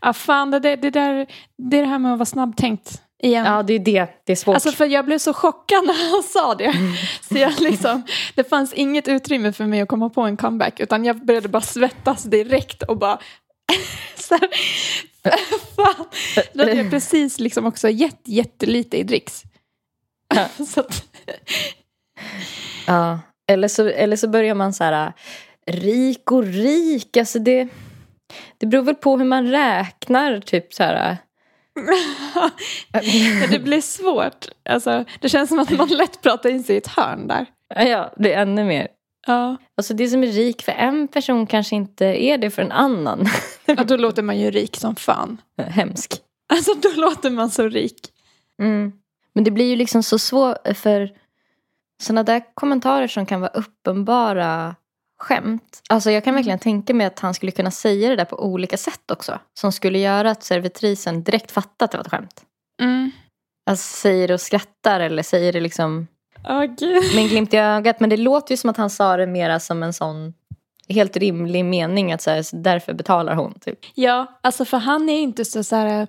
Ja, 0.00 0.12
fan, 0.12 0.50
det, 0.50 0.58
det, 0.58 0.76
det 0.76 0.90
där, 0.90 1.26
det 1.70 1.76
är 1.76 1.82
det 1.82 1.88
här 1.88 1.98
med 1.98 2.12
att 2.12 2.18
vara 2.18 2.26
snabbtänkt 2.26 3.02
igen. 3.22 3.44
Ja 3.44 3.62
det 3.62 3.74
är 3.74 3.78
det, 3.78 4.06
det 4.24 4.32
är 4.32 4.36
svårt. 4.36 4.54
Alltså 4.54 4.72
för 4.72 4.86
jag 4.86 5.04
blev 5.04 5.18
så 5.18 5.34
chockad 5.34 5.86
när 5.86 6.10
han 6.12 6.22
sa 6.22 6.54
det. 6.54 6.74
Så 7.28 7.38
jag 7.38 7.60
liksom, 7.60 8.02
det 8.34 8.44
fanns 8.44 8.72
inget 8.72 9.08
utrymme 9.08 9.52
för 9.52 9.66
mig 9.66 9.80
att 9.80 9.88
komma 9.88 10.08
på 10.08 10.22
en 10.22 10.36
comeback. 10.36 10.80
Utan 10.80 11.04
jag 11.04 11.24
började 11.24 11.48
bara 11.48 11.62
svettas 11.62 12.22
direkt 12.22 12.82
och 12.82 12.96
bara... 12.96 13.18
så 14.14 14.34
här, 14.34 14.48
fan. 15.76 16.06
Då 16.52 16.62
hade 16.62 16.74
jag 16.74 16.90
precis 16.90 17.40
liksom 17.40 17.66
också 17.66 17.88
gett 17.88 18.20
jättelite 18.24 18.96
i 18.96 19.02
dricks. 19.02 19.42
så 20.66 20.80
att, 20.80 21.04
Ja. 22.86 23.18
Eller, 23.46 23.68
så, 23.68 23.86
eller 23.86 24.16
så 24.16 24.28
börjar 24.28 24.54
man 24.54 24.72
så 24.72 24.84
här, 24.84 25.12
rik 25.66 26.32
och 26.32 26.44
rik, 26.44 27.16
alltså 27.16 27.38
det, 27.38 27.68
det 28.58 28.66
beror 28.66 28.82
väl 28.82 28.94
på 28.94 29.18
hur 29.18 29.24
man 29.24 29.50
räknar 29.50 30.40
typ 30.40 30.74
så 30.74 30.82
här. 30.82 31.16
ja, 32.34 32.50
det 33.50 33.58
blir 33.58 33.80
svårt. 33.80 34.46
Alltså, 34.68 35.04
det 35.20 35.28
känns 35.28 35.48
som 35.48 35.58
att 35.58 35.70
man 35.70 35.88
lätt 35.88 36.22
pratar 36.22 36.50
in 36.50 36.64
sig 36.64 36.74
i 36.74 36.78
ett 36.78 36.86
hörn 36.86 37.28
där. 37.28 37.46
Ja, 37.74 38.12
det 38.16 38.32
är 38.32 38.42
ännu 38.42 38.64
mer. 38.64 38.88
Ja. 39.26 39.56
Alltså 39.76 39.94
det 39.94 40.08
som 40.08 40.22
är 40.22 40.26
rik 40.26 40.62
för 40.62 40.72
en 40.72 41.08
person 41.08 41.46
kanske 41.46 41.76
inte 41.76 42.04
är 42.04 42.38
det 42.38 42.50
för 42.50 42.62
en 42.62 42.72
annan. 42.72 43.26
ja, 43.64 43.84
då 43.84 43.96
låter 43.96 44.22
man 44.22 44.38
ju 44.38 44.50
rik 44.50 44.76
som 44.76 44.96
fan. 44.96 45.40
Hemsk. 45.58 46.14
Alltså 46.52 46.74
då 46.74 46.88
låter 47.00 47.30
man 47.30 47.50
så 47.50 47.68
rik. 47.68 48.00
Mm. 48.62 48.92
Men 49.32 49.44
det 49.44 49.50
blir 49.50 49.64
ju 49.66 49.76
liksom 49.76 50.02
så 50.02 50.18
svårt 50.18 50.76
för 50.76 51.12
sådana 52.02 52.22
där 52.22 52.54
kommentarer 52.54 53.08
som 53.08 53.26
kan 53.26 53.40
vara 53.40 53.50
uppenbara 53.50 54.76
skämt. 55.18 55.82
Alltså 55.88 56.10
jag 56.10 56.24
kan 56.24 56.34
verkligen 56.34 56.58
tänka 56.58 56.94
mig 56.94 57.06
att 57.06 57.18
han 57.18 57.34
skulle 57.34 57.52
kunna 57.52 57.70
säga 57.70 58.08
det 58.08 58.16
där 58.16 58.24
på 58.24 58.44
olika 58.44 58.76
sätt 58.76 59.10
också. 59.10 59.38
Som 59.54 59.72
skulle 59.72 59.98
göra 59.98 60.30
att 60.30 60.42
servitrisen 60.42 61.22
direkt 61.22 61.50
fattar 61.50 61.84
att 61.84 61.90
det 61.92 61.98
var 61.98 62.04
ett 62.04 62.10
skämt. 62.10 62.44
Mm. 62.82 63.10
Alltså 63.70 63.96
säger 63.96 64.28
det 64.28 64.34
och 64.34 64.40
skrattar 64.40 65.00
eller 65.00 65.22
säger 65.22 65.52
det 65.52 65.60
liksom 65.60 66.06
Gud. 66.78 67.14
med 67.14 67.22
en 67.22 67.28
glimt 67.28 67.54
i 67.54 67.56
ögat. 67.56 68.00
Men 68.00 68.10
det 68.10 68.16
låter 68.16 68.52
ju 68.52 68.56
som 68.56 68.70
att 68.70 68.76
han 68.76 68.90
sa 68.90 69.16
det 69.16 69.26
mera 69.26 69.60
som 69.60 69.82
en 69.82 69.92
sån 69.92 70.34
helt 70.88 71.16
rimlig 71.16 71.64
mening. 71.64 72.12
Att 72.12 72.22
så 72.22 72.30
här, 72.30 72.44
därför 72.62 72.92
betalar 72.92 73.34
hon. 73.34 73.54
Typ. 73.60 73.78
Ja, 73.94 74.38
alltså 74.42 74.64
för 74.64 74.76
han 74.78 75.08
är 75.08 75.18
inte 75.20 75.44
så, 75.44 75.64
så 75.64 75.76
här, 75.76 76.08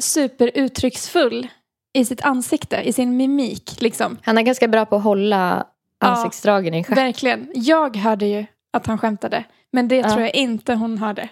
superuttrycksfull 0.00 1.48
i 1.92 2.04
sitt 2.04 2.22
ansikte, 2.22 2.76
i 2.76 2.92
sin 2.92 3.16
mimik. 3.16 3.80
Liksom. 3.80 4.16
Han 4.22 4.38
är 4.38 4.42
ganska 4.42 4.68
bra 4.68 4.86
på 4.86 4.96
att 4.96 5.02
hålla 5.02 5.66
Ja. 6.00 6.06
ansiktsdragen 6.06 6.74
i 6.74 6.84
schack. 6.84 6.96
Verkligen. 6.98 7.48
Jag 7.54 7.96
hörde 7.96 8.26
ju 8.26 8.46
att 8.72 8.86
han 8.86 8.98
skämtade, 8.98 9.44
men 9.72 9.88
det 9.88 9.96
Ja. 9.96 10.08
tror 10.10 10.20
jag 10.20 10.34
inte 10.34 10.74
hon 10.74 10.98
hörde. 10.98 11.28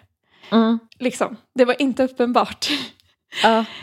Mm. 0.52 0.78
Liksom. 0.98 1.36
Det 1.54 1.64
var 1.64 1.82
inte 1.82 2.04
uppenbart. 2.04 2.68
Ja. 3.42 3.64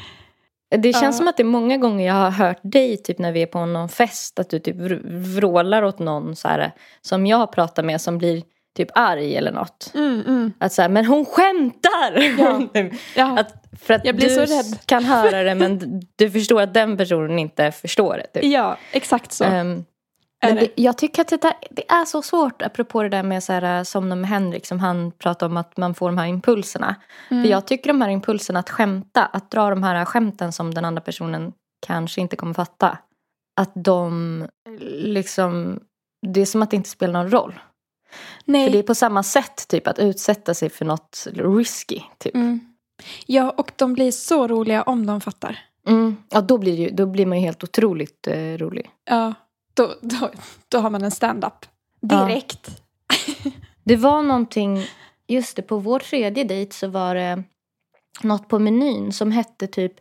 Det 0.78 0.94
känns 0.94 1.04
Ja. 1.04 1.12
som 1.12 1.28
att 1.28 1.38
det 1.38 1.44
är 1.44 1.46
många 1.46 1.78
gånger 1.78 2.08
jag 2.08 2.14
har 2.14 2.30
hört 2.32 2.60
dig 2.62 2.98
typ 2.98 3.20
när 3.20 3.32
vi 3.32 3.42
är 3.42 3.46
på 3.46 3.66
någon 3.66 3.90
fest 3.90 4.40
att 4.40 4.50
du 4.50 4.60
typ 4.60 4.76
vr- 4.76 5.24
vrålar 5.36 5.84
åt 5.84 6.00
någon 6.00 6.36
så 6.36 6.48
här, 6.48 6.72
som 7.02 7.26
jag 7.26 7.52
pratar 7.52 7.84
med 7.84 8.02
som 8.02 8.18
blir 8.18 8.44
typ 8.78 8.90
arg 8.96 9.36
eller 9.38 9.52
något. 9.52 9.92
Mm, 9.96 10.22
mm. 10.28 10.52
Att 10.60 10.74
så 10.74 10.82
här, 10.82 10.90
men 10.90 11.06
hon 11.06 11.26
skämtar! 11.26 12.40
Ja. 12.40 12.62
Ja. 13.16 13.40
att, 13.40 13.54
för 13.82 13.94
att 13.94 14.06
Jag 14.06 14.16
blir 14.16 14.30
du 14.30 14.48
så 14.48 14.54
rädd. 14.56 14.80
kan 14.86 15.06
höra 15.06 15.44
det 15.44 15.56
men 15.56 16.02
du 16.16 16.32
förstår 16.32 16.62
att 16.62 16.74
den 16.74 16.98
personen 16.98 17.40
inte 17.40 17.72
förstår 17.72 18.18
det. 18.34 18.42
Typ. 18.42 18.52
ja, 18.52 18.78
exakt 18.92 19.32
så. 19.32 19.44
Är 19.44 19.84
men 20.48 20.56
det. 20.56 20.70
jag 20.76 20.98
tycker 20.98 21.22
att 21.22 21.28
det, 21.28 21.42
där, 21.42 21.54
det 21.70 21.92
är 21.92 22.06
så 22.06 22.22
svårt 22.22 22.62
apropå 22.62 23.04
det 23.04 23.10
där 23.10 23.24
med 23.24 23.44
så 23.44 23.54
här, 23.54 23.84
som 23.84 24.10
med 24.10 24.26
Henrik 24.26 24.66
som 24.66 24.80
han 24.80 25.12
pratade 25.12 25.52
om 25.52 25.58
att 25.58 25.78
man 25.78 25.96
får 25.96 26.10
de 26.10 26.18
här 26.18 26.28
impulserna. 26.28 26.96
Mm. 27.30 27.44
För 27.44 27.52
jag 27.52 27.68
tycker 27.68 27.88
de 27.88 28.02
här 28.02 28.10
impulserna 28.10 28.60
att 28.60 28.70
skämta, 28.70 29.26
att 29.26 29.52
dra 29.52 29.70
de 29.70 29.84
här 29.84 30.06
skämten 30.06 30.52
som 30.52 30.74
den 30.74 30.86
andra 30.86 31.02
personen 31.02 31.54
kanske 31.88 32.22
inte 32.22 32.36
kommer 32.36 32.54
fatta. 32.54 32.98
Att 33.62 33.72
de 33.76 34.48
liksom, 34.92 35.80
det 36.28 36.42
är 36.42 36.46
som 36.46 36.62
att 36.62 36.72
det 36.72 36.76
inte 36.76 36.90
spelar 36.90 37.14
någon 37.14 37.32
roll. 37.32 37.60
Nej. 38.46 38.66
För 38.66 38.74
det 38.74 38.80
är 38.80 38.84
på 38.84 38.96
samma 38.96 39.24
sätt 39.24 39.68
typ 39.68 39.88
att 39.88 40.00
utsätta 40.00 40.54
sig 40.54 40.70
för 40.70 40.86
något 40.86 41.28
risky. 41.34 42.02
Typ. 42.18 42.36
Mm. 42.36 42.60
Ja, 43.26 43.50
och 43.50 43.72
de 43.76 43.94
blir 43.94 44.12
så 44.12 44.48
roliga 44.48 44.84
om 44.84 45.06
de 45.06 45.22
fattar. 45.22 45.60
Mm. 45.88 46.18
Ja, 46.30 46.42
då 46.42 46.58
blir, 46.58 46.76
ju, 46.76 46.90
då 46.90 47.06
blir 47.06 47.26
man 47.26 47.38
ju 47.38 47.46
helt 47.46 47.64
otroligt 47.64 48.28
eh, 48.28 48.58
rolig. 48.58 48.90
Ja, 49.10 49.34
då, 49.74 49.96
då, 50.02 50.32
då 50.70 50.78
har 50.80 50.90
man 50.90 51.04
en 51.04 51.12
stand-up. 51.12 51.66
Ja. 52.00 52.26
Direkt. 52.26 52.82
Det 53.84 53.96
var 53.96 54.22
någonting, 54.22 54.86
just 55.28 55.56
det, 55.56 55.62
på 55.62 55.78
vår 55.78 56.00
tredje 56.00 56.44
dejt 56.44 56.74
så 56.74 56.88
var 56.88 57.16
det 57.16 57.44
något 58.22 58.48
på 58.48 58.60
menyn 58.60 59.12
som 59.12 59.32
hette 59.32 59.68
typ, 59.68 59.94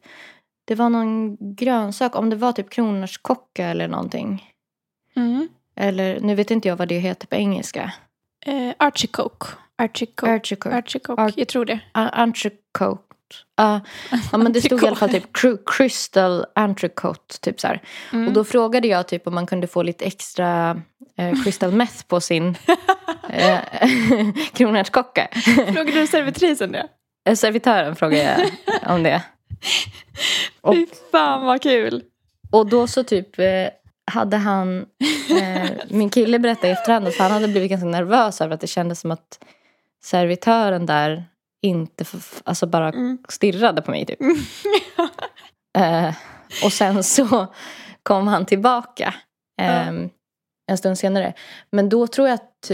det 0.65 0.75
var 0.75 0.91
någon 0.91 1.37
grönsak, 1.55 2.17
om 2.17 2.31
det 2.31 2.37
var 2.37 2.53
typ 2.53 2.71
kronärtskocka 2.71 3.67
eller 3.67 3.89
någonting. 3.89 4.53
Mm. 5.17 5.49
Eller 5.75 6.21
nu 6.21 6.35
vet 6.35 6.51
inte 6.51 6.69
jag 6.69 6.77
vad 6.77 6.89
det 6.89 6.99
heter 6.99 7.27
på 7.27 7.35
engelska. 7.35 7.93
Eh, 8.47 8.75
Archicoke. 8.79 9.47
Archicoke. 9.77 10.33
Artichoke. 10.33 10.77
Archicoke. 10.77 11.23
Ar- 11.23 11.33
jag 11.37 11.49
tror 11.49 11.65
det. 11.65 11.81
Entrecote. 13.57 13.91
Ja, 14.11 14.21
ja, 14.33 14.39
men 14.39 14.53
det 14.53 14.63
stod 14.63 14.83
i 14.83 14.87
alla 14.87 14.97
fall 14.97 15.11
typ 15.11 15.25
crystal 15.67 16.47
entrecote. 16.55 17.41
Typ 17.41 17.61
så. 17.61 17.69
Mm. 18.13 18.27
Och 18.27 18.33
då 18.33 18.45
frågade 18.45 18.89
jag 18.89 19.09
typ 19.09 19.27
om 19.27 19.35
man 19.35 19.47
kunde 19.47 19.67
få 19.67 19.83
lite 19.83 20.05
extra 20.05 20.81
eh, 21.19 21.43
crystal 21.45 21.73
meth 21.73 22.05
på 22.07 22.21
sin 22.21 22.57
eh, 23.29 23.59
kronärtskocka. 24.53 25.29
Frågade 25.67 26.01
du 26.01 26.07
servitrisen 26.07 26.73
det? 26.73 26.89
Eh, 27.25 27.35
Servitören 27.35 27.97
frågade 27.97 28.23
jag 28.23 28.51
om 28.91 29.03
det. 29.03 29.23
Och, 30.61 30.75
Fy 30.75 30.87
fan 31.13 31.47
vad 31.47 31.63
kul. 31.63 32.03
och 32.51 32.67
då 32.67 32.87
så 32.87 33.05
typ 33.05 33.39
eh, 33.39 33.69
hade 34.05 34.37
han, 34.37 34.87
eh, 35.41 35.71
min 35.89 36.11
kille 36.11 36.39
berättade 36.39 36.69
i 36.69 36.71
efterhand 36.71 37.09
att 37.09 37.19
han 37.19 37.31
hade 37.31 37.49
blivit 37.49 37.71
ganska 37.71 37.87
nervös 37.87 38.41
över 38.41 38.55
att 38.55 38.61
det 38.61 38.67
kändes 38.67 39.01
som 39.01 39.11
att 39.11 39.45
servitören 40.05 40.87
där 40.87 41.25
inte 41.63 42.05
alltså 42.45 42.67
bara 42.67 42.89
Mm. 42.89 43.19
stirrade 43.29 43.83
på 43.83 43.91
mig 43.91 44.07
typ. 44.07 44.19
Eh, 45.79 46.15
och 46.65 46.73
sen 46.73 47.03
så 47.05 47.47
kom 48.03 48.27
han 48.29 48.47
tillbaka 48.47 49.15
eh, 49.63 49.89
en 50.71 50.79
stund 50.79 50.99
senare. 50.99 51.33
Men 51.71 51.89
då 51.89 52.07
tror 52.07 52.29
jag 52.29 52.35
att 52.35 52.71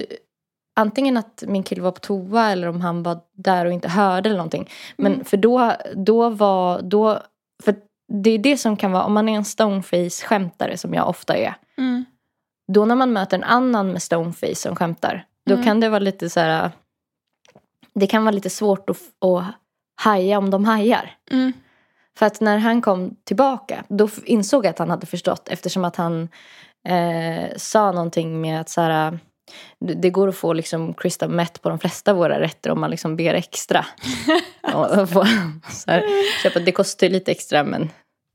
antingen 0.81 1.17
att 1.17 1.45
min 1.47 1.63
kille 1.63 1.83
var 1.83 1.91
på 1.91 2.01
toa 2.01 2.51
eller 2.51 2.69
om 2.69 2.81
han 2.81 3.03
var 3.03 3.21
där 3.37 3.65
och 3.67 3.73
inte 3.73 3.89
hörde 3.89 4.29
eller 4.29 4.37
någonting. 4.37 4.71
Men 4.97 5.13
Mm. 5.13 5.25
för 5.25 5.37
då, 5.37 5.73
då 5.95 6.31
var, 6.31 6.83
då, 6.83 7.23
för 7.65 7.75
det 8.13 8.31
är 8.31 8.39
det 8.39 8.57
som 8.57 8.77
kan 8.77 8.93
vara, 8.93 9.05
om 9.05 9.13
man 9.13 9.29
är 9.29 9.37
en 9.37 9.45
stoneface 9.45 10.27
skämtare 10.27 10.77
som 10.77 10.95
jag 10.95 11.09
ofta 11.09 11.37
är. 11.37 11.55
Mm. 11.79 12.05
Då 12.73 12.85
när 12.85 12.95
man 12.95 13.13
möter 13.13 13.37
en 13.37 13.45
annan 13.45 13.93
med 13.93 14.03
stoneface 14.03 14.55
som 14.55 14.77
skämtar. 14.77 15.27
Då 15.47 15.53
Mm. 15.55 15.65
kan 15.67 15.81
det 15.81 15.89
vara 15.89 15.99
lite 15.99 16.31
så 16.31 16.41
här. 16.41 16.71
Det 17.99 18.07
kan 18.07 18.25
vara 18.25 18.35
lite 18.35 18.51
svårt 18.51 18.91
att, 18.91 18.97
att 19.25 19.45
haja 20.01 20.39
om 20.39 20.51
de 20.51 20.65
hajar. 20.65 21.17
Mm. 21.31 21.53
För 22.19 22.27
att 22.27 22.41
när 22.41 22.59
han 22.59 22.83
kom 22.83 23.17
tillbaka, 23.25 23.85
då 23.89 24.09
insåg 24.25 24.65
jag 24.65 24.71
att 24.71 24.79
han 24.79 24.91
hade 24.91 25.07
förstått 25.07 25.49
eftersom 25.49 25.85
att 25.85 25.97
han 25.97 26.29
eh, 26.89 27.45
sa 27.57 27.93
någonting 27.93 28.41
med 28.41 28.61
att 28.61 28.69
så 28.69 28.81
här, 28.81 29.19
det 29.81 30.11
går 30.11 30.29
att 30.29 30.37
få 30.37 30.53
liksom 30.53 30.95
crystal 30.95 31.31
meth 31.31 31.61
på 31.61 31.69
de 31.69 31.79
flesta 31.79 32.11
av 32.11 32.17
våra 32.17 32.41
rätter 32.41 32.71
om 32.71 32.81
man 32.81 32.91
liksom 32.91 33.17
ber 33.17 33.35
extra. 33.35 33.87
och, 34.75 34.87
här, 35.87 36.03
köpa, 36.43 36.59
det 36.59 36.73
kostar 36.73 37.07
ju 37.07 37.13
lite 37.13 37.31
extra 37.31 37.65
men 37.65 37.91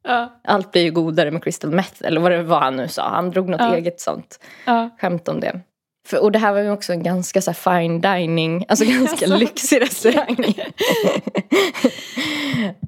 Ja. 0.08 0.40
allt 0.44 0.72
blir 0.72 0.82
ju 0.82 0.92
godare 0.92 1.32
med 1.32 1.44
crystal 1.44 1.72
meth. 1.72 2.02
Eller 2.04 2.22
vad 2.22 2.32
det 2.32 2.44
var 2.44 2.60
han 2.62 2.76
nu 2.76 2.88
sa. 2.88 3.10
Han 3.10 3.32
drog 3.32 3.50
något 3.50 3.62
Ja. 3.62 3.76
eget 3.76 4.02
sånt 4.02 4.40
Ja. 4.66 4.90
skämt 5.00 5.28
om 5.28 5.40
det. 5.40 5.60
För, 6.08 6.24
och 6.24 6.32
det 6.32 6.40
här 6.40 6.54
var 6.54 6.60
ju 6.60 6.72
också 6.72 6.94
en 6.94 7.04
ganska 7.04 7.42
så 7.42 7.54
fine 7.54 8.02
dining, 8.02 8.66
alltså 8.68 8.86
ganska 8.86 9.26
lyxig 9.36 9.82
restaurang. 9.82 10.38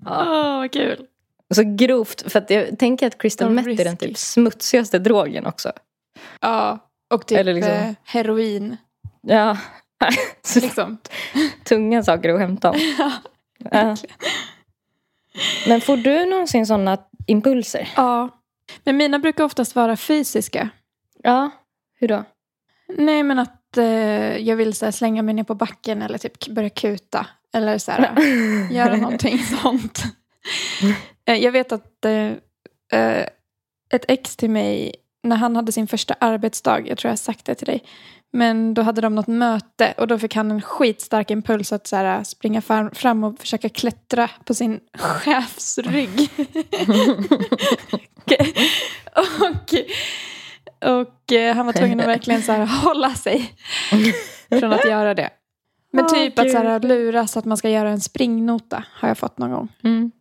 ja. 0.05 0.25
Åh, 0.25 0.57
vad 0.57 0.71
kul. 0.71 1.05
Så 1.55 1.63
grovt, 1.65 2.31
för 2.31 2.39
att 2.39 2.49
jag 2.49 2.79
tänker 2.79 3.07
att 3.07 3.17
crystal 3.17 3.49
meth 3.49 3.69
är 3.69 3.83
den 3.85 3.97
typ 3.97 4.17
smutsigaste 4.17 4.99
drogen 4.99 5.45
också. 5.45 5.71
Ja, 6.41 6.79
och 7.13 7.25
typ 7.25 7.37
Eller 7.37 7.53
liksom- 7.53 7.73
eh, 7.73 7.93
heroin. 8.03 8.77
Ja, 9.21 9.57
så 10.41 10.59
Liksom. 10.59 10.97
tunga 11.63 12.03
saker 12.03 12.29
att 12.29 12.39
skämta 12.39 12.69
om. 12.71 12.77
Ja. 13.71 13.95
Men 15.67 15.81
får 15.81 15.97
du 15.97 16.25
någonsin 16.25 16.65
sådana 16.65 16.97
impulser? 17.27 17.89
Ja. 17.95 18.29
Men 18.83 18.97
mina 18.97 19.19
brukar 19.19 19.43
oftast 19.43 19.75
vara 19.75 19.97
fysiska. 19.97 20.69
Ja, 21.23 21.49
hur 21.99 22.07
då? 22.07 22.23
Nej, 22.87 23.23
men 23.23 23.39
att 23.39 23.77
eh, 23.77 24.37
jag 24.37 24.55
vill 24.55 24.73
så 24.73 24.85
här, 24.85 24.91
slänga 24.91 25.21
mig 25.21 25.33
ner 25.33 25.43
på 25.43 25.55
backen 25.55 26.01
eller 26.01 26.17
typ 26.17 26.47
börja 26.47 26.69
kuta. 26.69 27.27
Eller 27.53 27.77
så 27.77 27.91
här, 27.91 28.19
göra 28.71 28.95
någonting 28.95 29.39
sånt. 29.61 30.03
Eh, 31.25 31.35
jag 31.35 31.51
vet 31.51 31.71
att 31.71 32.05
eh, 32.05 32.31
eh, 33.01 33.27
ett 33.89 34.05
ex 34.07 34.35
till 34.35 34.49
mig, 34.49 34.95
när 35.23 35.35
han 35.35 35.55
hade 35.55 35.71
sin 35.71 35.87
första 35.87 36.15
arbetsdag, 36.19 36.87
jag 36.87 36.97
tror 36.97 37.09
jag 37.09 37.11
har 37.11 37.17
sagt 37.17 37.45
det 37.45 37.55
till 37.55 37.65
dig, 37.65 37.83
men 38.33 38.73
då 38.73 38.81
hade 38.81 39.01
de 39.01 39.15
något 39.15 39.27
möte 39.27 39.93
och 39.97 40.07
då 40.07 40.19
fick 40.19 40.35
han 40.35 40.51
en 40.51 40.61
skitstark 40.61 41.31
impuls 41.31 41.73
att 41.73 41.87
så 41.87 41.95
här, 41.95 42.23
springa 42.23 42.61
fram, 42.61 42.91
fram 42.91 43.23
och 43.23 43.39
försöka 43.39 43.69
klättra 43.69 44.29
på 44.45 44.53
sin 44.53 44.79
chefs 44.97 45.77
rygg. 45.77 46.29
och, 49.41 49.73
och 50.85 51.31
eh, 51.31 51.55
han 51.55 51.65
var 51.65 51.73
tvungen 51.73 51.99
att 51.99 52.07
verkligen 52.07 52.41
så 52.41 52.51
här, 52.51 52.65
hålla 52.83 53.13
sig 53.15 53.53
från 54.49 54.73
att 54.73 54.85
göra 54.85 55.13
det. 55.13 55.29
Men 55.91 56.07
typ 56.07 56.39
att 56.39 56.51
så 56.51 56.57
här, 56.57 56.79
luras 56.79 57.37
att 57.37 57.45
man 57.45 57.57
ska 57.57 57.69
göra 57.69 57.89
en 57.89 58.01
springnota 58.01 58.83
har 58.91 59.07
jag 59.07 59.17
fått 59.17 59.37
någon 59.37 59.51
gång. 59.51 59.67
Mm. 59.83 60.11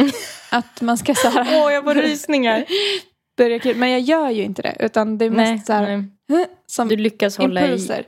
Att 0.50 0.80
man 0.80 0.98
ska 0.98 1.14
så 1.14 1.28
här, 1.28 1.62
Åh, 1.64 1.72
jag 1.72 1.84
får 1.84 1.94
rysningar. 1.94 2.64
börja 3.36 3.58
kul. 3.58 3.76
Men 3.76 3.90
jag 3.90 4.00
gör 4.00 4.30
ju 4.30 4.42
inte 4.42 4.62
det. 4.62 4.76
Utan 4.80 5.18
det 5.18 5.24
är 5.24 5.30
mest 5.30 5.50
Nej, 5.50 5.58
så 5.66 5.72
här, 5.72 6.04
nej. 6.28 6.46
Som 6.66 6.88
Du 6.88 6.96
lyckas 6.96 7.38
hålla 7.38 7.60
i. 7.60 7.64
impulser. 7.64 8.04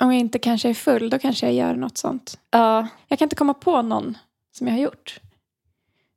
Om 0.00 0.12
jag 0.12 0.20
inte 0.20 0.38
kanske 0.38 0.68
är 0.68 0.74
full, 0.74 1.10
då 1.10 1.18
kanske 1.18 1.46
jag 1.46 1.54
gör 1.54 1.74
något 1.74 1.98
sånt. 1.98 2.38
Ja, 2.50 2.88
Jag 3.08 3.18
kan 3.18 3.26
inte 3.26 3.36
komma 3.36 3.54
på 3.54 3.82
någon 3.82 4.18
som 4.52 4.66
jag 4.66 4.74
har 4.74 4.80
gjort. 4.80 5.20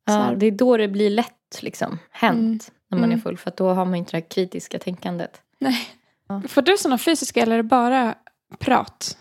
Så 0.08 0.14
ja, 0.14 0.18
här. 0.18 0.36
det 0.36 0.46
är 0.46 0.52
då 0.52 0.78
det 0.78 0.88
blir 0.88 1.10
lätt 1.10 1.60
liksom, 1.62 2.00
hänt. 2.12 2.38
Mm. 2.38 2.60
När 2.96 3.02
man 3.02 3.10
är 3.10 3.14
Mm. 3.14 3.22
full. 3.24 3.38
För 3.38 3.54
då 3.58 3.70
har 3.70 3.86
man 3.86 3.96
inte 3.96 4.12
det 4.12 4.18
här 4.18 4.30
kritiska 4.30 4.80
tänkandet. 4.80 5.42
Nej. 5.60 5.88
Ja. 6.28 6.42
Får 6.48 6.62
du 6.62 6.78
sådana 6.78 6.98
fysiska 6.98 7.42
eller 7.42 7.54
är 7.54 7.58
det 7.58 7.64
bara 7.64 8.16
prat? 8.60 9.18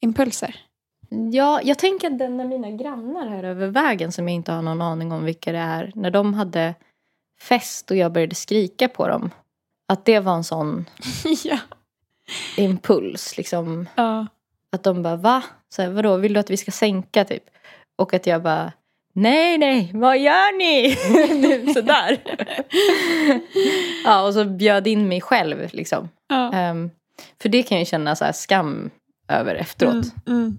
Impulser? 0.00 0.56
Ja, 1.32 1.60
jag 1.64 1.78
tänker 1.78 2.06
att 2.06 2.30
när 2.30 2.44
mina 2.44 2.70
grannar 2.70 3.28
här 3.28 3.44
över 3.44 3.66
vägen 3.66 4.12
som 4.12 4.28
jag 4.28 4.34
inte 4.34 4.52
har 4.52 4.62
någon 4.62 4.82
aning 4.82 5.12
om 5.12 5.24
vilka 5.24 5.52
det 5.52 5.58
är. 5.58 5.92
När 5.94 6.10
de 6.10 6.34
hade 6.34 6.74
fest 7.40 7.90
och 7.90 7.96
jag 7.96 8.12
började 8.12 8.34
skrika 8.34 8.88
på 8.88 9.08
dem. 9.08 9.30
Att 9.88 10.04
det 10.04 10.20
var 10.20 10.34
en 10.34 10.44
sån 10.44 10.84
ja. 11.44 11.58
impuls. 12.56 13.36
Liksom, 13.36 13.88
ja. 13.94 14.26
att 14.72 14.82
de 14.82 15.02
bara 15.02 15.16
va? 15.16 15.42
Så 15.68 15.82
här, 15.82 15.90
vadå, 15.90 16.16
vill 16.16 16.32
du 16.32 16.40
att 16.40 16.50
vi 16.50 16.56
ska 16.56 16.70
sänka 16.70 17.24
typ? 17.24 17.42
Och 17.96 18.14
att 18.14 18.26
jag 18.26 18.42
bara 18.42 18.72
nej, 19.22 19.58
nej, 19.58 19.90
vad 19.94 20.18
gör 20.18 20.58
ni? 20.58 20.96
Sådär. 21.74 22.18
ja, 24.04 24.26
och 24.26 24.34
så 24.34 24.44
bjöd 24.44 24.86
in 24.86 25.08
mig 25.08 25.20
själv 25.20 25.68
liksom. 25.72 26.08
ja. 26.28 26.52
Ehm, 26.52 26.90
för 27.42 27.48
det 27.48 27.62
kan 27.62 27.78
jag 27.78 27.86
känna 27.86 28.16
så 28.16 28.32
skam 28.34 28.90
över 29.28 29.54
efteråt. 29.54 29.94
Mm, 29.94 30.10
mm. 30.26 30.58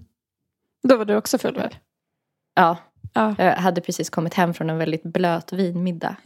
Då 0.82 0.96
var 0.96 1.04
du 1.04 1.16
också 1.16 1.38
full 1.38 1.54
väl? 1.56 1.76
Ja, 2.54 2.76
Ja. 3.12 3.34
jag 3.38 3.56
hade 3.56 3.80
precis 3.80 4.10
kommit 4.10 4.34
hem 4.34 4.54
från 4.54 4.70
en 4.70 4.78
väldigt 4.78 5.02
blöt 5.02 5.52
vinmiddag. 5.52 6.16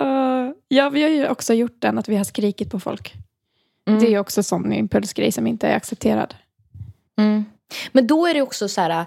Uh, 0.00 0.52
ja, 0.68 0.88
vi 0.88 1.02
har 1.02 1.10
ju 1.10 1.28
också 1.28 1.54
gjort 1.54 1.76
den 1.80 1.98
att 1.98 2.08
vi 2.08 2.16
har 2.16 2.24
skrikit 2.24 2.70
på 2.70 2.80
folk. 2.80 3.14
Mm. 3.86 4.00
Det 4.00 4.06
är 4.06 4.10
ju 4.10 4.18
också 4.18 4.42
sån 4.42 4.72
impulsgrej 4.72 5.32
som 5.32 5.46
inte 5.46 5.68
är 5.68 5.76
accepterad. 5.76 6.34
Mm. 7.18 7.44
Men 7.92 8.06
då 8.06 8.26
är 8.26 8.34
det 8.34 8.42
också 8.42 8.68
så 8.68 8.80
här, 8.80 9.06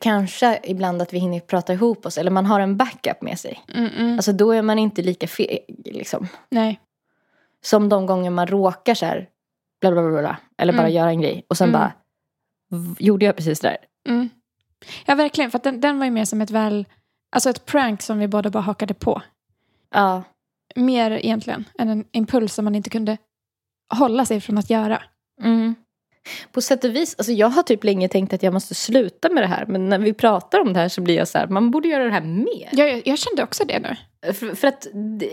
kanske 0.00 0.60
ibland 0.64 1.02
att 1.02 1.12
vi 1.12 1.18
hinner 1.18 1.40
prata 1.40 1.72
ihop 1.72 2.06
oss. 2.06 2.18
Eller 2.18 2.30
man 2.30 2.46
har 2.46 2.60
en 2.60 2.76
backup 2.76 3.22
med 3.22 3.38
sig. 3.38 3.60
Mm, 3.74 3.90
mm. 3.98 4.16
Alltså 4.16 4.32
då 4.32 4.52
är 4.52 4.62
man 4.62 4.78
inte 4.78 5.02
lika 5.02 5.26
feg 5.28 5.58
liksom. 5.84 6.28
Nej. 6.50 6.80
Som 7.64 7.88
de 7.88 8.06
gånger 8.06 8.30
man 8.30 8.46
råkar 8.46 8.94
så 8.94 9.06
här, 9.06 9.28
bla 9.80 9.90
bla 9.92 10.02
bla, 10.02 10.20
bla 10.20 10.36
eller 10.58 10.72
bara 10.72 10.82
Mm. 10.82 10.92
göra 10.94 11.08
en 11.10 11.20
grej. 11.20 11.44
Och 11.48 11.56
sen 11.56 11.68
Mm. 11.68 11.80
bara, 11.80 11.92
"V- 12.70 12.94
gjorde 12.98 13.24
jag 13.26 13.36
precis 13.36 13.60
det 13.60 13.68
där? 13.68 13.76
Mm. 14.14 14.28
Ja, 15.06 15.14
verkligen. 15.14 15.50
För 15.50 15.58
den, 15.62 15.80
den 15.80 15.98
var 15.98 16.04
ju 16.04 16.10
mer 16.10 16.24
som 16.24 16.40
ett 16.40 16.50
väl... 16.50 16.86
Alltså 17.32 17.50
ett 17.50 17.64
prank 17.66 18.02
som 18.02 18.18
vi 18.18 18.28
båda 18.28 18.50
bara 18.50 18.60
hakade 18.62 18.94
på. 18.94 19.22
Ja. 19.94 20.22
Mer 20.76 21.10
egentligen 21.10 21.64
än 21.78 21.88
en 21.88 22.04
impuls 22.12 22.54
som 22.54 22.64
man 22.64 22.74
inte 22.74 22.90
kunde 22.90 23.18
hålla 23.94 24.24
sig 24.26 24.40
från 24.40 24.58
att 24.58 24.70
göra. 24.70 25.02
Mm. 25.42 25.74
På 26.52 26.60
sätt 26.60 26.84
och 26.84 26.96
vis, 26.96 27.14
alltså 27.18 27.32
jag 27.32 27.48
har 27.48 27.62
typ 27.62 27.84
länge 27.84 28.08
tänkt 28.08 28.32
att 28.32 28.42
jag 28.42 28.52
måste 28.52 28.74
sluta 28.74 29.28
med 29.28 29.42
det 29.42 29.46
här. 29.46 29.66
Men 29.66 29.88
när 29.88 29.98
vi 29.98 30.12
pratar 30.12 30.60
om 30.60 30.72
det 30.72 30.80
här 30.80 30.88
så 30.88 31.00
blir 31.00 31.16
jag 31.16 31.28
så 31.28 31.38
här, 31.38 31.46
man 31.46 31.70
borde 31.70 31.88
göra 31.88 32.04
det 32.04 32.10
här 32.10 32.20
mer. 32.20 32.68
Jag, 32.72 33.06
jag, 33.06 33.18
kände 33.18 33.42
också 33.42 33.64
det 33.64 33.78
nu. 33.78 33.96
För, 34.32 34.54
för 34.54 34.68
att, 34.68 34.86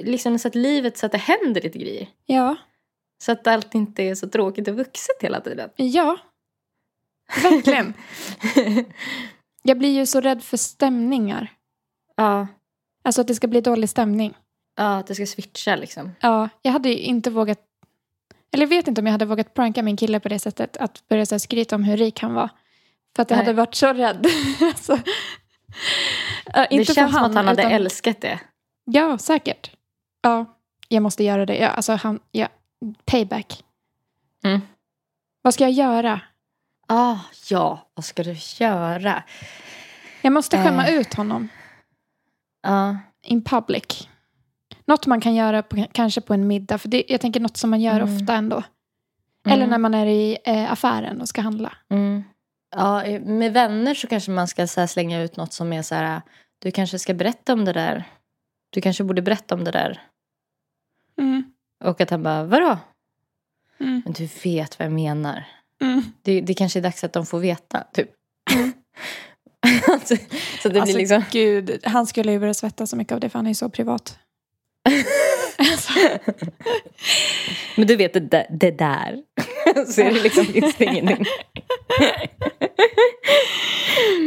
liksom, 0.04 0.40
så 0.40 0.48
att 0.48 0.56
livet, 0.56 0.98
så 0.98 1.06
att 1.06 1.12
det 1.12 1.18
händer 1.18 1.62
lite 1.62 1.78
grejer. 1.78 2.08
Ja. 2.26 2.56
Så 3.24 3.32
att 3.32 3.48
allt 3.48 3.76
inte 3.76 4.04
är 4.04 4.16
så 4.16 4.30
tråkigt 4.30 4.68
och 4.68 4.76
vuxet 4.76 5.16
hela 5.22 5.42
tiden. 5.42 5.70
Ja. 5.76 6.18
Verkligen. 7.44 7.94
jag 9.64 9.78
blir 9.78 9.90
ju 9.90 10.06
så 10.06 10.22
rädd 10.22 10.44
för 10.44 10.58
stämningar. 10.58 11.52
ja. 12.16 12.48
Alltså 13.04 13.22
att 13.22 13.28
det 13.28 13.36
ska 13.36 13.48
bli 13.48 13.62
dålig 13.62 13.90
stämning. 13.90 14.34
ja, 14.78 14.98
att 14.98 15.08
det 15.08 15.16
ska 15.16 15.26
switcha 15.26 15.76
liksom. 15.76 16.12
Ja, 16.20 16.50
jag 16.62 16.72
hade 16.72 16.90
ju 16.90 16.98
inte 16.98 17.30
vågat... 17.30 17.60
Eller 18.52 18.64
jag 18.64 18.70
vet 18.70 18.88
inte 18.88 19.02
om 19.02 19.08
jag 19.08 19.12
hade 19.12 19.26
vågat 19.26 19.54
pranka 19.54 19.84
min 19.84 19.98
kille 19.98 20.20
på 20.20 20.30
det 20.30 20.40
sättet. 20.40 20.78
Att 20.78 21.08
börja 21.08 21.26
så 21.26 21.36
här 21.36 21.40
skryta 21.40 21.76
om 21.76 21.84
hur 21.84 21.98
rik 21.98 22.20
han 22.22 22.34
var. 22.34 22.50
För 23.16 23.22
att 23.22 23.30
jag 23.30 23.38
Nej. 23.38 23.46
hade 23.46 23.56
varit 23.58 23.76
så 23.76 23.94
rädd. 23.94 24.28
alltså, 24.62 24.94
äh, 24.94 25.00
det 26.54 26.68
inte 26.72 26.94
känns 26.94 27.12
för 27.12 27.20
som 27.20 27.26
att 27.30 27.36
han 27.36 27.48
hade 27.48 27.62
utan- 27.62 27.72
älskat 27.72 28.22
det. 28.22 28.40
Ja, 28.86 29.18
säkert. 29.18 29.72
Ja, 30.22 30.46
jag 30.88 31.04
måste 31.04 31.24
göra 31.24 31.46
det. 31.46 31.58
Ja, 31.58 31.68
alltså 31.68 31.94
han, 31.94 32.20
ja, 32.32 32.48
payback. 33.06 33.64
Mm. 34.44 34.62
Vad 35.42 35.54
ska 35.54 35.64
jag 35.64 35.72
göra? 35.72 36.22
Ah, 36.88 37.18
ja, 37.50 37.88
vad 37.94 38.06
ska 38.06 38.24
du 38.24 38.36
göra? 38.60 39.24
Jag 40.22 40.34
måste 40.34 40.64
skämma 40.64 40.88
Eh. 40.88 40.94
ut 40.96 41.14
honom. 41.14 41.50
Ja. 42.64 42.98
In 43.24 43.44
public. 43.44 44.10
Något 44.86 45.08
man 45.08 45.22
kan 45.22 45.36
göra 45.36 45.64
på, 45.64 45.86
kanske 45.92 46.22
på 46.22 46.34
en 46.34 46.48
middag. 46.48 46.78
För 46.78 46.90
det, 46.90 47.04
jag 47.08 47.22
tänker 47.22 47.40
något 47.40 47.58
som 47.58 47.70
man 47.70 47.82
gör 47.82 48.00
Mm. 48.00 48.16
ofta 48.16 48.34
ändå. 48.36 48.64
Mm. 49.46 49.56
Eller 49.56 49.68
när 49.68 49.78
man 49.78 49.94
är 49.94 50.06
i 50.06 50.38
eh, 50.44 50.72
affären 50.72 51.22
och 51.22 51.28
ska 51.30 51.42
handla. 51.42 51.74
Mm. 51.90 52.24
Ja, 52.76 53.04
med 53.22 53.54
vänner 53.54 53.94
så 53.94 54.08
kanske 54.08 54.32
man 54.32 54.48
ska 54.48 54.68
så 54.68 54.88
slänga 54.88 55.22
ut 55.22 55.38
något 55.38 55.54
som 55.54 55.74
är 55.74 55.82
så 55.82 55.96
här, 55.96 56.22
du 56.60 56.72
kanske 56.72 57.00
ska 57.00 57.14
berätta 57.14 57.54
om 57.54 57.66
det 57.66 57.74
där. 57.74 58.04
Du 58.70 58.82
kanske 58.82 59.04
borde 59.04 59.22
berätta 59.22 59.56
om 59.56 59.64
det 59.64 59.72
där. 59.72 60.02
Mm. 61.20 61.44
Och 61.84 62.02
att 62.02 62.10
han 62.10 62.24
bara, 62.24 62.44
vadå? 62.44 62.78
Mm. 63.80 64.02
Men 64.06 64.14
du 64.14 64.30
vet 64.44 64.80
vad 64.80 64.86
jag 64.86 64.94
menar. 64.94 65.44
Mm. 65.82 66.02
Det, 66.22 66.42
det 66.42 66.54
kanske 66.54 66.80
är 66.80 66.84
dags 66.84 67.04
att 67.04 67.14
de 67.14 67.26
får 67.26 67.40
veta, 67.40 67.84
typ. 67.94 68.10
så, 70.04 70.16
så 70.62 70.70
det 70.70 70.82
Alltså 70.82 70.96
blir 70.96 70.98
liksom... 70.98 71.24
gud, 71.32 71.80
han 71.84 72.08
skulle 72.08 72.32
ju 72.32 72.40
börja 72.40 72.54
svettas 72.54 72.90
så 72.90 72.96
mycket 72.96 73.14
av 73.14 73.20
det 73.20 73.30
för 73.30 73.40
han 73.40 73.46
är 73.46 73.50
ju 73.52 73.56
så 73.56 73.70
privat. 73.70 74.20
Alltså, 75.58 75.94
Men 77.76 77.88
du 77.88 77.96
vet 77.96 78.14
det 78.14 78.20
där. 78.20 78.46
Det 78.50 78.72
där. 78.72 79.18
så 79.88 80.02
är 80.02 80.14
det 80.14 80.24
liksom, 80.24 80.46
finns 80.46 80.76
det 80.76 80.86
ingenting. 80.86 81.26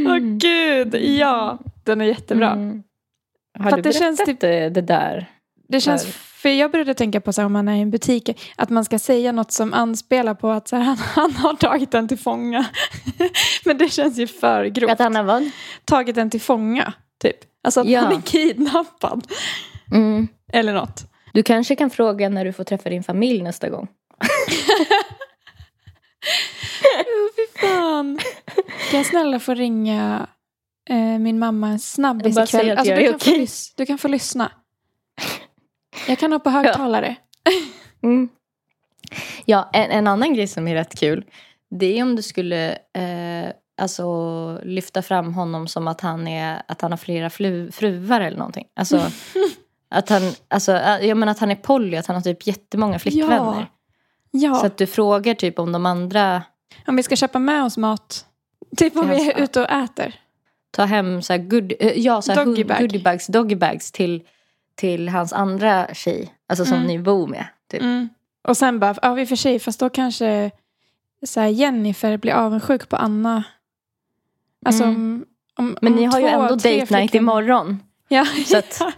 Åh 0.07 0.19
gud, 0.19 0.95
ja. 0.95 1.59
Den 1.85 2.01
är 2.01 2.05
jättebra. 2.05 2.51
Mm. 2.51 2.83
Har 3.59 3.71
För 3.71 3.77
du 3.77 3.81
att 3.81 3.85
det 3.85 3.93
känns 3.93 4.19
berättat 4.19 4.41
det, 4.41 4.69
det 4.69 4.81
där? 4.81 5.27
Det 5.69 5.81
känns, 5.81 6.07
för 6.15 6.49
jag 6.49 6.71
började 6.71 6.95
tänka 6.95 7.21
på 7.21 7.33
så 7.33 7.41
här, 7.41 7.47
om 7.47 7.53
man 7.53 7.69
är 7.69 7.77
i 7.77 7.81
en 7.81 7.91
butik, 7.91 8.53
att 8.57 8.71
man 8.71 8.85
ska 8.85 8.99
säga 8.99 9.33
något 9.33 9.53
som 9.53 9.73
anspelar 9.75 10.35
på 10.35 10.51
att 10.51 10.69
så 10.69 10.77
här, 10.77 10.83
han, 10.83 10.97
han 10.97 11.33
har 11.33 11.55
tagit 11.55 11.91
den 11.91 12.09
till 12.09 12.19
fånga. 12.19 12.67
Men 13.65 13.79
det 13.79 13.89
känns 13.89 14.19
ju 14.19 14.27
för 14.27 14.65
grovt. 14.65 14.91
Att 14.93 14.99
han 14.99 15.17
har 15.17 15.23
vad? 15.23 15.51
Tagit 15.85 16.15
den 16.15 16.31
till 16.31 16.41
fånga, 16.41 16.93
typ. 17.23 17.37
Alltså 17.65 17.81
att 17.81 17.89
Ja. 17.89 18.01
han 18.01 18.13
är 18.13 18.21
kidnappad. 18.21 19.27
Mm. 19.93 20.29
Eller 20.55 20.73
något. 20.73 21.05
Du 21.33 21.43
kanske 21.43 21.77
kan 21.77 21.91
fråga 21.91 22.29
när 22.29 22.45
du 22.45 22.53
får 22.53 22.65
träffa 22.65 22.91
din 22.91 23.03
familj 23.03 23.43
nästa 23.43 23.69
gång. 23.69 23.89
Oh, 26.95 27.31
fy 27.37 27.61
fan. 27.61 28.19
Kan 28.91 28.99
jag 28.99 29.07
snälla 29.07 29.41
få 29.41 29.55
ringa 29.55 30.27
eh, 30.91 31.19
min 31.19 31.39
mamma 31.39 31.69
en 31.69 31.79
snabbis 31.79 32.39
ikväll? 32.39 32.69
jag 32.69 32.79
du, 32.85 32.85
kan 32.85 33.07
få 33.11 33.17
okej. 33.17 33.39
lys- 33.41 33.73
du 33.77 33.87
kan 33.87 33.99
få 33.99 34.09
lyssna. 34.09 34.53
Jag 36.09 36.19
kan 36.19 36.33
ha 36.33 36.39
på 36.39 36.51
högtalare. 36.51 37.17
Mm. 38.03 38.29
Ja, 39.45 39.71
en, 39.73 39.91
en 39.91 40.07
annan 40.07 40.35
grej 40.35 40.47
som 40.47 40.69
är 40.69 40.75
rätt 40.75 40.99
kul. 40.99 41.25
Det 41.71 41.99
är 41.99 42.03
om 42.03 42.17
du 42.17 42.23
skulle 42.23 42.73
eh, 42.73 43.51
alltså, 43.83 44.61
lyfta 44.65 45.03
fram 45.03 45.35
honom 45.35 45.69
som 45.69 45.89
att 45.89 46.01
han, 46.01 46.29
är, 46.29 46.63
att 46.69 46.81
han 46.81 46.93
har 46.93 46.99
flera 46.99 47.31
flu, 47.31 47.71
fruar 47.73 48.21
eller 48.21 48.39
någonting. 48.39 48.67
Alltså, 48.77 48.97
att 49.95 50.09
han, 50.09 50.23
alltså, 50.49 50.73
jag 51.03 51.17
menar 51.17 51.31
att 51.33 51.39
han 51.39 51.51
är 51.51 51.55
poly, 51.57 51.97
att 51.97 52.07
han 52.07 52.17
har 52.17 52.21
typ 52.23 52.47
jättemånga 52.47 52.99
flickvänner. 52.99 53.71
Ja, 54.31 54.55
Så 54.55 54.67
att 54.67 54.77
du 54.77 54.87
frågar 54.87 55.35
typ 55.35 55.59
om 55.59 55.73
de 55.73 55.87
andra 55.87 56.43
om 56.87 56.97
vi 56.97 57.03
ska 57.03 57.17
köpa 57.17 57.39
med 57.39 57.65
oss 57.65 57.77
mat. 57.77 58.27
Typ 58.77 58.97
om 58.97 59.09
vi 59.09 59.31
är 59.31 59.43
ute 59.43 59.61
och 59.61 59.71
äter. 59.71 60.15
tar 60.71 60.87
hem 60.87 61.23
så 61.23 61.33
här 61.33 61.41
good, 61.41 61.73
eh, 61.81 61.93
ja, 61.99 62.23
så 62.23 62.33
här 62.33 62.45
Doggy 62.45 62.63
goodiebags, 62.63 63.27
doggybags 63.27 63.93
till, 63.93 64.23
till 64.75 65.09
hans 65.09 65.33
andra 65.33 65.87
tjej. 65.95 66.35
Alltså 66.49 66.65
som 66.65 66.75
Mm. 66.77 66.87
ni 66.87 66.99
bor 66.99 67.27
med. 67.27 67.47
Typ. 67.71 67.83
Mm. 67.83 68.09
Och 68.49 68.57
sen 68.57 68.79
bara, 68.81 68.95
ja 69.03 69.15
vi 69.15 69.27
för 69.27 69.37
sig, 69.37 69.59
fast 69.59 69.81
då 69.81 69.89
kanske 69.91 70.51
så 71.27 71.41
här, 71.41 71.49
Jennifer 71.49 72.17
blir 72.17 72.33
avundsjuk 72.33 72.89
på 72.89 72.97
Anna. 72.97 73.45
Alltså 74.67 74.85
Mm. 74.85 75.25
om, 75.59 75.65
om, 75.67 75.79
Men 75.83 75.93
om 75.93 75.99
ni 75.99 76.05
har 76.05 76.21
ju 76.21 76.29
två, 76.31 76.41
ändå 76.43 76.59
tre 76.59 76.81
date 76.81 76.97
night 76.97 77.15
imorgon. 77.15 77.83
Ja. 78.09 78.25
Så 78.47 78.59
att- 78.59 78.81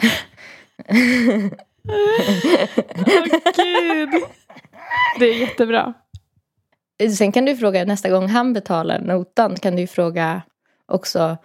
Åh 3.08 3.24
gud. 3.56 4.22
Det 5.18 5.24
är 5.26 5.34
jättebra. 5.40 5.94
Sen 7.16 7.32
kan 7.32 7.44
du 7.44 7.56
fråga 7.56 7.84
nästa 7.84 8.10
gång 8.10 8.28
han 8.28 8.52
betalar 8.52 9.00
notan 9.00 9.56
kan 9.56 9.76
du 9.76 9.86
fråga 9.86 10.42
också 10.86 11.36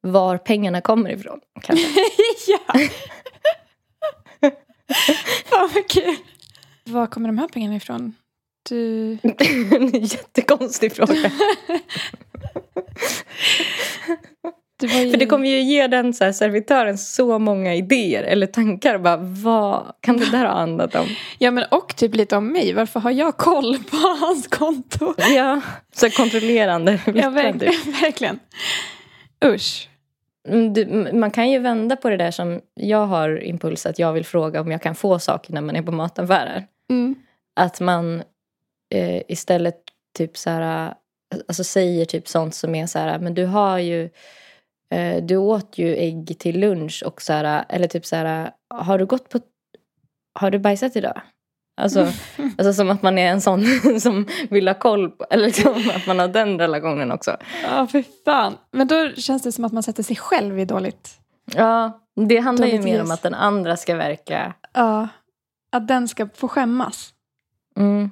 var 0.00 0.38
pengarna 0.38 0.80
kommer 0.80 1.10
ifrån. 1.10 1.40
Ja. 2.46 2.58
Fan 5.44 5.70
vad 5.74 5.88
kul. 5.88 6.16
Var 6.84 7.06
kommer 7.06 7.28
de 7.28 7.38
här 7.38 7.48
pengarna 7.48 7.76
ifrån? 7.76 8.14
Du... 8.68 9.12
en 9.22 10.00
jättekonstig 10.04 10.92
fråga. 10.92 11.14
var 14.86 15.00
ju... 15.00 15.10
För 15.10 15.18
det 15.18 15.26
kommer 15.26 15.48
ju 15.48 15.60
ge 15.60 15.86
den 15.86 16.14
så 16.14 16.32
servitören 16.32 16.98
så 16.98 17.38
många 17.38 17.74
idéer 17.74 18.22
eller 18.22 18.46
tankar. 18.46 18.98
Bara, 18.98 19.16
vad 19.16 19.92
kan 20.00 20.16
det 20.16 20.30
där 20.30 20.44
ha 20.44 20.54
handlat 20.54 20.94
om? 20.94 21.06
Ja 21.38 21.50
men 21.50 21.64
och 21.70 21.96
typ 21.96 22.14
lite 22.14 22.36
om 22.36 22.52
mig. 22.52 22.72
Varför 22.72 23.00
har 23.00 23.10
jag 23.10 23.36
koll 23.36 23.78
på 23.90 23.96
hans 24.20 24.46
konto? 24.46 25.14
Ja, 25.18 25.60
så 25.94 26.10
kontrollerande. 26.10 27.00
Ja 27.06 27.12
blickar, 27.12 27.52
typ. 27.52 27.62
verkligen. 27.62 27.92
verkligen. 28.02 28.40
Usch. 29.44 29.88
Mm, 30.48 30.72
du, 30.72 30.86
man 31.12 31.30
kan 31.30 31.50
ju 31.50 31.58
vända 31.58 31.96
på 31.96 32.10
det 32.10 32.16
där 32.16 32.30
som 32.30 32.60
jag 32.74 33.06
har 33.06 33.44
impuls 33.44 33.86
att 33.86 33.98
jag 33.98 34.12
vill 34.12 34.24
fråga 34.24 34.60
om 34.60 34.70
jag 34.70 34.82
kan 34.82 34.94
få 34.94 35.18
saker 35.18 35.52
när 35.52 35.60
man 35.60 35.76
är 35.76 35.82
på 35.82 35.92
mataffärer. 35.92 36.66
Mm. 36.90 37.14
Att 37.56 37.80
man 37.80 38.22
eh, 38.94 39.22
istället 39.28 39.76
typ 40.16 40.36
så 40.36 40.50
här, 40.50 40.94
alltså 41.48 41.64
säger 41.64 42.04
typ 42.04 42.28
sånt 42.28 42.54
som 42.54 42.74
är 42.74 42.86
så 42.86 42.98
här, 42.98 43.18
men 43.18 43.34
du 43.34 43.44
har 43.44 43.78
ju, 43.78 44.10
du 45.22 45.36
åt 45.36 45.78
ju 45.78 45.96
ägg 45.96 46.36
till 46.38 46.60
lunch 46.60 47.02
och 47.06 47.22
så 47.22 47.32
här, 47.32 47.64
eller 47.68 47.86
typ 47.86 48.06
så 48.06 48.16
här, 48.16 48.50
har 48.74 48.98
du 48.98 49.06
gått 49.06 49.28
på, 49.28 49.40
har 50.34 50.50
du 50.50 50.58
bajsat 50.58 50.96
idag? 50.96 51.20
Alltså, 51.80 52.00
alltså 52.58 52.72
som 52.72 52.90
att 52.90 53.02
man 53.02 53.18
är 53.18 53.26
en 53.26 53.40
sån 53.40 53.64
som 54.00 54.26
vill 54.50 54.68
ha 54.68 54.74
koll 54.74 55.10
på, 55.10 55.26
eller 55.30 55.46
liksom 55.46 55.90
att 55.96 56.06
man 56.06 56.18
har 56.18 56.28
den 56.28 56.58
relationen 56.58 57.12
också. 57.12 57.36
Ja 57.64 57.86
för 57.86 58.04
fan. 58.24 58.56
Men 58.70 58.86
då 58.88 59.12
känns 59.16 59.42
det 59.42 59.52
som 59.52 59.64
att 59.64 59.72
man 59.72 59.82
sätter 59.82 60.02
sig 60.02 60.16
själv 60.16 60.58
i 60.58 60.64
dåligt. 60.64 61.10
Ja, 61.54 62.00
det 62.28 62.38
handlar 62.38 62.66
ju 62.66 62.72
Dåligt 62.72 62.84
mer 62.84 62.96
ljus. 62.96 63.04
om 63.04 63.10
att 63.10 63.22
den 63.22 63.34
andra 63.34 63.76
ska 63.76 63.94
verka 63.94 64.54
Ja. 64.72 65.08
Att 65.72 65.88
den 65.88 66.08
ska 66.08 66.28
få 66.34 66.48
skämmas. 66.48 67.14
Mm. 67.76 68.10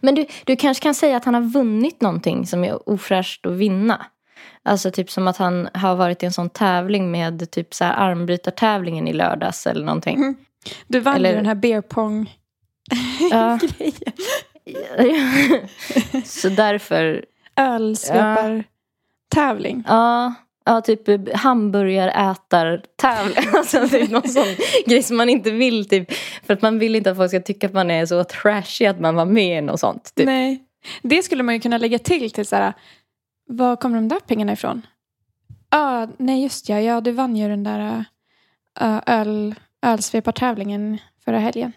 Men 0.00 0.14
du, 0.14 0.26
du 0.44 0.56
kanske 0.56 0.82
kan 0.82 0.94
säga 0.94 1.16
att 1.16 1.24
han 1.24 1.34
har 1.34 1.40
vunnit 1.42 2.00
någonting 2.00 2.46
som 2.46 2.64
är 2.64 2.88
ofräscht 2.88 3.46
att 3.46 3.52
vinna. 3.52 4.06
Alltså 4.66 4.90
typ 4.90 5.10
som 5.10 5.28
att 5.28 5.36
han 5.36 5.68
har 5.74 5.96
varit 5.96 6.22
i 6.22 6.26
en 6.26 6.32
sån 6.32 6.50
tävling 6.50 7.10
med 7.10 7.50
typ 7.50 7.74
så 7.74 7.84
här 7.84 7.92
armbrytartävlingen 7.94 9.08
i 9.08 9.12
lördags 9.12 9.66
eller 9.66 9.84
någonting. 9.86 10.16
Mm. 10.16 10.34
Du 10.86 11.00
vann 11.00 11.16
Eller- 11.16 11.30
ju 11.30 11.36
den 11.36 11.46
här 11.46 11.54
beer 11.54 11.80
pong 11.80 12.32
Ja. 13.30 13.58
grejen. 13.76 14.12
så 16.24 16.48
därför, 16.48 17.24
Ölsvepartävling. 17.56 19.84
ja, 19.88 20.34
ja 20.64 20.80
typ 20.80 21.34
hamburgarätartävling. 21.36 23.36
Alltså 23.54 23.88
typ 23.88 24.10
någon 24.10 24.28
sån 24.28 24.44
grej 24.86 25.02
som 25.02 25.16
man 25.16 25.28
inte 25.28 25.50
vill 25.50 25.88
typ. 25.88 26.12
För 26.46 26.54
att 26.54 26.62
man 26.62 26.78
vill 26.78 26.96
inte 26.96 27.10
att 27.10 27.16
folk 27.16 27.30
ska 27.30 27.40
tycka 27.40 27.66
att 27.66 27.72
man 27.72 27.90
är 27.90 28.06
så 28.06 28.24
trashy 28.24 28.86
att 28.86 29.00
man 29.00 29.14
var 29.14 29.24
med 29.26 29.58
i 29.58 29.60
något 29.60 29.80
sånt. 29.80 30.12
Typ. 30.14 30.26
Nej. 30.26 30.62
Det 31.02 31.22
skulle 31.22 31.42
man 31.42 31.54
ju 31.54 31.60
kunna 31.60 31.78
lägga 31.78 31.98
till 31.98 32.30
till 32.30 32.46
så 32.46 32.56
här. 32.56 32.72
Var 33.56 33.76
kommer 33.76 33.96
de 33.96 34.08
där 34.08 34.20
pengarna 34.20 34.52
ifrån? 34.52 34.82
ah, 35.74 36.06
nej 36.16 36.42
just 36.42 36.68
ja. 36.68 36.80
Ja, 36.80 37.00
du 37.00 37.10
vann 37.10 37.36
ju 37.36 37.48
den 37.48 37.64
där 37.64 38.04
uh, 38.82 39.00
öl, 39.06 39.54
ölsvepartävlingen 39.82 40.98
förra 41.24 41.38
helgen. 41.38 41.72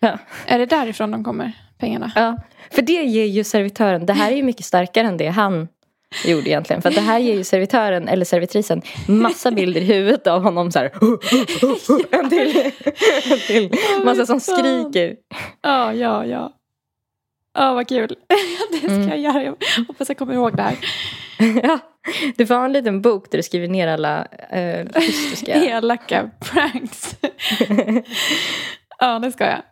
Ja. 0.00 0.18
Är 0.46 0.58
det 0.58 0.66
därifrån 0.66 1.10
de 1.10 1.24
kommer, 1.24 1.52
pengarna? 1.78 2.12
Ja, 2.14 2.36
för 2.70 2.82
det 2.82 2.92
ger 2.92 3.24
ju 3.24 3.44
servitören, 3.44 4.06
det 4.06 4.12
här 4.12 4.32
är 4.32 4.36
ju 4.36 4.42
mycket 4.42 4.64
starkare 4.64 5.06
än 5.06 5.16
det 5.16 5.28
han 5.28 5.68
gjorde 6.24 6.48
egentligen. 6.48 6.82
För 6.82 6.90
det 6.90 7.00
här 7.00 7.18
ger 7.18 7.34
ju 7.34 7.44
servitören, 7.44 8.08
eller 8.08 8.24
servitrisen, 8.24 8.82
massa 9.06 9.50
bilder 9.50 9.80
i 9.80 9.84
huvudet 9.84 10.26
av 10.26 10.42
honom 10.42 10.72
så 10.72 10.78
här. 10.78 10.90
En 12.10 12.30
till, 12.30 12.72
en 13.32 13.38
till. 13.46 13.70
Massa 14.04 14.26
som 14.26 14.40
skriker. 14.40 15.16
Ja, 15.62 15.92
ja, 15.92 16.26
ja. 16.26 16.52
Ja, 17.56 17.74
vad 17.74 17.88
kul. 17.88 18.08
det 18.72 18.78
ska 18.78 18.88
Mm. 18.88 19.08
jag 19.08 19.18
göra. 19.18 19.42
Jag 19.42 19.56
hoppas 19.88 20.08
jag 20.08 20.18
kommer 20.18 20.34
ihåg 20.34 20.56
det 20.56 20.62
här. 20.62 20.76
Ja, 21.62 21.78
du 22.36 22.46
får 22.46 22.54
ha 22.54 22.64
en 22.64 22.72
liten 22.72 23.02
bok 23.02 23.30
där 23.30 23.38
du 23.38 23.42
skriver 23.42 23.68
ner 23.68 23.88
alla 23.88 24.24
eh. 24.50 24.86
Elaka 25.76 26.30
pranks. 26.40 27.16
ja, 28.98 29.18
det 29.18 29.32
ska 29.32 29.44
jag. 29.44 29.62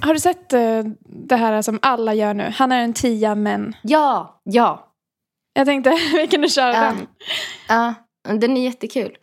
Har 0.00 0.14
du 0.14 0.20
sett 0.20 0.52
eh, 0.52 0.82
det 1.28 1.36
här 1.36 1.62
som 1.62 1.78
alla 1.82 2.14
gör 2.14 2.34
nu? 2.34 2.52
Han 2.56 2.72
är 2.72 2.82
en 2.84 2.92
tia 2.92 3.34
men. 3.34 3.76
Ja, 3.82 4.40
ja. 4.44 4.88
Jag 5.54 5.66
tänkte 5.66 5.90
vi 6.12 6.26
kunde 6.26 6.48
köra 6.48 6.72
Ja. 6.74 6.80
den. 6.80 7.06
Ja, 7.68 7.94
den 8.38 8.56
är 8.56 8.64
jättekul. 8.64 9.16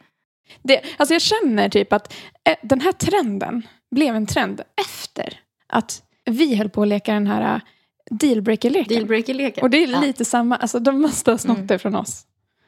Det, 0.64 0.82
alltså 0.98 1.14
jag 1.16 1.22
känner 1.22 1.70
typ 1.70 1.94
att 1.94 2.14
eh, 2.50 2.56
den 2.62 2.82
här 2.82 2.92
trenden 2.92 3.62
blev 3.92 4.16
en 4.16 4.26
trend 4.26 4.62
efter 4.88 5.40
att 5.68 6.02
vi 6.26 6.56
höll 6.56 6.70
på 6.70 6.82
att 6.82 6.88
leka 6.88 7.14
den 7.14 7.28
här 7.28 7.56
eh, 7.56 7.62
dealbreaker-leken. 8.12 8.98
Dealbreaker-leken. 8.98 9.64
Och 9.64 9.70
det 9.70 9.78
är 9.84 9.88
Ja. 9.88 10.02
lite 10.02 10.26
samma, 10.26 10.56
alltså 10.56 10.80
de 10.80 11.02
måste 11.02 11.32
ha 11.32 11.38
snott 11.38 11.56
Mm. 11.58 11.68
det 11.68 11.80
från 11.80 11.96
oss. 11.96 12.26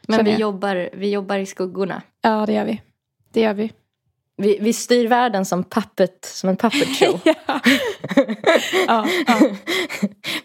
Men 0.07 0.25
vi 0.25 0.31
jag. 0.31 0.39
jobbar, 0.39 0.89
vi 0.93 1.09
jobbar 1.11 1.37
i 1.37 1.45
skuggorna. 1.45 2.01
Ja, 2.21 2.45
det 2.45 2.53
gör 2.53 2.65
vi. 2.65 2.81
Det 3.33 3.41
gör 3.41 3.53
vi. 3.53 3.71
Vi, 4.37 4.57
vi 4.61 4.73
styr 4.73 5.07
världen 5.07 5.45
som, 5.45 5.63
puppet, 5.63 6.25
som 6.25 6.49
en 6.49 6.57
puppet 6.57 6.87
show. 6.99 7.19
ja. 7.23 7.33
ja, 8.87 9.07
ja. 9.27 9.39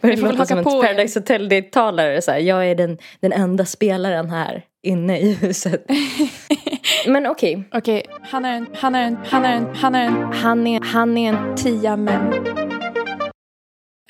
Börjar 0.00 0.16
Ni 0.16 0.20
får 0.20 0.26
väl 0.26 0.36
låta 0.36 0.46
som 0.46 0.64
på 0.64 0.70
er. 0.70 0.82
Paradise 0.82 2.32
här, 2.32 2.38
Jag 2.38 2.66
är 2.70 2.74
den, 2.74 2.98
den 3.20 3.32
enda 3.32 3.64
spelaren 3.64 4.30
här 4.30 4.64
inne 4.82 5.18
i 5.20 5.32
huset. 5.32 5.86
Men 7.06 7.26
okej, 7.26 7.68
Okej, 7.72 8.06
han 8.22 8.44
är 8.44 8.52
en, 8.56 8.66
han 8.74 8.94
är 8.94 9.02
en, 9.02 9.16
han 9.24 9.44
är 9.44 9.56
en, 9.56 9.74
han 9.74 9.94
är 9.94 10.04
en 10.04 10.32
han, 10.32 10.66
är, 10.66 10.80
han 10.80 11.18
är 11.18 11.28
en... 11.28 11.56
tia 11.56 11.96
men. 11.96 12.46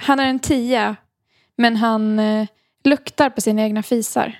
Han 0.00 0.20
är 0.20 0.26
en 0.26 0.38
tia, 0.38 0.96
men 1.56 1.76
han 1.76 2.18
eh, 2.18 2.46
luktar 2.84 3.30
på 3.30 3.40
sina 3.40 3.62
egna 3.62 3.82
fisar. 3.82 4.38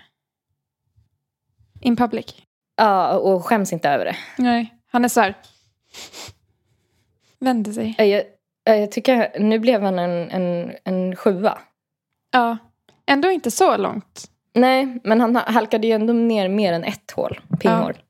In 1.81 1.97
public. 1.97 2.35
Ja, 2.77 3.19
och 3.19 3.45
skäms 3.45 3.73
inte 3.73 3.89
över 3.89 4.05
det. 4.05 4.17
Nej, 4.39 4.75
han 4.91 5.05
är 5.05 5.09
så 5.09 5.21
här. 5.21 5.35
Vänder 7.39 7.73
sig. 7.73 7.95
Jag, 7.99 8.25
jag 8.79 8.93
tycker, 8.93 9.41
nu 9.41 9.59
blev 9.59 9.83
han 9.83 9.99
en, 9.99 10.31
en, 10.31 10.73
en 10.85 11.17
sjua. 11.17 11.59
Ja, 12.31 12.57
ändå 13.07 13.31
inte 13.31 13.51
så 13.51 13.77
långt. 13.77 14.31
Nej, 14.55 15.01
men 15.05 15.21
han 15.21 15.37
halkade 15.37 15.87
ju 15.87 15.93
ändå 15.93 16.13
ner 16.13 16.49
mer 16.49 16.73
än 16.73 16.85
ett 16.85 17.11
hål, 17.11 17.41
pinghål. 17.61 17.95
Ja, 17.97 18.03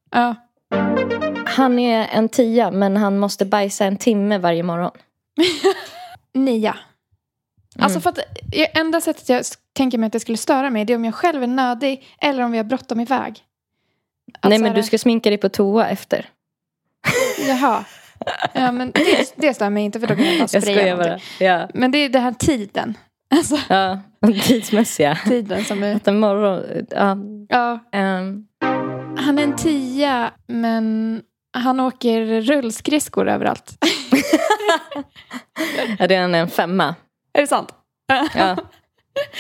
Han 1.47 1.79
är 1.79 2.09
en 2.13 2.29
tia, 2.29 2.71
men 2.71 2.97
han 2.97 3.19
måste 3.19 3.45
bajsa 3.45 3.85
en 3.85 3.97
timme 3.97 4.39
varje 4.39 4.63
morgon. 4.63 4.91
nia. 6.35 6.71
Mm. 6.71 7.85
Alltså 7.85 8.01
för 8.01 8.11
att 8.11 8.19
enda 8.77 9.01
sättet 9.01 9.29
jag 9.29 9.45
tänker 9.73 9.99
mig 9.99 10.07
att 10.07 10.13
det 10.13 10.21
skulle 10.21 10.39
störa 10.39 10.71
mig 10.71 10.85
det 10.85 10.93
är 10.93 10.97
om 10.97 11.05
jag 11.05 11.15
själv 11.15 11.43
är 11.43 11.47
nödig 11.47 12.07
eller 12.21 12.43
om 12.43 12.51
vi 12.53 12.59
har 12.59 12.65
bråttom 12.65 13.01
iväg. 13.01 13.45
Att 14.41 14.51
Nej 14.51 14.59
men 14.59 14.75
du 14.75 14.83
ska 14.83 14.99
sminka 14.99 15.31
dig 15.31 15.39
på 15.39 15.49
toa 15.49 15.89
efter. 15.89 16.29
Jaha. 17.49 17.85
Ja, 18.53 18.73
men 18.73 18.91
det, 18.95 19.33
det 19.37 19.55
stämmer 19.55 19.81
inte 19.81 20.01
för 20.01 20.07
då 20.07 20.15
kan 20.15 20.25
jag 20.25 20.39
bara 20.39 20.49
Jag 20.53 20.63
spraya 20.63 20.79
skojar 20.79 20.97
bara. 20.97 21.19
Ja. 21.39 21.69
Men 21.75 21.91
det 21.91 21.99
är 21.99 22.09
den 22.09 22.23
här 22.23 22.33
tiden. 22.33 22.97
Alltså 23.31 23.59
ja. 23.69 23.99
Tidsmässiga. 24.43 25.19
tiden 25.29 25.65
som 25.65 25.83
är... 25.83 25.97
Att 25.97 26.09
en 26.09 26.21
morgon... 26.21 26.87
Ja. 26.91 27.17
Ja, 27.49 27.79
ehm, 27.93 28.47
han 29.19 29.39
är 29.39 29.43
en 29.43 29.57
tia 29.57 30.33
men 30.47 31.23
han 31.53 31.81
åker 31.81 32.41
rullskridskor 32.41 33.29
överallt. 33.29 33.85
ja, 35.99 36.07
det 36.07 36.15
är 36.15 36.35
en, 36.35 36.49
femma. 36.49 36.95
är 37.33 37.41
det 37.41 37.47
sant? 37.47 37.75
Ja. 38.35 38.57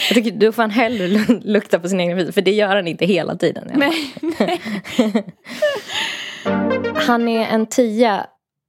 Jag 0.08 0.14
tycker 0.14 0.30
då 0.30 0.52
får 0.52 0.62
han 0.62 0.70
hellre 0.70 1.06
lu- 1.08 1.40
lukta 1.44 1.78
på 1.80 1.88
sin 1.88 2.00
egen 2.00 2.16
bil. 2.16 2.32
För 2.32 2.40
det 2.42 2.52
gör 2.52 2.76
han 2.76 2.88
inte 2.88 3.06
hela 3.06 3.36
tiden. 3.36 3.70
Nej, 3.74 4.14
nej. 4.38 4.60
Han 6.94 7.28
är 7.28 7.46
en 7.46 7.66
tia 7.66 8.26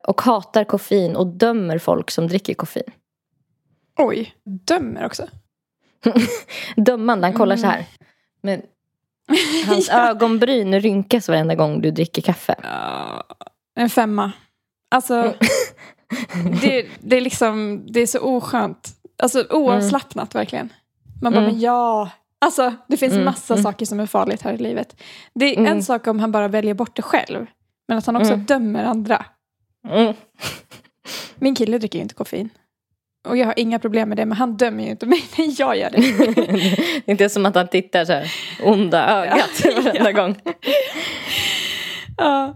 och 0.07 0.21
hatar 0.21 0.63
koffein 0.63 1.15
och 1.15 1.27
dömer 1.27 1.77
folk 1.77 2.11
som 2.11 2.27
dricker 2.27 2.53
koffein. 2.53 2.91
Oj, 3.97 4.33
dömer 4.67 5.05
också. 5.05 5.27
Dömande, 6.75 7.27
han 7.27 7.33
kollar 7.33 7.55
Mm. 7.55 7.61
så 7.61 7.67
här. 7.67 7.85
Men 8.43 8.61
hans 9.67 9.89
ögonbryn 9.89 10.79
rynkas 10.81 11.27
varenda 11.29 11.55
gång 11.55 11.81
du 11.81 11.91
dricker 11.91 12.21
kaffe. 12.21 12.55
Ja, 12.63 13.23
en 13.75 13.89
femma. 13.89 14.31
Alltså, 14.91 15.33
det, 16.61 16.87
det 16.99 17.17
är 17.17 17.21
liksom, 17.21 17.85
det 17.87 17.99
är 17.99 18.07
så 18.07 18.19
oskönt. 18.19 18.89
Alltså 19.23 19.45
oavslappnat 19.49 20.35
verkligen. 20.35 20.73
Man 21.21 21.33
bara, 21.33 21.39
Mm. 21.41 21.51
men 21.53 21.61
ja. 21.61 22.09
Alltså, 22.41 22.73
det 22.87 22.97
finns 22.97 23.13
Mm, 23.13 23.25
massa 23.25 23.53
mm. 23.53 23.63
saker 23.63 23.85
som 23.85 23.99
är 23.99 24.05
farligt 24.05 24.41
här 24.41 24.53
i 24.53 24.57
livet. 24.57 25.01
Det 25.35 25.45
är 25.45 25.57
Mm. 25.59 25.71
en 25.71 25.83
sak 25.83 26.07
om 26.07 26.19
han 26.19 26.31
bara 26.31 26.47
väljer 26.47 26.73
bort 26.73 26.95
det 26.95 27.01
själv. 27.01 27.45
Men 27.87 27.97
att 27.97 28.05
han 28.05 28.15
också 28.15 28.33
Mm. 28.33 28.45
dömer 28.45 28.83
andra. 28.83 29.25
Mm. 29.87 30.13
Min 31.35 31.55
kille 31.55 31.77
dricker 31.77 31.99
ju 31.99 32.03
inte 32.03 32.15
koffein. 32.15 32.49
Och 33.27 33.37
jag 33.37 33.45
har 33.45 33.53
inga 33.59 33.79
problem 33.79 34.09
med 34.09 34.17
det, 34.17 34.25
men 34.25 34.37
han 34.37 34.57
dömer 34.57 34.83
ju 34.83 34.89
inte 34.89 35.05
mig 35.05 35.23
när 35.37 35.53
jag 35.59 35.77
gör 35.77 35.89
det. 35.89 35.97
det 36.35 37.03
är 37.05 37.11
inte 37.11 37.29
som 37.29 37.45
att 37.45 37.55
han 37.55 37.67
tittar 37.67 38.05
så 38.05 38.13
här 38.13 38.31
onda 38.63 39.09
ögat 39.09 39.75
varenda 39.85 40.11
gång. 40.11 40.35
Ja. 42.17 42.55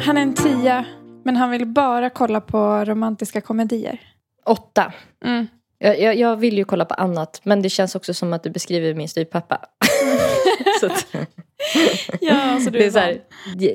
Han 0.00 0.16
är 0.16 0.22
en 0.22 0.34
tia, 0.34 0.84
men 1.24 1.36
han 1.36 1.50
vill 1.50 1.66
bara 1.66 2.10
kolla 2.10 2.40
på 2.40 2.84
romantiska 2.84 3.40
komedier. 3.40 4.00
Åtta. 4.46 4.92
Mm. 5.24 5.46
Jag, 5.78 6.00
jag, 6.00 6.16
jag 6.16 6.36
vill 6.36 6.58
ju 6.58 6.64
kolla 6.64 6.84
på 6.84 6.94
annat 6.94 7.40
men 7.42 7.62
det 7.62 7.68
känns 7.68 7.94
också 7.94 8.14
som 8.14 8.32
att 8.32 8.42
du 8.42 8.50
beskriver 8.50 8.94
min 8.94 9.08
styvpappa. 9.08 9.58
Ja, 12.20 12.60
så 12.60 12.70
du 12.70 12.78
det 12.78 12.84
är 12.84 12.86
är 12.86 12.90
så 12.90 12.98
här, 12.98 13.18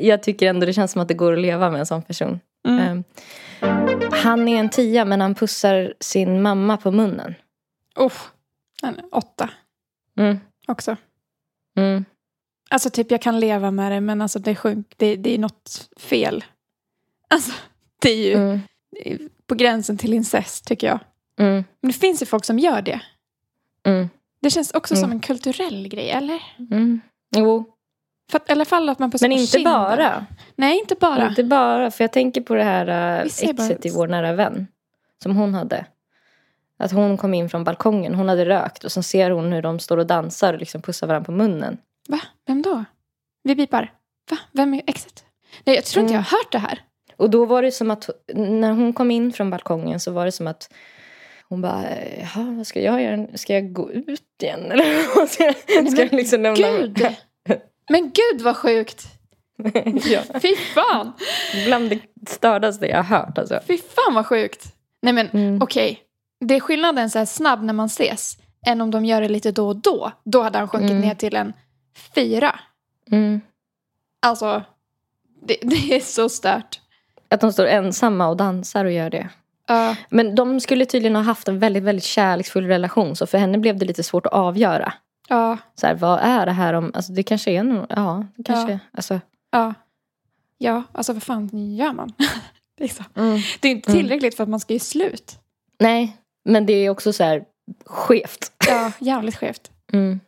jag- 0.01 0.23
tycker 0.23 0.49
ändå 0.49 0.65
det 0.65 0.73
känns 0.73 0.91
som 0.91 1.01
att 1.01 1.07
det 1.07 1.13
går 1.13 1.34
att 1.34 1.39
leva 1.39 1.69
med 1.69 1.80
en 1.80 1.86
sån 1.86 2.01
person. 2.01 2.39
Mm. 2.67 2.80
Ehm, 2.80 3.03
han 4.12 4.47
är 4.47 4.60
en 4.60 4.70
tia 4.70 5.05
men 5.05 5.22
han 5.22 5.36
pussar 5.36 5.93
sin 5.99 6.41
mamma 6.41 6.78
på 6.78 6.91
munnen. 6.91 7.36
Oh, 7.95 8.14
är 8.84 9.03
åtta 9.12 9.49
Mm. 10.18 10.39
också. 10.68 10.97
Mm. 11.78 12.05
Alltså 12.70 12.89
typ 12.89 13.12
jag 13.12 13.22
kan 13.22 13.39
leva 13.39 13.72
med 13.72 13.91
det 13.91 14.01
men 14.01 14.22
alltså 14.22 14.39
det, 14.39 14.55
sjunk, 14.55 14.93
det, 14.97 15.16
det 15.16 15.34
är 15.34 15.38
något 15.38 15.89
fel. 15.97 16.45
Alltså 17.28 17.51
det 18.01 18.10
är 18.10 18.16
ju 18.28 18.34
Mm. 18.34 18.60
det 18.91 19.14
är 19.14 19.20
på 19.47 19.55
gränsen 19.55 19.97
till 19.97 20.14
incest 20.14 20.66
tycker 20.68 20.88
jag. 20.88 20.99
Mm. 21.39 21.64
Men 21.82 21.91
det 21.91 21.97
finns 21.97 22.22
ju 22.22 22.26
folk 22.26 22.45
som 22.45 22.60
gör 22.60 22.82
det. 22.82 23.01
Mm. 23.86 24.10
Det 24.41 24.49
känns 24.49 24.72
också 24.72 24.93
Mm. 24.93 25.01
som 25.01 25.12
en 25.12 25.20
kulturell 25.20 25.88
grej, 25.88 26.10
eller? 26.10 26.41
Jo, 27.36 27.66
För 28.32 28.38
att, 28.38 28.49
I 28.49 28.51
alla 28.51 28.65
fall 28.65 28.89
att 28.89 28.99
man 28.99 29.11
pussar 29.11 29.28
men 29.28 29.38
inte 29.38 29.59
bara. 29.59 30.25
Nej, 30.55 30.80
inte 30.80 30.95
bara. 30.95 31.28
Inte 31.28 31.43
bara, 31.43 31.91
för 31.91 32.03
jag 32.03 32.11
tänker 32.11 32.41
på 32.41 32.55
det 32.55 32.63
här 32.63 33.19
uh, 33.19 33.25
exet 33.25 33.86
i 33.86 33.89
Vår 33.89 34.07
nära 34.07 34.34
vän. 34.34 34.67
Som 35.23 35.36
hon 35.36 35.53
hade. 35.53 35.86
Att 36.80 36.91
hon 36.91 37.17
kom 37.17 37.34
in 37.34 37.49
från 37.49 37.63
balkongen, 37.63 38.15
hon 38.15 38.30
hade 38.30 38.45
rökt 38.45 38.84
och 38.84 38.91
så 38.91 39.03
ser 39.03 39.32
hon 39.32 39.51
hur 39.51 39.61
de 39.61 39.80
står 39.80 39.97
och 39.97 40.07
dansar 40.07 40.53
och 40.53 40.59
liksom 40.59 40.82
pussar 40.82 41.07
varandra 41.07 41.25
på 41.25 41.32
munnen. 41.32 41.78
Va? 42.09 42.19
Vem 42.47 42.61
då? 42.61 42.84
Vi 43.43 43.55
bipar. 43.55 43.91
Va? 44.30 44.38
Vem 44.51 44.73
är 44.73 44.82
exet? 44.88 45.23
Nej, 45.63 45.75
jag 45.75 45.86
tror 45.86 46.01
inte 46.01 46.13
Mm. 46.13 46.23
jag 46.23 46.32
har 46.32 46.38
hört 46.38 46.51
det 46.51 46.59
här. 46.59 46.82
Och 47.17 47.30
då 47.30 47.45
var 47.45 47.61
det 47.61 47.71
som 47.71 47.91
att 47.91 48.09
när 48.34 48.71
hon 48.71 48.93
kom 48.93 49.11
in 49.11 49.34
från 49.34 49.49
balkongen 49.49 49.99
så 49.99 50.11
var 50.11 50.25
det 50.25 50.32
som 50.32 50.47
att 50.47 50.73
hon 51.49 51.61
bara, 51.61 51.84
jaha 52.19 52.53
vad 52.57 52.67
ska 52.67 52.82
jag 52.82 53.03
göra? 53.03 53.28
Ska 53.38 53.53
jag 53.53 53.73
gå 53.73 53.91
ut 53.91 54.21
igen? 54.43 54.59
Eller 54.71 55.15
vad 55.17 55.30
ska 55.30 55.43
jag, 55.43 55.91
ska 55.91 56.01
jag 56.01 56.13
liksom 56.13 56.41
lämna 56.41 56.67
Gud! 56.67 57.05
Men 57.89 58.01
gud 58.11 58.41
vad 58.41 58.57
sjukt! 58.57 59.07
ja, 60.05 60.21
Fy 60.41 60.55
fan! 60.55 61.11
bland 61.65 61.89
det 61.89 61.99
stördaste 62.29 62.85
jag 62.85 63.03
har 63.03 63.17
hört 63.19 63.38
alltså. 63.38 63.59
Fy 63.67 63.77
fan 63.77 64.13
vad 64.13 64.25
sjukt! 64.25 64.65
Nej 65.01 65.13
men 65.13 65.27
Mm. 65.29 65.61
okej, 65.61 65.99
det 66.45 66.55
är 66.55 66.59
skillnaden 66.59 67.09
så 67.09 67.17
här 67.19 67.25
snabb 67.25 67.63
när 67.63 67.73
man 67.73 67.85
ses 67.85 68.38
än 68.65 68.81
om 68.81 68.91
de 68.91 69.05
gör 69.05 69.21
det 69.21 69.29
lite 69.29 69.51
då 69.51 69.67
och 69.67 69.75
då. 69.75 70.11
Då 70.23 70.41
hade 70.41 70.57
han 70.59 70.67
sjunkit 70.67 70.89
Mm. 70.91 71.01
ner 71.01 71.15
till 71.15 71.35
en 71.35 71.53
fyra. 72.15 72.59
Mm. 73.11 73.41
Alltså, 74.21 74.63
det, 75.43 75.57
det 75.61 75.95
är 75.95 75.99
så 75.99 76.29
stört. 76.29 76.79
Att 77.29 77.41
de 77.41 77.53
står 77.53 77.65
ensamma 77.65 78.27
och 78.27 78.38
dansar 78.38 78.85
och 78.85 78.91
gör 78.91 79.09
det. 79.09 79.29
Ja, 79.67 79.95
Men 80.09 80.35
de 80.35 80.59
skulle 80.59 80.85
tydligen 80.85 81.15
ha 81.15 81.23
haft 81.23 81.47
en 81.47 81.59
väldigt, 81.59 81.83
väldigt 81.83 82.03
kärleksfull 82.05 82.67
relation. 82.67 83.15
Så 83.15 83.27
för 83.27 83.38
henne 83.38 83.57
blev 83.57 83.77
det 83.77 83.85
lite 83.85 84.03
svårt 84.03 84.25
att 84.25 84.33
avgöra. 84.33 84.93
Ja, 85.28 85.57
Så 85.75 85.88
här, 85.88 85.95
vad 85.95 86.19
är 86.19 86.45
det 86.45 86.51
här 86.51 86.73
om... 86.73 86.91
Alltså 86.93 87.13
det 87.13 87.23
kanske 87.23 87.51
är 87.51 87.59
en... 87.59 87.86
Ja, 87.89 88.25
det 88.36 88.43
kanske... 88.43 88.71
Ja. 88.71 88.80
Alltså, 88.93 89.19
ja. 89.51 89.73
Ja, 90.57 90.84
alltså 90.91 91.13
vad 91.13 91.23
fan 91.23 91.75
gör 91.75 91.93
man? 91.93 92.13
liksom. 92.80 93.05
mm. 93.15 93.39
Det 93.59 93.67
är 93.67 93.71
inte 93.71 93.91
Mm. 93.91 94.01
tillräckligt 94.01 94.36
för 94.36 94.43
att 94.43 94.49
man 94.49 94.59
ska 94.59 94.73
ge 94.73 94.80
slut. 94.80 95.39
Nej, 95.80 96.17
men 96.45 96.65
det 96.65 96.73
är 96.73 96.89
också 96.89 97.13
så 97.13 97.23
här 97.23 97.43
skevt. 97.86 98.51
Ja, 98.67 98.91
jävligt 98.99 99.36
skevt. 99.36 99.71
Mm. 99.93 100.19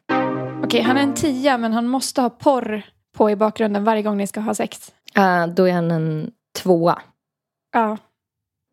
Okej, 0.64 0.82
han 0.82 0.98
är 0.98 1.04
en 1.04 1.14
tia 1.14 1.58
men 1.58 1.74
han 1.74 1.88
måste 1.88 2.22
ha 2.22 2.30
porr 2.30 2.82
på 3.18 3.30
i 3.32 3.36
bakgrunden 3.36 3.84
varje 3.84 4.02
gång 4.02 4.18
ni 4.18 4.28
ska 4.28 4.40
ha 4.40 4.54
sex. 4.54 4.92
Uh, 5.18 5.48
då 5.48 5.68
är 5.68 5.74
han 5.74 5.92
en 5.92 6.32
tvåa, 6.56 7.02
Ja, 7.72 7.98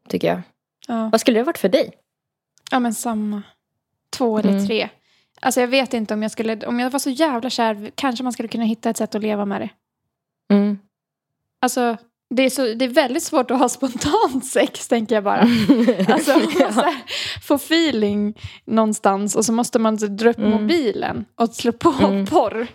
tycker 0.09 0.29
jag. 0.29 0.43
ja. 0.89 1.09
Vad 1.12 1.20
skulle 1.20 1.39
det 1.39 1.41
ha 1.43 1.47
varit 1.47 1.59
för 1.59 1.68
dig? 1.68 1.93
ja 2.70 2.79
men 2.79 2.95
samma. 2.95 3.43
Två 4.11 4.39
eller 4.39 4.51
Mm. 4.51 4.66
tre. 4.66 4.89
Alltså 5.41 5.61
jag 5.61 5.68
vet 5.68 5.95
inte 5.95 6.14
om 6.14 6.22
jag 6.22 6.30
skulle, 6.30 6.66
om 6.66 6.80
jag 6.80 6.91
var 6.91 6.99
så 6.99 7.11
jävla 7.11 7.51
kär, 7.51 7.91
kanske 7.95 8.22
man 8.24 8.32
skulle 8.32 8.49
kunna 8.49 8.64
hitta 8.64 8.91
ett 8.91 8.97
sätt 8.97 9.14
att 9.14 9.22
leva 9.22 9.45
med 9.45 9.61
det. 9.61 9.70
Mm. 10.55 10.78
Alltså, 11.61 11.97
det 12.34 12.43
är, 12.43 12.51
så, 12.51 12.62
det 12.74 12.84
är 12.84 12.89
väldigt 12.89 13.22
svårt 13.22 13.51
att 13.51 13.59
ha 13.59 13.68
spontant 13.78 14.47
sex, 14.47 14.89
tänker 14.89 15.14
jag 15.14 15.24
bara. 15.24 15.41
Alltså, 16.09 16.30
Ja. 16.61 16.68
här, 16.74 16.95
få 17.43 17.55
feeling 17.55 18.34
någonstans 18.64 19.37
och 19.37 19.45
så 19.45 19.53
måste 19.53 19.78
man 19.78 19.99
så 19.99 20.07
dra 20.07 20.30
upp 20.30 20.39
Mm. 20.39 20.51
mobilen 20.51 21.24
och 21.34 21.49
slå 21.55 21.72
på 21.72 21.95
Mm. 22.05 22.26
porr. 22.30 22.66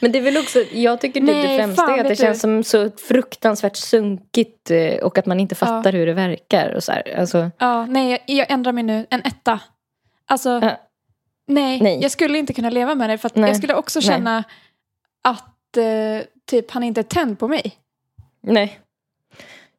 Men 0.00 0.12
det 0.12 0.18
är 0.18 0.22
väl 0.22 0.36
också, 0.36 0.58
jag 0.72 1.00
tycker 1.00 1.20
typ 1.20 1.26
det 1.28 1.32
Nej, 1.34 1.58
främsta 1.58 1.82
fan, 1.82 1.94
är 1.94 1.98
att 1.98 2.02
det 2.04 2.08
vet 2.08 2.18
känns 2.18 2.38
du. 2.38 2.40
som 2.40 2.64
så 2.64 2.90
fruktansvärt 3.08 3.76
sunkigt 3.76 4.70
eh, 4.70 4.94
och 4.94 5.18
att 5.18 5.26
man 5.26 5.40
inte 5.40 5.54
fattar 5.54 5.92
hur 5.92 6.06
det 6.06 6.14
verkar. 6.14 6.74
Och 6.76 6.84
så 6.84 6.92
här. 6.92 7.18
Alltså, 7.18 7.50
Ja, 7.58 7.86
nej, 7.86 8.10
jag, 8.10 8.20
jag 8.36 8.50
ändrar 8.50 8.72
mig 8.72 8.82
nu. 8.84 9.06
En 9.10 9.20
etta. 9.24 9.60
Alltså, 10.26 10.60
Ja. 10.62 10.76
Nej, 11.48 11.80
Nej. 11.80 11.98
jag 12.02 12.10
skulle 12.10 12.38
inte 12.38 12.52
kunna 12.52 12.70
leva 12.70 12.94
med 12.94 13.10
det. 13.10 13.18
För 13.18 13.30
Nej. 13.34 13.48
jag 13.48 13.56
skulle 13.56 13.74
också 13.74 13.98
Nej. 13.98 14.06
känna 14.06 14.44
att 15.22 15.76
eh, 15.76 16.26
typ 16.46 16.70
han 16.70 16.82
inte 16.82 17.00
är 17.00 17.02
tänd 17.02 17.38
på 17.38 17.48
mig. 17.48 17.72
nej. 18.40 18.80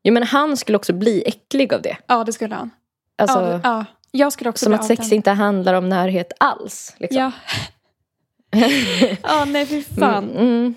Jo 0.03 0.13
men 0.13 0.23
han 0.23 0.57
skulle 0.57 0.75
också 0.75 0.93
bli 0.93 1.23
äcklig 1.25 1.73
av 1.73 1.81
det. 1.81 1.97
Ja, 2.07 2.23
det 2.23 2.33
skulle 2.33 2.55
han. 2.55 2.69
Alltså, 3.17 3.39
ja, 3.39 3.59
ja, 3.63 3.85
jag 4.11 4.33
skulle 4.33 4.49
också 4.49 4.65
som 4.65 4.73
att 4.73 4.85
sex 4.85 5.11
inte 5.11 5.31
handlar 5.31 5.73
om 5.73 5.89
närhet 5.89 6.31
alls. 6.39 6.95
Liksom. 6.97 7.17
Ja. 7.21 7.31
ja, 9.23 9.45
nej 9.45 9.65
fy 9.65 9.83
fan. 9.99 10.29
Mm, 10.29 10.47
mm. 10.47 10.75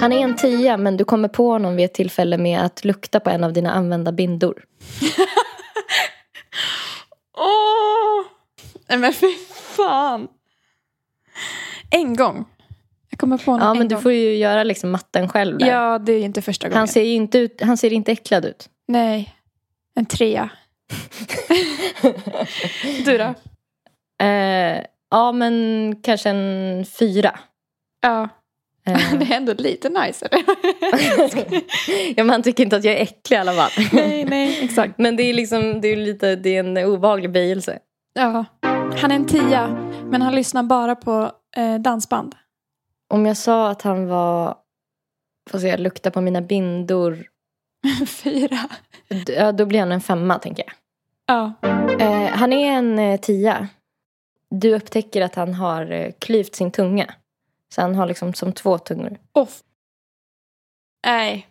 Han 0.00 0.12
är 0.12 0.18
en 0.18 0.36
tia 0.36 0.76
men 0.76 0.96
du 0.96 1.04
kommer 1.04 1.28
på 1.28 1.50
honom 1.50 1.76
vid 1.76 1.84
ett 1.84 1.94
tillfälle 1.94 2.38
med 2.38 2.60
att 2.60 2.84
lukta 2.84 3.20
på 3.20 3.30
en 3.30 3.44
av 3.44 3.52
dina 3.52 3.72
använda 3.72 4.12
bindor. 4.12 4.64
Åh! 7.36 8.24
Nej 8.88 8.98
men 8.98 9.12
fy 9.12 9.26
fan. 9.72 10.28
En 11.90 12.16
gång. 12.16 12.44
Jag 13.10 13.18
kommer 13.18 13.38
på 13.38 13.58
Ja 13.60 13.70
en 13.70 13.78
men 13.78 13.88
du 13.88 13.94
gång. 13.94 14.02
får 14.02 14.12
ju 14.12 14.36
göra 14.36 14.64
liksom 14.64 14.90
matten 14.90 15.28
själv 15.28 15.58
där. 15.58 15.66
Ja, 15.66 15.98
det 15.98 16.12
är 16.12 16.20
inte 16.20 16.42
första 16.42 16.68
gången. 16.68 16.78
han, 16.78 16.88
ser 16.88 17.02
ju 17.02 17.12
inte 17.12 17.38
ut, 17.38 17.60
han 17.60 17.76
ser 17.76 17.92
inte 17.92 18.12
äcklad 18.12 18.44
ut. 18.44 18.68
Nej, 18.88 19.34
en 19.94 20.06
trea. 20.06 20.50
du 23.04 23.18
då? 23.18 23.34
Eh, 24.26 24.84
ja 25.10 25.32
men 25.32 25.96
kanske 26.02 26.30
en 26.30 26.84
fyra. 26.98 27.38
Ja, 28.00 28.28
Eh, 28.86 29.12
det 29.18 29.24
är 29.32 29.36
ändå 29.36 29.54
lite 29.58 29.88
nice 29.88 30.28
ja, 32.16 32.24
man 32.24 32.42
tycker 32.42 32.64
inte 32.64 32.76
att 32.76 32.84
jag 32.84 32.94
är 32.94 33.02
äcklig 33.02 33.36
i 33.36 33.40
alla 33.40 33.52
fall. 33.52 33.70
nej, 33.92 34.24
nej, 34.24 34.64
exakt. 34.64 34.98
Men 34.98 35.16
det 35.16 35.22
är 35.22 35.34
liksom, 35.34 35.80
det 35.80 35.88
är 35.88 35.96
lite, 35.96 36.36
det 36.36 36.56
är 36.56 36.60
en 36.60 36.76
obehaglig 36.78 37.32
böjelse. 37.32 37.78
Ja. 38.14 38.44
Han 38.96 39.10
är 39.10 39.16
en 39.16 39.26
tia, 39.26 39.68
men 40.10 40.22
han 40.22 40.34
lyssnar 40.34 40.62
bara 40.62 40.96
på 40.96 41.32
eh, 41.56 41.74
dansband. 41.74 42.34
Om 43.08 43.26
jag 43.26 43.36
sa 43.36 43.68
att 43.68 43.82
han 43.82 44.06
var 44.06 44.56
Får 45.50 45.58
se, 45.58 45.76
lukta 45.76 46.10
på 46.10 46.20
mina 46.20 46.40
bindor. 46.40 47.28
Fyra. 48.06 48.58
Ja, 49.26 49.52
då 49.52 49.66
blir 49.66 49.80
han 49.80 49.92
en 49.92 50.00
femma, 50.00 50.38
tänker 50.38 50.64
jag. 50.66 50.74
Ja. 51.26 51.52
Eh, 51.98 52.30
han 52.30 52.52
är 52.52 52.72
en 52.72 52.98
eh, 52.98 53.20
tia. 53.20 53.68
Du 54.50 54.74
upptäcker 54.74 55.22
att 55.22 55.34
han 55.34 55.54
har 55.54 55.90
eh, 55.90 56.12
klyvt 56.18 56.54
sin 56.54 56.70
tunga. 56.70 57.14
Så 57.74 57.80
han 57.80 57.94
har 57.94 58.06
liksom 58.06 58.34
som 58.34 58.52
två 58.52 58.78
tungor. 58.78 59.18
Off. 59.32 59.62
Nej. 61.06 61.46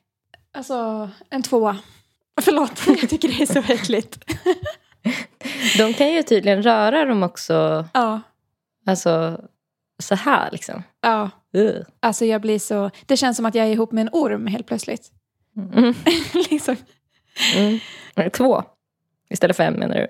Alltså, 0.54 1.10
en 1.30 1.44
tvåa. 1.44 1.78
Förlåt, 2.42 2.88
jag 2.88 3.10
tycker 3.10 3.28
det 3.28 3.42
är 3.42 3.46
så 3.46 3.74
äckligt. 3.74 4.34
De 5.78 5.94
kan 5.94 6.12
ju 6.14 6.24
tydligen 6.24 6.64
röra 6.64 7.06
dem 7.06 7.24
också, 7.24 7.86
Ja. 7.94 8.22
alltså 8.86 9.42
så 10.00 10.16
här 10.16 10.52
liksom. 10.52 10.84
Ja. 11.02 11.30
Ugh. 11.54 11.82
Alltså 12.00 12.26
jag 12.26 12.42
blir 12.42 12.60
så... 12.60 12.92
Det 13.06 13.18
känns 13.18 13.38
som 13.38 13.46
att 13.46 13.56
jag 13.56 13.66
är 13.68 13.72
ihop 13.72 13.92
med 13.92 14.02
en 14.02 14.10
orm 14.14 14.48
helt 14.48 14.68
plötsligt. 14.68 15.12
Mm. 15.74 15.94
liksom. 16.50 16.76
Mm. 17.56 17.80
Två 18.32 18.64
istället 19.30 19.58
för 19.58 19.64
en 19.64 19.74
menar 19.74 19.96
du? 19.96 20.08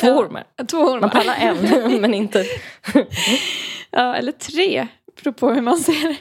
Två 0.00 0.06
Ja. 0.06 0.18
ormar. 0.18 0.44
Två 0.70 0.78
ormar. 0.78 1.00
Man 1.00 1.10
pallar 1.10 1.34
en, 1.34 2.00
men 2.00 2.14
inte... 2.14 2.44
Ja, 3.90 4.14
eller 4.16 4.32
tre. 4.32 4.86
Beror 5.22 5.32
på 5.32 5.50
hur 5.50 5.60
man 5.62 5.76
ser 5.78 6.16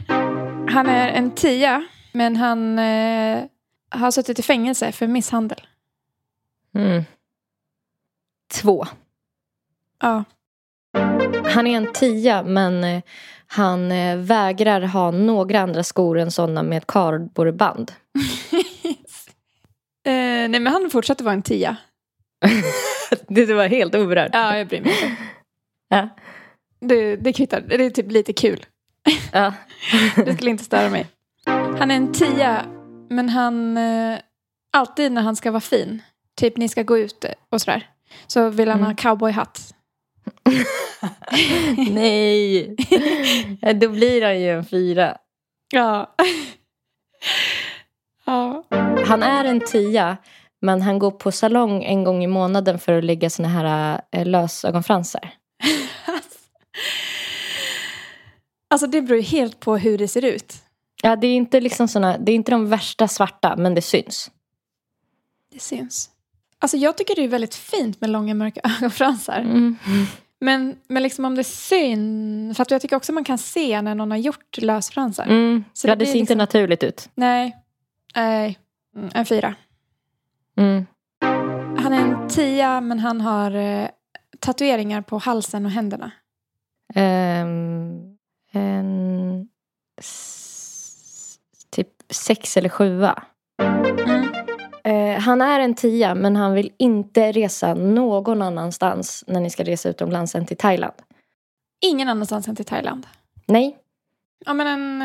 Han 0.72 0.88
är 0.90 1.10
en 1.10 1.32
tia, 1.32 1.84
men 2.12 2.36
han 2.36 2.80
eh, 2.80 3.44
har 3.90 4.12
suttit 4.12 4.40
i 4.40 4.42
fängelse 4.42 4.92
för 4.92 5.08
misshandel. 5.08 5.62
Mm. 6.76 7.04
Två. 8.54 8.86
Ja. 10.01 10.24
Han 11.45 11.68
är 11.68 11.78
en 11.78 11.93
tia, 11.93 12.43
men 12.43 12.84
eh, 12.84 13.04
han 13.47 13.91
eh, 13.91 14.18
vägrar 14.18 14.82
ha 14.82 15.12
några 15.12 15.60
andra 15.60 15.84
skor 15.84 16.20
än 16.20 16.32
sådana 16.32 16.64
med 16.64 16.88
kardborreband. 16.88 17.91
eh, 20.06 20.14
nej, 20.49 20.60
men 20.60 20.68
han 20.68 20.89
fortsätter 20.89 21.24
vara 21.24 21.34
en 21.34 21.41
tia. 21.41 21.78
Det 23.28 23.54
var 23.54 23.68
helt 23.68 23.95
oberörd. 23.95 24.30
Ja, 24.34 24.58
jag 24.58 24.68
bryr 24.68 24.82
mig 24.82 24.91
inte. 24.91 25.16
Ja. 25.89 26.10
Det, 26.80 27.16
det 27.16 27.34
kvittar. 27.34 27.62
Det 27.62 27.86
är 27.86 27.89
typ 27.89 28.12
lite 28.12 28.34
kul. 28.34 28.66
Ja. 29.32 29.54
Det 30.16 30.34
skulle 30.34 30.51
inte 30.51 30.64
störa 30.64 30.89
mig. 30.89 31.08
Han 31.80 31.91
är 31.91 31.95
en 31.95 32.14
tia, 32.14 32.66
men 33.10 33.30
han... 33.30 33.78
Eh, 33.78 34.20
alltid 34.74 35.12
när 35.12 35.22
han 35.22 35.36
ska 35.36 35.51
vara 35.51 35.62
fin, 35.62 36.01
typ 36.36 36.58
ni 36.58 36.70
ska 36.70 36.84
gå 36.84 36.97
ut 36.97 37.26
och 37.49 37.62
sådär, 37.62 37.89
så 38.28 38.49
vill 38.49 38.70
han 38.70 38.78
Mm. 38.80 38.88
ha 38.89 38.95
cowboyhatt. 38.95 39.74
Nej. 41.91 42.76
Då 43.76 43.89
blir 43.89 44.22
han 44.22 44.39
ju 44.41 44.49
en 44.49 44.66
fyra. 44.66 45.18
Ja. 45.74 46.16
ja. 48.26 48.64
Han 49.05 49.24
är 49.24 49.45
en 49.45 49.59
tia, 49.59 50.18
men 50.61 50.82
han 50.82 50.99
går 50.99 51.11
på 51.11 51.32
salong 51.32 51.84
en 51.84 52.03
gång 52.03 52.24
i 52.24 52.28
månaden 52.28 52.80
för 52.80 52.97
att 52.97 53.03
lägga 53.03 53.30
såna 53.30 53.47
här 53.47 54.01
eh, 54.11 54.26
lösögonfransar. 54.26 55.30
Alltså 58.68 58.88
det 58.88 59.01
beror 59.01 59.18
ju 59.18 59.24
helt 59.24 59.59
på 59.59 59.78
hur 59.78 59.97
det 59.97 60.07
ser 60.07 60.26
ut. 60.26 60.55
Ja, 61.03 61.16
det 61.16 61.28
är 61.28 61.36
inte 61.36 61.61
liksom 61.61 61.88
såna, 61.88 62.18
det 62.18 62.32
är 62.32 62.36
inte 62.36 62.51
de 62.51 62.70
värsta 62.70 63.07
svarta, 63.07 63.55
men 63.57 63.76
det 63.76 63.82
syns. 63.82 64.32
Det 65.53 65.59
syns. 65.59 66.09
Alltså 66.64 66.78
jag 66.78 66.97
tycker 66.97 67.16
det 67.16 67.24
är 67.24 67.28
väldigt 67.28 67.55
fint 67.55 68.01
med 68.01 68.09
långa 68.09 68.34
mörka 68.34 68.61
ögonfransar. 68.78 69.39
Mm. 69.39 69.76
Men, 70.41 70.76
men 70.88 71.03
liksom 71.03 71.26
om 71.26 71.36
det 71.36 71.43
syns, 71.43 72.57
för 72.57 72.61
att 72.61 72.72
jag 72.72 72.82
tycker 72.82 72.95
också 72.95 73.11
man 73.14 73.24
kan 73.24 73.38
se 73.38 73.82
när 73.82 73.95
någon 73.95 74.11
har 74.11 74.18
gjort 74.18 74.57
lösfransar. 74.57 75.24
Mm. 75.26 75.64
Så 75.74 75.88
ja, 75.88 75.95
det 75.95 75.99
det 75.99 76.05
ser 76.05 76.11
inte 76.20 76.20
liksom- 76.34 76.38
naturligt 76.38 76.84
ut. 76.84 77.09
Nej, 77.16 77.57
nej, 78.16 78.59
Mm, 78.95 79.09
en 79.14 79.26
fyra. 79.26 79.55
Mm. 80.57 80.86
Han 81.84 81.93
är 81.93 81.99
en 81.99 82.28
tia 82.30 82.82
men 82.82 82.99
han 82.99 83.22
har 83.22 83.51
eh, 83.51 83.88
tatueringar 84.39 85.01
på 85.01 85.18
halsen 85.18 85.66
och 85.66 85.72
händerna. 85.72 86.11
Ehm, 86.95 88.18
en 88.51 89.47
s- 89.99 91.38
typ 91.72 91.88
sex 92.09 92.57
eller 92.57 92.70
sjua. 92.70 93.24
Eh, 94.84 95.20
han 95.20 95.42
är 95.42 95.60
en 95.60 95.76
tia, 95.76 96.16
men 96.16 96.36
han 96.36 96.54
vill 96.54 96.72
inte 96.78 97.32
resa 97.32 97.74
någon 97.74 98.42
annanstans 98.42 99.24
när 99.28 99.40
ni 99.40 99.50
ska 99.50 99.64
resa 99.64 99.90
utomlands 99.90 100.36
än 100.36 100.46
till 100.46 100.58
Thailand. 100.58 100.94
Ingen 101.86 102.10
annanstans 102.10 102.48
än 102.48 102.56
till 102.56 102.66
Thailand. 102.66 103.08
Nej. 103.46 103.78
Ja 104.46 104.54
men 104.54 104.68
en 104.68 105.02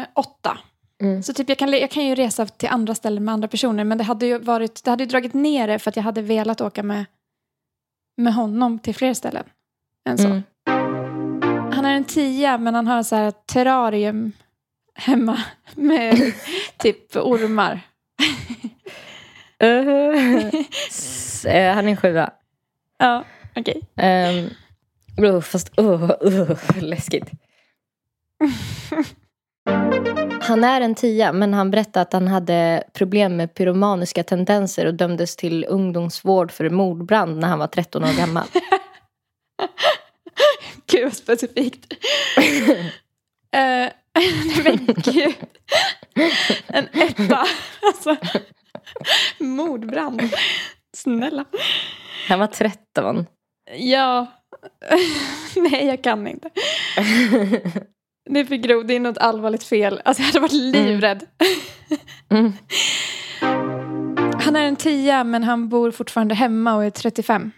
eh, 0.00 0.06
åtta. 0.14 0.58
Mm. 1.02 1.22
Så 1.22 1.34
typ 1.34 1.48
jag 1.48 1.58
kan, 1.58 1.72
jag 1.72 1.90
kan 1.90 2.06
ju 2.06 2.14
resa 2.14 2.46
till 2.46 2.68
andra 2.68 2.94
ställen 2.94 3.24
med 3.24 3.32
andra 3.34 3.48
personer 3.48 3.84
men 3.84 3.98
det 3.98 4.04
hade 4.04 4.26
ju 4.26 4.38
varit, 4.38 4.84
det 4.84 4.90
hade 4.90 5.02
ju 5.04 5.08
dragit 5.08 5.34
ner 5.34 5.68
det 5.68 5.78
för 5.78 5.90
att 5.90 5.96
jag 5.96 6.02
hade 6.02 6.22
velat 6.22 6.60
åka 6.60 6.82
med, 6.82 7.04
med 8.16 8.34
honom 8.34 8.78
till 8.78 8.94
fler 8.94 9.14
ställen 9.14 9.44
än 10.08 10.18
så. 10.18 10.26
Mm. 10.26 10.42
Han 11.72 11.84
är 11.84 11.94
en 11.94 12.04
tia 12.04 12.58
men 12.58 12.74
han 12.74 12.86
har 12.86 13.02
så 13.02 13.16
här 13.16 13.30
terrarium 13.30 14.32
hemma 14.94 15.42
med 15.74 16.32
typ 16.76 17.16
ormar. 17.16 17.80
Eh, 21.46 21.74
han 21.74 21.86
är 21.86 21.90
en 21.90 21.96
sjua. 21.96 22.30
Ja, 22.98 23.24
okej. 23.56 23.82
Um, 23.96 24.50
oh, 25.24 25.40
fast 25.40 25.78
oh, 25.78 26.10
oh, 26.10 26.58
läskigt. 26.80 27.30
Han 30.40 30.64
är 30.64 30.80
en 30.80 30.94
tia, 30.94 31.32
men 31.32 31.54
han 31.54 31.70
berättade 31.70 32.02
att 32.02 32.12
han 32.12 32.28
hade 32.28 32.84
problem 32.92 33.36
med 33.36 33.54
pyromaniska 33.54 34.22
tendenser 34.22 34.86
och 34.86 34.94
dömdes 34.94 35.36
till 35.36 35.64
ungdomsvård 35.68 36.52
för 36.52 36.70
mordbrand 36.70 37.38
när 37.38 37.48
han 37.48 37.58
var 37.58 37.66
13 37.66 38.04
år 38.04 38.18
gammal. 38.18 38.46
Gud 40.86 41.04
vad 41.04 41.16
specifikt. 41.16 41.94
Nej 43.52 43.92
men 44.64 44.86
gud. 44.86 45.34
En 46.66 46.88
etta. 46.92 47.46
Alltså, 47.82 48.16
mordbrand. 49.38 50.22
Snälla. 50.96 51.44
Han 52.28 52.38
var 52.38 52.46
13. 52.46 53.26
Ja. 53.78 54.26
nej, 55.56 55.86
jag 55.86 56.02
kan 56.02 56.26
inte. 56.26 56.50
Det 58.30 58.40
är 58.40 58.44
för 58.44 58.56
grovt. 58.56 58.88
Det 58.88 58.94
är 58.94 59.00
något 59.00 59.18
allvarligt 59.18 59.64
fel. 59.64 60.00
Alltså 60.04 60.22
jag 60.22 60.26
hade 60.26 60.40
varit 60.40 60.52
livrädd. 60.52 61.26
Mm. 62.30 62.52
Han 64.40 64.56
är 64.56 64.62
en 64.62 64.76
tia 64.76 65.24
men 65.24 65.44
han 65.44 65.68
bor 65.68 65.90
fortfarande 65.90 66.34
hemma 66.34 66.74
och 66.74 66.84
är 66.84 66.90
35. 66.90 67.50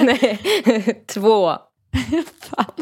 Nej, 0.00 0.40
två. 1.06 1.52
Fan. 2.40 2.72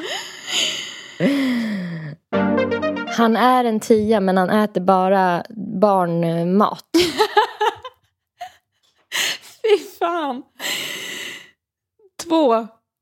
Han 3.17 3.37
är 3.37 3.65
en 3.65 3.81
tia, 3.81 4.21
men 4.21 4.37
han 4.37 4.51
äter 4.51 4.81
bara 4.81 5.45
barnmat. 5.81 6.85
Fy 9.63 9.79
fan. 9.99 10.43
Två. 12.29 12.55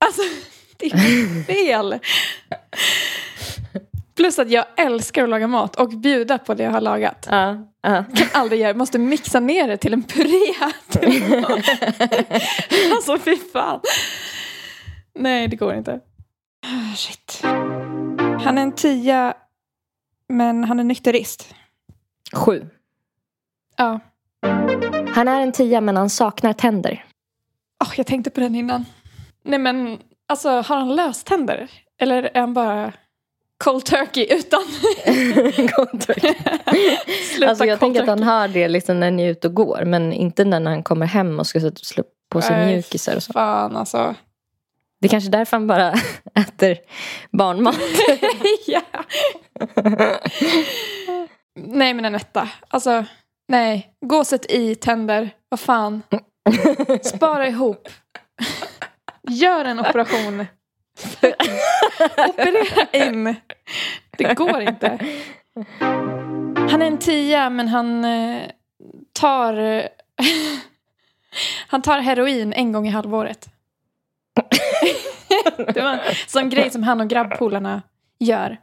Alltså, 0.04 0.22
det 0.76 0.86
är 0.86 1.44
fel. 1.44 1.98
Plus 4.16 4.38
att 4.38 4.50
jag 4.50 4.64
älskar 4.76 5.22
att 5.22 5.28
laga 5.28 5.46
mat 5.46 5.76
och 5.76 5.88
bjuda 5.88 6.38
på 6.38 6.54
det 6.54 6.62
jag 6.62 6.70
har 6.70 6.80
lagat. 6.80 7.26
Ja, 7.30 7.56
ja. 7.82 8.04
Kan 8.14 8.28
aldrig 8.32 8.60
göra, 8.60 8.74
måste 8.74 8.98
mixa 8.98 9.40
ner 9.40 9.68
det 9.68 9.76
till 9.76 9.92
en 9.92 10.02
puré. 10.02 10.52
Alltså 12.92 13.18
fy 13.18 13.36
fan. 13.52 13.80
Nej, 15.14 15.48
det 15.48 15.56
går 15.56 15.74
inte. 15.74 16.00
Ah, 16.66 16.96
Shit. 16.96 17.40
Han 18.44 18.58
är 18.58 18.62
en 18.62 18.72
tia, 18.72 19.34
men 20.32 20.64
han 20.64 20.80
är 20.80 20.84
nykterist. 20.84 21.54
Sju. 22.32 22.66
Ja. 23.76 24.00
Han 25.14 25.28
är 25.28 25.40
en 25.40 25.52
tia, 25.52 25.80
men 25.80 25.96
han 25.96 26.10
saknar 26.10 26.52
tänder. 26.52 27.04
Oh, 27.84 27.92
jag 27.96 28.06
tänkte 28.06 28.30
på 28.30 28.40
den 28.40 28.54
innan. 28.54 28.84
Nej 29.44 29.58
men, 29.58 29.98
alltså 30.28 30.48
har 30.48 30.76
han 30.76 30.96
löständer? 30.96 31.70
Eller 32.00 32.22
är 32.34 32.40
han 32.40 32.54
bara 32.54 32.92
cold 33.64 33.84
turkey 33.84 34.26
utan... 34.30 34.60
Sluta 37.34 37.48
alltså 37.48 37.64
jag 37.64 37.78
cold 37.80 37.94
tänker 37.94 38.02
att 38.02 38.08
han 38.08 38.18
turkey. 38.18 38.30
har 38.30 38.48
det 38.48 38.68
liksom 38.68 39.00
när 39.00 39.10
ni 39.10 39.22
är 39.22 39.30
ute 39.30 39.48
och 39.48 39.54
går. 39.54 39.82
Men 39.84 40.12
inte 40.12 40.44
när 40.44 40.60
han 40.70 40.82
kommer 40.82 41.06
hem 41.06 41.38
och 41.38 41.46
ska 41.46 41.60
sätta- 41.60 41.84
slå 41.84 42.04
på 42.28 42.42
sig 42.42 42.66
mjukisar 42.66 43.16
och 43.16 43.22
så. 43.22 43.32
Fan 43.32 43.76
alltså. 43.76 44.14
Det 45.02 45.08
är 45.08 45.10
kanske 45.10 45.28
är 45.28 45.32
därför 45.32 45.56
han 45.56 45.66
bara 45.66 45.94
äter 46.34 46.78
barnmat. 47.30 47.76
ja. 48.66 48.82
nej 51.54 51.94
men 51.94 52.04
en 52.04 52.14
etta. 52.14 52.48
Alltså, 52.68 53.04
nej. 53.48 53.92
Gåset 54.06 54.52
i 54.52 54.74
tänder. 54.74 55.30
Vad 55.48 55.60
fan. 55.60 56.02
Spara 57.02 57.48
ihop. 57.48 57.88
Gör 59.28 59.64
en 59.64 59.80
operation. 59.80 60.46
Operera 62.28 63.06
in. 63.06 63.36
Det 64.18 64.34
går 64.34 64.60
inte. 64.60 64.98
Han 66.70 66.82
är 66.82 66.86
en 66.86 66.98
tia 66.98 67.50
men 67.50 67.68
han 67.68 68.04
eh, 68.04 68.42
tar... 69.12 69.82
han 71.66 71.82
tar 71.82 71.98
heroin 71.98 72.52
en 72.52 72.72
gång 72.72 72.86
i 72.86 72.90
halvåret. 72.90 73.51
Det 75.74 75.80
var 75.80 75.92
en 75.92 75.98
sån 76.26 76.50
grej 76.50 76.70
som 76.70 76.82
han 76.82 77.00
och 77.00 77.08
grabbpolarna 77.08 77.82
gör. 78.18 78.58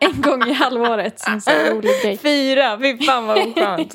En 0.00 0.22
gång 0.22 0.48
i 0.48 0.52
halvåret 0.52 1.20
som 1.20 1.40
sån 1.40 1.54
rolig 1.54 1.90
grej. 2.02 2.18
Fyra, 2.18 2.78
fy 2.78 2.98
fan 2.98 3.26
vad 3.26 3.38
oskönt. 3.48 3.94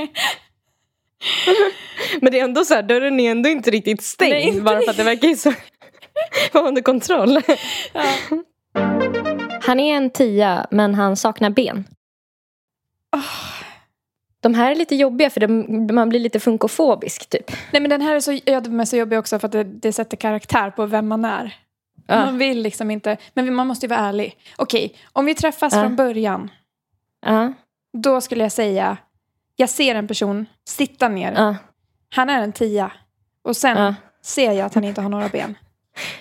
Men 2.22 2.32
det 2.32 2.40
är 2.40 2.44
ändå 2.44 2.66
så 2.66 2.74
här, 2.74 2.84
dörren 2.84 3.20
är 3.20 3.32
ändå 3.32 3.50
inte 3.50 3.72
riktigt 3.72 4.04
stängd. 4.04 4.34
Nej, 4.34 4.48
inte 4.48 4.62
bara 4.62 4.82
för 4.82 4.90
att 4.90 4.98
det 4.98 5.04
verkar 5.04 5.28
ju 5.28 5.36
så 5.36 5.54
vara 6.52 6.68
under 6.68 6.82
kontroll. 6.82 7.42
Han 9.62 9.80
är 9.80 9.96
en 9.96 10.10
tia 10.10 10.68
men 10.72 10.96
han 10.96 11.16
saknar 11.16 11.50
ben. 11.50 11.88
De 14.44 14.54
här 14.54 14.72
är 14.72 14.76
lite 14.76 14.96
jobbiga 14.96 15.30
för 15.30 15.40
de, 15.40 15.88
man 15.96 16.10
blir 16.10 16.20
lite 16.20 16.40
funkofobisk 16.40 17.30
typ. 17.30 17.52
Nej 17.72 17.82
men 17.82 17.90
den 17.90 18.02
här 18.02 18.16
är 18.16 18.20
så, 18.20 18.32
är 18.32 18.86
så 18.86 18.98
jobbig 18.98 19.20
också 19.20 19.40
för 19.40 19.46
att 19.48 19.52
det, 19.52 19.64
det 19.64 19.94
sätter 19.94 20.18
karaktär 20.18 20.70
på 20.72 20.86
vem 20.86 21.08
man 21.08 21.26
är. 21.26 21.56
Ja. 22.08 22.26
Man 22.26 22.38
vill 22.38 22.62
liksom 22.62 22.92
inte, 22.92 23.18
men 23.34 23.54
man 23.56 23.68
måste 23.68 23.86
ju 23.86 23.90
vara 23.90 24.00
ärlig. 24.00 24.38
Okej, 24.56 24.96
om 25.14 25.26
vi 25.26 25.36
träffas 25.36 25.74
Ja. 25.74 25.82
från 25.82 25.96
början, 25.96 26.52
Ja, 27.26 27.54
då 27.94 28.22
skulle 28.22 28.44
jag 28.44 28.52
säga, 28.52 28.98
jag 29.56 29.70
ser 29.70 29.96
en 29.96 30.08
person 30.08 30.46
sitta 30.68 31.08
ner, 31.10 31.56
han 32.16 32.30
är 32.30 32.44
en 32.44 32.54
tia. 32.54 32.92
Och 33.42 33.58
sen 33.58 33.96
ser 34.22 34.52
jag 34.52 34.66
att 34.66 34.74
han 34.76 34.84
inte 34.84 35.02
har 35.02 35.10
några 35.10 35.30
ben. 35.30 35.58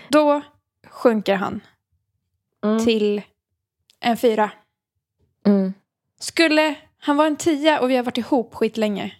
Då 0.09 0.41
sjunker 0.91 1.35
han 1.35 1.61
Mm. 2.65 2.85
till 2.85 3.23
en 4.01 4.17
fyra. 4.17 4.51
Mm. 5.47 5.75
Skulle 6.21 6.75
han 7.05 7.17
vara 7.17 7.27
en 7.27 7.37
tia 7.37 7.81
och 7.81 7.91
vi 7.91 7.97
har 7.97 8.03
varit 8.03 8.19
ihop 8.19 8.55
skitlänge 8.55 9.15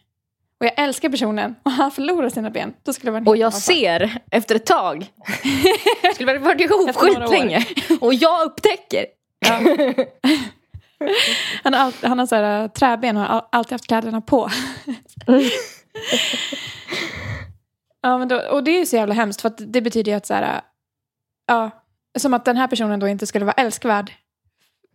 och 0.61 0.67
jag 0.67 0.73
älskar 0.77 1.09
personen 1.09 1.55
och 1.63 1.71
han 1.71 1.91
förlorar 1.91 2.29
sina 2.29 2.51
ben, 2.51 2.75
då 2.83 2.93
skulle 2.93 3.13
det 3.13 3.21
vara 3.21 3.31
Och 3.31 3.37
jag 3.37 3.55
ser 3.55 4.19
efter 4.31 4.55
ett 4.55 4.67
tag. 4.67 5.07
Skulle 6.15 6.39
varit 6.39 6.61
ihop 6.61 6.97
skitlänge. 6.97 7.67
Och 8.01 8.15
jag 8.15 8.47
upptäcker. 8.47 9.07
Ja. 9.39 9.61
Han 11.63 11.75
har, 11.75 11.81
all, 11.81 11.93
han 12.03 12.19
har 12.19 12.27
så 12.27 12.35
här, 12.35 12.63
äh, 12.63 12.69
träben 12.69 13.17
och 13.17 13.23
har 13.23 13.29
all, 13.29 13.43
alltid 13.53 13.73
haft 13.73 13.87
kläderna 13.87 14.21
på. 14.21 14.51
ja, 18.03 18.19
men 18.19 18.29
då, 18.29 18.37
och 18.37 18.65
det 18.65 18.71
är 18.71 18.79
ju 18.79 18.87
så 18.87 18.97
jävla 18.97 19.15
hemskt 19.15 19.41
för 19.41 19.53
det 19.59 19.81
betyder 19.81 20.13
ju 20.13 20.17
att 20.17 20.27
så 20.27 20.35
här, 20.35 20.55
äh, 20.55 20.61
ja, 21.47 21.71
som 22.19 22.35
att 22.35 22.45
den 22.45 22.57
här 22.57 22.67
personen 22.67 23.01
då 23.01 23.09
inte 23.09 23.27
skulle 23.27 23.45
vara 23.45 23.55
älskvärd 23.55 24.13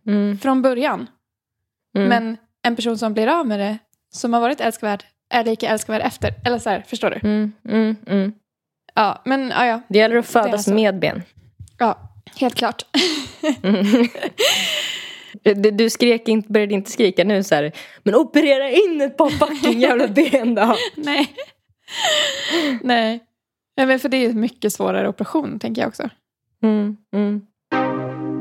Mm. 0.06 0.38
från 0.38 0.62
början. 0.62 1.06
Mm. 1.96 2.08
Men 2.08 2.36
en 2.68 2.76
person 2.76 2.98
som 2.98 3.14
blir 3.14 3.26
av 3.26 3.46
med 3.46 3.60
det, 3.60 3.78
som 4.12 4.32
har 4.32 4.40
varit 4.40 4.60
älskvärd, 4.60 5.04
är 5.30 5.44
lika 5.44 5.68
älskvärd 5.68 6.02
efter. 6.02 6.34
Eller 6.44 6.58
så 6.58 6.70
här, 6.70 6.84
förstår 6.88 7.10
du? 7.10 7.28
Mm. 7.28 7.52
Mm. 7.68 7.96
Mm. 8.06 8.32
Ja, 8.94 9.22
men 9.24 9.48
ja, 9.48 9.66
ja, 9.66 9.80
Det 9.88 9.98
gäller 9.98 10.16
att 10.16 10.26
födas 10.26 10.64
så. 10.64 10.74
med 10.74 10.98
ben. 10.98 11.22
ja 11.78 11.98
helt 12.36 12.54
klart. 12.54 12.82
Du, 15.42 15.54
du 15.54 15.90
skrek 15.90 16.28
inte, 16.28 16.52
började 16.52 16.74
inte 16.74 16.90
skrika 16.90 17.24
nu 17.24 17.42
så 17.42 17.54
här. 17.54 17.72
Men 18.02 18.14
operera 18.14 18.70
in 18.70 19.00
ett 19.00 19.16
par 19.16 19.30
fucking 19.30 19.80
jävla 19.80 20.08
ben 20.08 20.54
då. 20.54 20.76
Nej. 20.96 21.34
Nej. 22.82 23.20
Men 23.76 23.98
för 23.98 24.08
det 24.08 24.16
är 24.16 24.30
en 24.30 24.40
mycket 24.40 24.72
svårare 24.72 25.08
operation, 25.08 25.58
tänker 25.58 25.82
jag 25.82 25.88
också. 25.88 26.10
Mm. 26.62 26.96
Mm. 27.14 27.42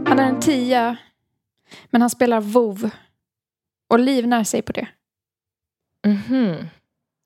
Han 0.07 0.19
är 0.19 0.30
en 0.30 0.39
tia, 0.39 0.97
men 1.89 2.01
han 2.01 2.09
spelar 2.09 2.41
WoW 2.41 2.89
och 3.88 3.99
livnär 3.99 4.43
sig 4.43 4.61
på 4.61 4.71
det. 4.71 4.88
Mhm. 6.07 6.55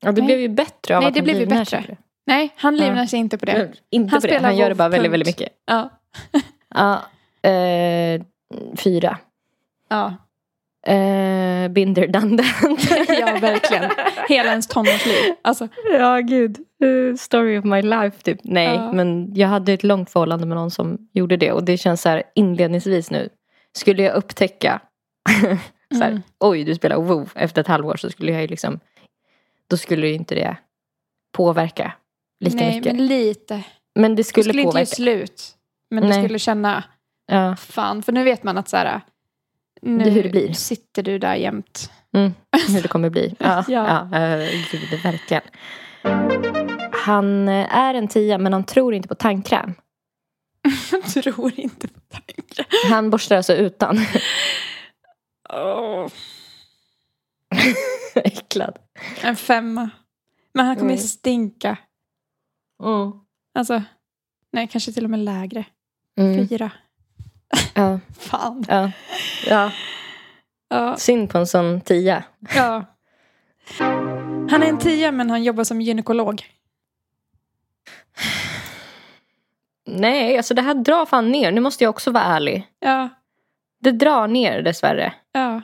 Ja, 0.01 0.11
det 0.11 0.21
Nej. 0.21 0.25
blev 0.25 0.39
ju 0.39 0.49
bättre 0.49 0.95
av 0.97 1.01
Nej, 1.01 1.07
att 1.07 1.13
det 1.15 1.21
blev 1.21 1.39
ju 1.39 1.45
bättre. 1.45 1.65
sig. 1.65 1.97
Nej, 2.25 2.53
han 2.55 2.75
Ja. 2.75 2.83
livnär 2.85 3.05
sig 3.05 3.19
inte 3.19 3.37
på 3.37 3.45
det. 3.45 3.51
Mm, 3.51 3.71
Inte 3.89 4.11
Han 4.11 4.21
på 4.21 4.27
det. 4.27 4.39
Han 4.39 4.57
gör 4.57 4.69
det 4.69 4.75
bara 4.75 4.89
väldigt, 4.89 5.11
väldigt 5.11 5.27
mycket. 5.27 5.49
Ja. 5.65 5.89
Ja. 6.75 7.01
Eh, 7.49 8.21
fyra. 8.77 9.17
Ja. 9.89 10.15
Eh, 10.93 11.67
binder 11.67 12.07
that. 12.07 12.23
ja, 13.19 13.37
verkligen. 13.41 13.91
Hela 14.29 14.49
ens 14.49 14.67
tonårsliv. 14.67 15.15
Alltså, 15.41 15.67
Ja, 15.93 16.17
gud. 16.19 16.57
Story 17.19 17.57
of 17.57 17.65
my 17.65 17.81
life, 17.81 18.21
typ. 18.23 18.39
Nej, 18.43 18.75
Ja. 18.75 18.93
men 18.93 19.35
jag 19.35 19.47
hade 19.47 19.73
ett 19.73 19.83
långt 19.83 20.09
förhållande 20.09 20.45
med 20.45 20.57
någon 20.57 20.71
som 20.71 20.97
gjorde 21.13 21.37
det. 21.37 21.51
Och 21.51 21.63
det 21.63 21.77
känns 21.77 22.01
så 22.01 22.09
här 22.09 22.23
inledningsvis 22.35 23.11
nu. 23.11 23.29
Skulle 23.77 24.03
jag 24.03 24.15
upptäcka, 24.15 24.79
så 25.91 26.03
här, 26.03 26.09
Mm. 26.11 26.21
oj 26.39 26.63
du 26.63 26.75
spelar 26.75 26.95
WoW 27.01 27.29
efter 27.35 27.61
ett 27.61 27.67
halvår 27.67 27.95
så 27.97 28.09
skulle 28.09 28.31
jag 28.31 28.41
ju 28.41 28.47
liksom, 28.47 28.79
då 29.67 29.77
skulle 29.77 30.07
ju 30.07 30.13
inte 30.13 30.35
det 30.35 30.57
påverka 31.33 31.93
lika 32.39 32.55
nej, 32.55 32.75
mycket. 32.75 32.95
men 32.95 33.07
lite. 33.07 33.63
Men 33.95 34.11
det 34.11 34.15
Det 34.15 34.23
skulle, 34.23 34.43
skulle 34.43 34.61
inte 34.61 34.71
påverka. 34.71 34.89
ge 34.89 34.95
slut. 34.95 35.43
Men 35.89 36.03
du 36.03 36.09
Nej. 36.09 36.23
skulle 36.23 36.39
känna, 36.39 36.83
Ja. 37.27 37.55
fan, 37.55 38.03
för 38.03 38.11
nu 38.11 38.23
vet 38.23 38.43
man 38.43 38.57
att 38.57 38.69
så 38.69 38.77
här, 38.77 39.01
nu 39.81 40.03
Det 40.03 40.09
hur 40.09 40.23
det 40.23 40.29
blir. 40.29 40.53
sitter 40.53 41.03
du 41.03 41.17
där 41.19 41.35
jämt. 41.35 41.91
Mm, 42.13 42.33
hur 42.67 42.81
det 42.81 42.87
kommer 42.87 43.09
bli. 43.09 43.35
Ja, 43.39 43.65
Ja. 43.67 44.07
ja. 44.11 44.17
eh, 44.19 44.49
gud, 44.71 45.01
verkligen. 45.03 45.43
Han 47.05 47.47
eh, 47.47 47.75
är 47.77 47.93
en 47.93 48.07
tia 48.07 48.37
men 48.37 48.53
han 48.53 48.63
tror 48.63 48.93
inte 48.93 49.07
på 49.07 49.15
tandkräm. 49.15 49.73
Tror 51.13 51.51
inte 51.59 51.87
på 51.87 51.99
tanken. 52.09 52.65
Han 52.89 53.09
borstar 53.09 53.35
alltså 53.37 53.53
utan. 53.53 53.99
Åh, 55.53 56.07
Äcklad. 58.15 58.79
en 59.21 59.35
femma. 59.35 59.89
Men 60.53 60.65
han 60.65 60.75
kommer 60.75 60.91
Mm. 60.93 61.03
stinka. 61.03 61.77
Mm. 62.83 63.11
Alltså, 63.53 63.83
nej, 64.51 64.67
kanske 64.67 64.91
till 64.91 65.03
och 65.03 65.09
med 65.09 65.19
lägre. 65.19 65.65
Mm. 66.17 66.47
Fyra. 66.47 66.71
Ja, 67.73 67.99
Fan. 68.19 68.65
ja, 68.67 68.91
ja. 69.47 69.71
Ja, 70.69 70.97
Synd 70.97 71.29
på 71.29 71.37
en 71.37 71.47
sån 71.47 71.81
tia. 71.81 72.23
ja. 72.55 72.85
Han 74.49 74.63
är 74.63 74.67
en 74.69 74.77
tia 74.79 75.11
men 75.11 75.29
han 75.29 75.43
jobbar 75.43 75.63
som 75.63 75.81
gynekolog. 75.81 76.43
Nej, 79.85 80.37
alltså 80.37 80.53
det 80.53 80.61
här 80.61 80.73
drar 80.75 81.05
fan 81.05 81.31
ner. 81.31 81.51
Nu 81.51 81.61
måste 81.61 81.83
jag 81.83 81.89
också 81.89 82.11
vara 82.11 82.23
ärlig. 82.23 82.67
Ja, 82.79 83.09
Det 83.81 83.91
drar 83.91 84.27
ner 84.27 84.61
dessvärre. 84.61 85.13
ja. 85.31 85.61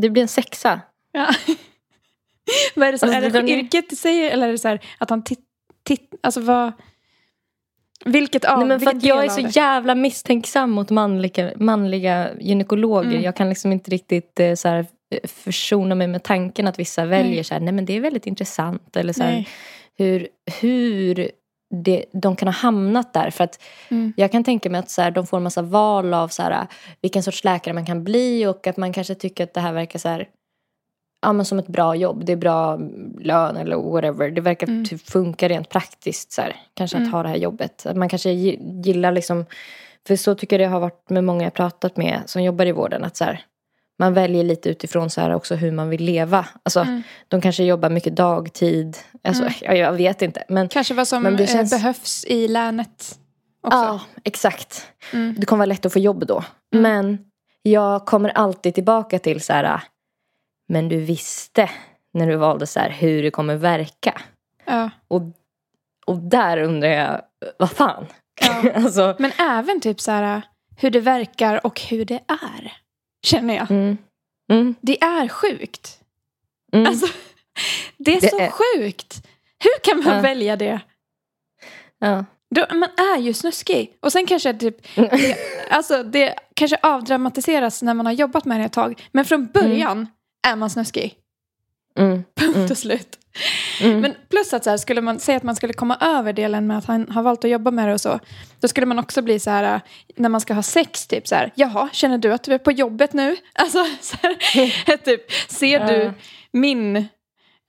Det 0.00 0.10
blir 0.10 0.22
en 0.22 0.28
sexa. 0.28 0.80
ja. 1.12 1.26
vad 2.74 2.88
är 2.88 2.92
det, 2.92 2.98
så, 2.98 3.06
Alltså, 3.06 3.18
är 3.18 3.30
det 3.30 3.40
det 3.40 3.48
yrket 3.48 3.92
i 3.92 3.96
sig 3.96 4.30
eller 4.30 4.48
är 4.48 4.52
det 4.52 4.58
så 4.58 4.68
här 4.68 4.80
att 4.98 5.10
han 5.10 5.24
tittar... 5.24 5.44
Titt, 5.82 6.14
alltså 6.22 6.40
vad... 6.40 6.72
Vilket 8.04 8.44
av... 8.44 8.58
Nej, 8.58 8.68
men 8.68 8.80
för 8.80 8.90
att 8.90 9.04
jag 9.04 9.24
är 9.24 9.28
så 9.28 9.40
jävla 9.40 9.94
misstänksam 9.94 10.70
mot 10.70 10.90
manliga, 10.90 11.52
manliga 11.56 12.30
gynekologer. 12.40 13.10
Mm. 13.10 13.22
Jag 13.22 13.36
kan 13.36 13.48
liksom 13.48 13.72
inte 13.72 13.90
riktigt 13.90 14.40
eh, 14.40 14.54
så 14.54 14.68
här, 14.68 14.86
eh, 15.10 15.28
försona 15.28 15.94
mig 15.94 16.06
med 16.06 16.22
tanken 16.22 16.66
att 16.66 16.78
vissa 16.78 17.04
väljer 17.04 17.34
Nej. 17.34 17.44
så 17.44 17.54
här, 17.54 17.60
nej 17.60 17.72
men 17.72 17.84
det 17.84 17.96
är 17.96 18.00
väldigt 18.00 18.26
intressant. 18.26 18.96
Eller 18.96 19.12
så 19.12 19.22
här, 19.22 19.48
hur, 19.98 20.28
hur 20.60 21.30
det, 21.70 22.04
de 22.12 22.36
kan 22.36 22.48
ha 22.48 22.52
hamnat 22.52 23.12
där. 23.12 23.30
För 23.30 23.44
att 23.44 23.62
Mm. 23.88 24.12
jag 24.16 24.32
kan 24.32 24.44
tänka 24.44 24.70
mig 24.70 24.78
att 24.78 24.90
så 24.90 25.02
här, 25.02 25.10
de 25.10 25.26
får 25.26 25.36
en 25.36 25.42
massa 25.42 25.62
val 25.62 26.14
av 26.14 26.28
så 26.28 26.42
här, 26.42 26.66
vilken 27.00 27.22
sorts 27.22 27.44
läkare 27.44 27.74
man 27.74 27.86
kan 27.86 28.04
bli 28.04 28.46
och 28.46 28.66
att 28.66 28.76
man 28.76 28.92
kanske 28.92 29.14
tycker 29.14 29.44
att 29.44 29.54
det 29.54 29.60
här 29.60 29.72
verkar 29.72 29.98
så 29.98 30.08
här, 30.08 30.28
ja, 31.22 31.32
men 31.32 31.44
som 31.46 31.58
ett 31.58 31.66
bra 31.68 31.94
jobb. 31.96 32.24
Det 32.24 32.32
är 32.32 32.36
bra 32.36 32.76
lön 33.20 33.56
eller 33.56 33.76
whatever. 33.76 34.30
Det 34.30 34.40
verkar 34.40 34.66
Mm. 34.68 34.84
typ 34.84 35.10
funka 35.10 35.48
rent 35.48 35.68
praktiskt. 35.68 36.32
Så 36.32 36.42
här, 36.42 36.56
kanske 36.74 36.96
att 36.96 37.00
Mm. 37.00 37.12
ha 37.12 37.22
det 37.22 37.28
här 37.28 37.36
jobbet. 37.36 37.86
Att 37.86 37.96
man 37.96 38.08
kanske 38.08 38.30
gi- 38.30 38.82
gillar 38.84 39.12
liksom, 39.12 39.46
för 40.06 40.16
så 40.16 40.34
tycker 40.34 40.58
jag 40.58 40.68
det 40.70 40.72
har 40.72 40.80
varit 40.80 41.10
med 41.10 41.24
många 41.24 41.44
jag 41.44 41.54
pratat 41.54 41.96
med 41.96 42.20
som 42.26 42.42
jobbar 42.42 42.66
i 42.66 42.72
vården. 42.72 43.04
Att 43.04 43.16
så 43.16 43.24
här, 43.24 43.44
man 44.00 44.14
väljer 44.14 44.44
lite 44.44 44.68
utifrån 44.70 45.10
så 45.10 45.20
här 45.20 45.30
också 45.34 45.54
hur 45.54 45.72
man 45.72 45.88
vill 45.88 46.04
leva. 46.04 46.46
Alltså, 46.62 46.80
Mm. 46.80 47.02
De 47.28 47.40
kanske 47.40 47.64
jobbar 47.64 47.90
mycket 47.90 48.16
dagtid. 48.16 48.96
Alltså, 49.24 49.42
Mm. 49.42 49.54
ja, 49.60 49.74
jag 49.74 49.92
vet 49.92 50.22
inte. 50.22 50.44
Men 50.48 50.68
Kanske 50.68 50.94
vad 50.94 51.08
som 51.08 51.22
det 51.36 51.42
eh, 51.42 51.46
känns- 51.48 51.70
behövs 51.70 52.24
i 52.24 52.48
länet 52.48 53.18
också. 53.62 53.78
Ja, 53.78 54.00
exakt. 54.24 54.86
Mm. 55.12 55.34
Det 55.38 55.46
kommer 55.46 55.58
vara 55.58 55.66
lätt 55.66 55.86
att 55.86 55.92
få 55.92 55.98
jobb 55.98 56.26
då. 56.26 56.44
Mm. 56.74 56.82
Men 56.82 57.18
jag 57.62 58.06
kommer 58.06 58.28
alltid 58.28 58.74
tillbaka 58.74 59.18
till 59.18 59.40
så 59.40 59.52
här. 59.52 59.82
Men 60.68 60.88
du 60.88 61.00
visste 61.00 61.70
när 62.14 62.26
du 62.26 62.36
valde 62.36 62.66
så 62.66 62.80
här 62.80 62.90
hur 62.90 63.22
det 63.22 63.30
kommer 63.30 63.56
verka. 63.56 64.20
Ja. 64.66 64.90
Och, 65.08 65.22
och 66.06 66.16
där 66.18 66.58
undrar 66.58 66.88
jag, 66.88 67.20
vad 67.58 67.70
fan? 67.70 68.06
Ja. 68.40 68.70
alltså, 68.74 69.16
Men 69.18 69.32
även 69.38 69.80
typ 69.80 70.00
så 70.00 70.10
här 70.10 70.42
hur 70.76 70.90
det 70.90 71.00
verkar 71.00 71.66
och 71.66 71.80
hur 71.80 72.04
det 72.04 72.20
är. 72.28 72.72
Känner 73.22 73.54
jag. 73.56 73.70
mm, 73.70 73.98
mm, 74.52 74.74
Det 74.80 75.02
är 75.02 75.28
sjukt. 75.28 75.98
mm. 76.72 76.86
Alltså, 76.86 77.06
det 77.96 78.16
är 78.16 78.20
Det 78.20 78.30
så 78.30 78.38
är- 78.40 78.50
sjukt. 78.50 79.26
Hur 79.64 79.80
kan 79.84 80.04
man 80.04 80.16
Ja. 80.16 80.20
välja 80.22 80.56
det? 80.56 80.80
ja. 81.98 82.24
Då, 82.54 82.66
man 82.74 82.88
är 82.96 83.18
ju 83.18 83.32
snuskig. 83.34 83.96
Och 84.00 84.12
sen 84.12 84.26
kanske 84.26 84.54
typ, 84.54 84.94
det, 84.94 85.36
alltså 85.70 86.02
det 86.02 86.34
kanske 86.54 86.76
avdramatiseras 86.82 87.82
när 87.82 87.94
man 87.94 88.06
har 88.06 88.12
jobbat 88.12 88.44
med 88.44 88.60
det 88.60 88.64
ett 88.64 88.72
tag. 88.72 89.02
Men 89.12 89.24
från 89.24 89.46
början 89.46 90.06
är 90.48 90.56
man 90.56 90.70
snuskig. 90.70 91.14
Mm. 91.98 92.24
Punkt 92.34 92.70
och 92.70 92.78
slut. 92.78 93.18
Mm. 93.80 94.00
Men 94.00 94.14
plus 94.28 94.52
att 94.52 94.64
så 94.64 94.70
här, 94.70 94.76
skulle 94.76 95.00
man 95.00 95.20
säga 95.20 95.36
att 95.36 95.42
man 95.42 95.56
skulle 95.56 95.72
komma 95.72 95.96
över 96.00 96.32
delen 96.32 96.66
med 96.66 96.78
att 96.78 96.84
han 96.84 97.08
har 97.08 97.22
valt 97.22 97.44
att 97.44 97.50
jobba 97.50 97.70
med 97.70 97.88
det 97.88 97.94
och 97.94 98.00
så. 98.00 98.20
Då 98.60 98.68
skulle 98.68 98.86
man 98.86 98.98
också 98.98 99.22
bli 99.22 99.38
så 99.38 99.50
här, 99.50 99.74
äh, 99.74 99.80
när 100.16 100.28
man 100.28 100.40
ska 100.40 100.54
ha 100.54 100.62
sex, 100.62 101.06
typ 101.06 101.28
så 101.28 101.34
här. 101.34 101.52
Jaha, 101.54 101.88
känner 101.92 102.18
du 102.18 102.32
att 102.32 102.44
du 102.44 102.54
är 102.54 102.58
på 102.58 102.72
jobbet 102.72 103.12
nu? 103.12 103.36
Alltså, 103.54 103.84
så 104.00 104.16
här, 104.22 104.96
typ, 105.04 105.32
ser 105.48 105.86
du 105.86 106.12
min 106.52 107.08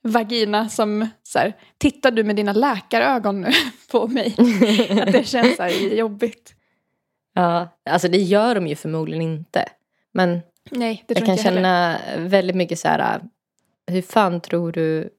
vagina 0.02 0.68
som, 0.68 1.08
så 1.22 1.38
här, 1.38 1.52
tittar 1.78 2.10
du 2.10 2.24
med 2.24 2.36
dina 2.36 2.52
läkarögon 2.52 3.40
nu 3.40 3.50
på 3.90 4.08
mig? 4.08 4.34
Att 5.00 5.12
det 5.12 5.28
känns 5.28 5.56
så 5.56 5.62
här 5.62 5.94
jobbigt. 5.94 6.54
Ja, 7.34 7.78
alltså 7.90 8.08
det 8.08 8.18
gör 8.18 8.54
de 8.54 8.66
ju 8.66 8.76
förmodligen 8.76 9.22
inte. 9.22 9.64
Men 10.12 10.40
Nej, 10.70 11.04
jag 11.06 11.18
kan 11.18 11.28
jag 11.28 11.40
känna 11.40 11.98
väldigt 12.16 12.56
mycket 12.56 12.78
så 12.78 12.88
här, 12.88 13.20
hur 13.86 14.02
fan 14.02 14.40
tror 14.40 14.72
du 14.72 15.10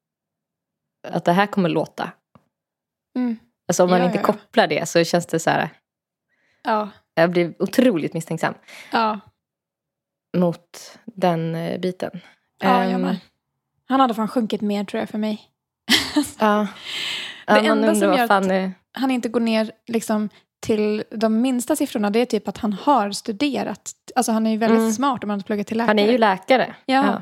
att 1.03 1.25
det 1.25 1.31
här 1.31 1.45
kommer 1.47 1.69
låta? 1.69 2.11
Mm. 3.15 3.37
Alltså 3.67 3.83
om 3.83 3.89
man 3.89 3.99
Ja, 3.99 4.05
inte 4.05 4.17
ja, 4.17 4.21
ja. 4.27 4.33
kopplar 4.33 4.67
det 4.67 4.89
så 4.89 5.03
känns 5.03 5.25
det 5.25 5.39
så 5.39 5.49
här, 5.49 5.69
Ja, 6.63 6.89
jag 7.15 7.31
blir 7.31 7.53
otroligt 7.59 8.13
misstänksam 8.13 8.53
ja, 8.91 9.19
mot 10.37 10.99
den 11.05 11.55
eh, 11.55 11.79
biten. 11.79 12.11
ja 12.59 12.83
jag 12.83 12.91
Ehm, 12.93 13.01
med. 13.01 13.17
Han 13.87 13.99
hade 13.99 14.13
fan 14.13 14.27
sjunkit 14.27 14.61
mer 14.61 14.83
tror 14.83 14.99
jag 14.99 15.09
för 15.09 15.17
mig. 15.17 15.41
Ja. 16.39 16.67
Det 17.45 17.65
enda 17.67 17.95
som 17.95 18.13
gör 18.13 18.27
fan 18.27 18.47
det... 18.47 18.71
han 18.91 19.11
inte 19.11 19.29
går 19.29 19.39
ner 19.39 19.71
liksom 19.87 20.29
till 20.61 21.03
de 21.11 21.41
minsta 21.41 21.75
siffrorna 21.75 22.09
det 22.09 22.19
är 22.19 22.25
typ 22.25 22.47
att 22.47 22.57
han 22.57 22.73
har 22.73 23.11
studerat. 23.11 23.91
Alltså 24.15 24.31
han 24.31 24.47
är 24.47 24.51
ju 24.51 24.57
väldigt 24.57 24.79
Mm. 24.79 24.91
smart 24.91 25.23
om 25.23 25.29
han 25.29 25.39
har 25.39 25.43
pluggat 25.43 25.67
till 25.67 25.77
läkare. 25.77 25.87
Han 25.89 25.99
är 25.99 26.11
ju 26.11 26.17
läkare. 26.17 26.75
Ja. 26.85 27.21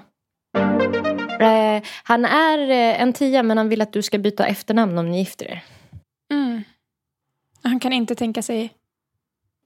Eh, 1.42 1.84
han 2.04 2.26
är 2.26 2.60
eh, 2.60 3.02
en 3.02 3.14
tia 3.14 3.44
men 3.44 3.58
han 3.58 3.70
vill 3.70 3.82
att 3.82 3.94
du 3.94 4.02
ska 4.02 4.18
byta 4.18 4.46
efternamn 4.48 4.98
om 4.98 5.12
ni 5.12 5.18
gifter 5.20 5.46
er. 5.46 5.64
mm. 6.32 6.64
Han 7.64 7.80
kan 7.80 7.94
inte 7.94 8.16
tänka 8.16 8.42
sig... 8.42 8.74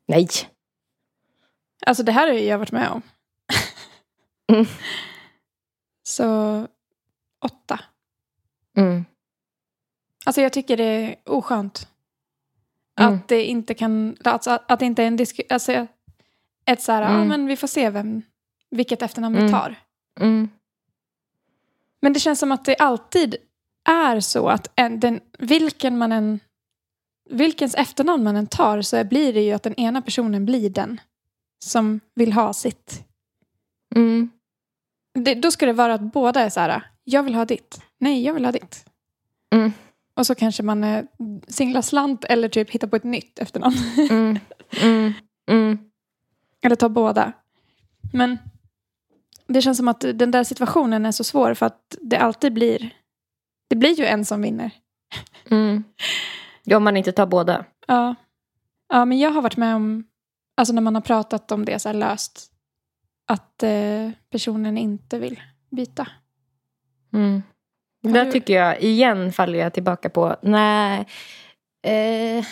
Nej. 0.08 0.28
Alltså 1.86 2.04
det 2.04 2.12
här 2.12 2.28
har 2.28 2.34
jag 2.34 2.58
varit 2.60 2.72
med 2.72 2.90
om. 2.90 3.02
Mm. 4.54 4.66
Så 6.04 6.68
åtta. 7.46 7.80
Mm. 8.78 9.06
Alltså 10.26 10.42
jag 10.42 10.54
tycker 10.54 10.78
det 10.78 10.84
är 10.84 11.16
oskönt. 11.26 11.88
Mm. 13.00 13.14
Att 13.14 13.28
det 13.28 13.44
inte 13.46 13.74
kan... 13.74 14.18
Alltså 14.24 14.60
att 14.68 14.80
det 14.80 14.86
inte 14.86 15.04
är 15.04 15.08
en 15.08 15.16
diskussion... 15.18 15.48
Alltså 15.54 15.88
ett 16.66 16.82
så 16.82 16.92
här, 16.92 17.02
ja 17.02 17.10
Mm. 17.10 17.28
men 17.28 17.46
vi 17.46 17.56
får 17.58 17.68
se 17.68 17.90
vem, 17.90 18.22
vilket 18.70 19.02
efternamn 19.02 19.36
vi 19.36 19.42
Mm. 19.42 19.52
tar. 19.52 19.76
Men 22.06 22.14
det 22.14 22.20
känns 22.20 22.40
som 22.40 22.52
att 22.52 22.66
det 22.66 22.76
alltid 22.76 23.36
är 23.90 24.20
så 24.20 24.50
att 24.50 24.72
en, 24.76 25.00
den, 25.00 25.20
vilken 25.40 25.98
man 25.98 26.12
än, 26.12 26.40
vilkens 27.30 27.76
efternamn 27.76 28.24
man 28.24 28.36
än 28.36 28.48
tar 28.48 28.82
så 28.82 29.04
blir 29.04 29.34
det 29.34 29.42
ju 29.42 29.52
att 29.52 29.64
den 29.64 29.80
ena 29.80 30.02
personen 30.02 30.46
blir 30.46 30.70
den 30.70 31.02
som 31.60 32.00
vill 32.16 32.34
ha 32.34 32.54
sitt. 32.54 33.04
Mm. 33.96 34.30
Det, 35.14 35.36
då 35.36 35.52
ska 35.52 35.66
det 35.66 35.74
vara 35.74 35.94
att 35.94 36.02
båda 36.02 36.42
är 36.42 36.50
så 36.50 36.60
här, 36.60 36.82
jag 37.04 37.24
vill 37.24 37.36
ha 37.36 37.46
ditt. 37.46 37.82
Nej, 37.98 38.24
jag 38.24 38.34
vill 38.34 38.46
ha 38.46 38.52
ditt. 38.52 38.86
Mm. 39.54 39.74
Och 40.14 40.26
så 40.26 40.36
kanske 40.36 40.64
man 40.64 40.84
eh, 40.84 41.06
singlar 41.48 41.82
slant 41.82 42.24
eller 42.24 42.50
typ 42.50 42.70
hittar 42.70 42.88
på 42.88 42.96
ett 42.96 43.04
nytt 43.04 43.40
efternamn. 43.40 43.76
Mm. 44.10 44.40
Mm. 44.82 45.14
Mm. 45.48 45.78
eller 46.62 46.76
tar 46.76 46.90
båda. 46.90 47.34
Men 48.14 48.38
det 49.48 49.62
känns 49.62 49.78
som 49.78 49.88
att 49.88 50.00
den 50.14 50.32
där 50.32 50.44
situationen 50.44 51.06
är 51.06 51.12
så 51.12 51.24
svår 51.24 51.54
för 51.54 51.66
att 51.66 51.96
det 52.02 52.18
alltid 52.18 52.54
blir, 52.54 52.90
det 53.70 53.76
blir 53.76 54.00
ju 54.00 54.06
en 54.06 54.26
som 54.26 54.42
vinner. 54.42 54.72
Mm. 55.52 55.84
Ja, 56.64 56.78
om 56.78 56.84
man 56.84 56.98
inte 56.98 57.12
tar 57.12 57.26
båda. 57.26 57.66
Ja. 57.88 58.16
ja, 58.90 59.06
men 59.06 59.20
jag 59.20 59.32
har 59.32 59.42
varit 59.42 59.58
med 59.58 59.76
om, 59.76 60.04
alltså 60.58 60.74
när 60.74 60.82
man 60.82 60.96
har 60.96 61.02
pratat 61.02 61.52
om 61.52 61.66
det 61.66 61.80
så 61.80 61.90
här 61.90 61.94
löst, 61.94 62.52
att 63.28 63.64
eh, 63.64 64.10
personen 64.30 64.78
inte 64.78 65.20
vill 65.20 65.42
byta. 65.72 66.08
Mm. 67.14 67.44
Har 68.04 68.12
Där 68.12 68.26
du- 68.26 68.32
tycker 68.32 68.54
jag, 68.54 68.82
igen 68.82 69.34
faller 69.34 69.60
jag 69.60 69.74
tillbaka 69.74 70.10
på, 70.10 70.36
nej. 70.42 71.06
Eh, 71.88 72.46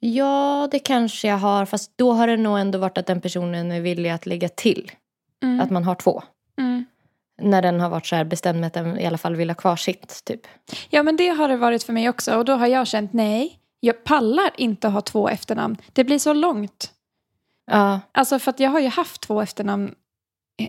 ja, 0.00 0.68
det 0.70 0.78
kanske 0.78 1.28
jag 1.28 1.38
har. 1.38 1.66
Fast 1.66 1.98
då 1.98 2.12
har 2.12 2.26
det 2.26 2.36
nog 2.36 2.58
ändå 2.58 2.78
varit 2.78 2.98
att 2.98 3.06
den 3.06 3.20
personen 3.20 3.72
är 3.72 3.80
villig 3.80 4.10
att 4.10 4.26
lägga 4.26 4.48
till. 4.48 4.90
Mm. 5.42 5.60
Att 5.60 5.70
man 5.70 5.84
har 5.84 5.94
två. 5.94 6.22
Mm. 6.58 6.84
När 7.42 7.62
den 7.62 7.80
har 7.80 7.88
varit 7.88 8.06
så 8.06 8.16
här 8.16 8.24
bestämd 8.24 8.60
med 8.60 8.66
att 8.66 8.72
den 8.72 8.98
i 8.98 9.06
alla 9.06 9.18
fall 9.18 9.36
vill 9.36 9.50
ha 9.50 9.54
kvar 9.54 9.76
sitt. 9.76 10.24
Typ. 10.24 10.40
Ja, 10.90 11.02
men 11.02 11.16
det 11.16 11.28
har 11.28 11.48
det 11.48 11.56
varit 11.56 11.82
för 11.82 11.92
mig 11.92 12.08
också. 12.08 12.36
Och 12.36 12.44
då 12.44 12.52
har 12.52 12.66
jag 12.66 12.86
känt 12.86 13.12
nej, 13.12 13.58
jag 13.80 14.04
pallar 14.04 14.50
inte 14.56 14.88
ha 14.88 15.00
två 15.00 15.28
efternamn. 15.28 15.76
Det 15.92 16.04
blir 16.04 16.18
så 16.18 16.32
långt. 16.32 16.92
Ja. 17.70 18.00
Alltså 18.12 18.38
för 18.38 18.50
att 18.50 18.60
jag 18.60 18.70
har 18.70 18.80
ju 18.80 18.88
haft 18.88 19.20
två 19.22 19.42
efternamn 19.42 19.94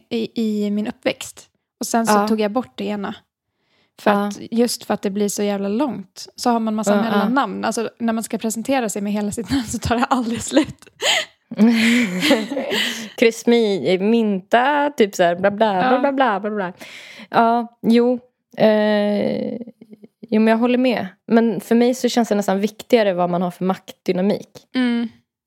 i, 0.10 0.42
i 0.66 0.72
min 0.72 0.88
uppväxt. 0.88 1.50
Och 1.80 1.88
sen 1.88 2.08
så 2.08 2.14
Ja. 2.14 2.28
tog 2.28 2.40
jag 2.42 2.52
bort 2.52 2.78
det 2.78 2.86
ena. 2.86 3.16
För 4.02 4.12
Ja. 4.12 4.28
att, 4.28 4.38
just 4.52 4.84
för 4.84 4.94
att 4.94 5.02
det 5.02 5.10
blir 5.10 5.30
så 5.30 5.44
jävla 5.44 5.68
långt. 5.68 6.28
Så 6.36 6.50
har 6.50 6.60
man 6.60 6.76
massa 6.76 6.96
Ja, 6.96 7.02
mellannamn. 7.02 7.66
Alltså 7.66 7.90
när 8.00 8.14
man 8.14 8.24
ska 8.24 8.38
presentera 8.38 8.90
sig 8.90 9.02
med 9.02 9.14
hela 9.14 9.32
sitt 9.32 9.50
namn 9.50 9.64
så 9.64 9.80
tar 9.80 9.96
det 9.96 10.06
aldrig 10.06 10.42
slut. 10.44 10.88
Krismi, 13.16 13.98
mynta, 14.02 14.92
typ 14.98 15.16
så 15.16 15.24
här 15.24 15.36
bla 15.36 15.52
bla 15.52 15.74
bla 15.74 15.92
Ja. 15.94 16.00
bla 16.00 16.12
bla 16.12 16.40
bla 16.40 16.50
bla. 16.52 16.74
Ja, 17.30 17.78
jo. 17.82 18.20
Eh, 18.58 19.54
jo, 20.30 20.40
men 20.42 20.48
jag 20.48 20.58
håller 20.58 20.78
med. 20.78 21.08
Men 21.28 21.62
för 21.62 21.76
mig 21.76 21.94
så 21.94 22.10
känns 22.10 22.30
det 22.30 22.36
nästan 22.36 22.60
viktigare 22.60 23.14
vad 23.14 23.30
man 23.30 23.42
har 23.42 23.52
för 23.52 23.66
maktdynamik. 23.66 24.50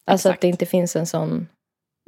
Alltså 0.06 0.28
Exakt. 0.28 0.36
att 0.36 0.40
det 0.40 0.48
inte 0.48 0.66
finns 0.66 0.96
en 0.96 1.06
sån 1.06 1.48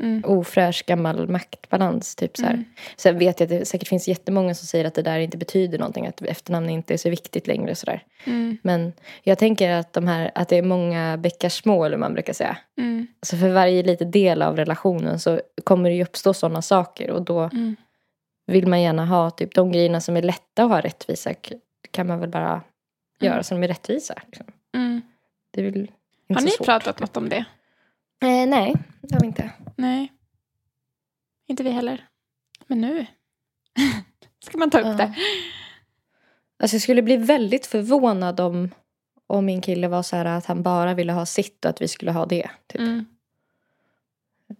Mm. 0.02 0.22
ofräsch 0.26 0.84
gammal 0.86 1.28
maktbalans. 1.28 2.14
Typ 2.16 2.36
så 2.36 2.42
här. 2.44 2.52
Mm. 2.52 2.64
Sen 2.96 3.18
vet 3.18 3.40
jag 3.40 3.46
att 3.46 3.58
det 3.58 3.64
säkert 3.64 3.88
finns 3.88 4.08
jättemånga 4.08 4.54
som 4.54 4.66
säger 4.66 4.84
att 4.84 4.94
det 4.94 5.02
där 5.02 5.18
inte 5.18 5.36
betyder 5.36 5.78
någonting. 5.78 6.06
Att 6.06 6.22
efternamn 6.22 6.70
inte 6.70 6.94
är 6.94 6.98
så 6.98 7.10
viktigt 7.10 7.46
längre. 7.46 7.74
Så 7.74 7.86
där. 7.86 8.02
Mm. 8.24 8.58
Men 8.62 8.92
jag 9.22 9.38
tänker 9.38 9.70
att, 9.70 9.92
de 9.92 10.08
här, 10.08 10.30
att 10.34 10.48
det 10.48 10.56
är 10.56 10.62
många 10.62 11.16
bäckar 11.16 11.48
små, 11.48 11.84
eller 11.84 11.96
man 11.96 12.12
brukar 12.14 12.32
säga. 12.32 12.56
Mm. 12.78 13.06
Alltså 13.20 13.36
för 13.36 13.48
varje 13.48 13.82
liten 13.82 14.10
del 14.10 14.42
av 14.42 14.56
relationen 14.56 15.20
så 15.20 15.40
kommer 15.64 15.90
det 15.90 15.96
ju 15.96 16.02
uppstå 16.02 16.34
sådana 16.34 16.62
saker. 16.62 17.10
Och 17.10 17.22
då 17.22 17.40
Mm. 17.40 17.76
vill 18.46 18.66
man 18.66 18.82
gärna 18.82 19.06
ha 19.06 19.30
typ 19.30 19.54
de 19.54 19.72
grejerna 19.72 20.00
som 20.00 20.16
är 20.16 20.22
lätta 20.22 20.64
att 20.64 20.70
ha 20.70 20.80
rättvisa. 20.80 21.30
kan 21.90 22.06
man 22.06 22.20
väl 22.20 22.28
bara 22.30 22.62
göra 23.20 23.42
som 23.42 23.62
är 23.62 23.68
rättvisa. 23.68 24.14
Liksom. 24.26 24.46
Mm. 24.74 25.02
Det 25.50 25.60
är 25.60 25.64
väl 25.64 25.76
inte 25.80 25.92
Har 26.28 26.38
så 26.40 26.44
ni 26.44 26.50
svårt. 26.50 26.66
pratat 26.66 27.00
något 27.00 27.16
om 27.16 27.28
det? 27.28 27.44
Eh, 28.22 28.46
nej, 28.48 28.74
det 29.02 29.14
har 29.14 29.20
vi 29.20 29.26
inte. 29.26 29.50
Nej. 29.76 30.12
Inte 31.48 31.62
vi 31.62 31.70
heller. 31.70 32.08
Men 32.66 32.80
nu 32.80 33.06
ska 34.44 34.58
man 34.58 34.70
ta 34.70 34.78
upp 34.78 34.86
Ja. 34.86 34.92
det. 34.92 35.14
Alltså 36.62 36.74
jag 36.74 36.82
skulle 36.82 37.02
bli 37.02 37.16
väldigt 37.16 37.66
förvånad 37.66 38.40
om, 38.40 38.70
om 39.26 39.44
min 39.46 39.60
kille 39.60 39.88
var 39.88 40.02
så 40.02 40.16
här 40.16 40.24
att 40.24 40.46
han 40.46 40.62
bara 40.62 40.94
ville 40.94 41.12
ha 41.12 41.26
sitt 41.26 41.64
och 41.64 41.70
att 41.70 41.82
vi 41.82 41.88
skulle 41.88 42.12
ha 42.12 42.26
det. 42.26 42.50
Typ. 42.66 42.80
Mm. 42.80 43.04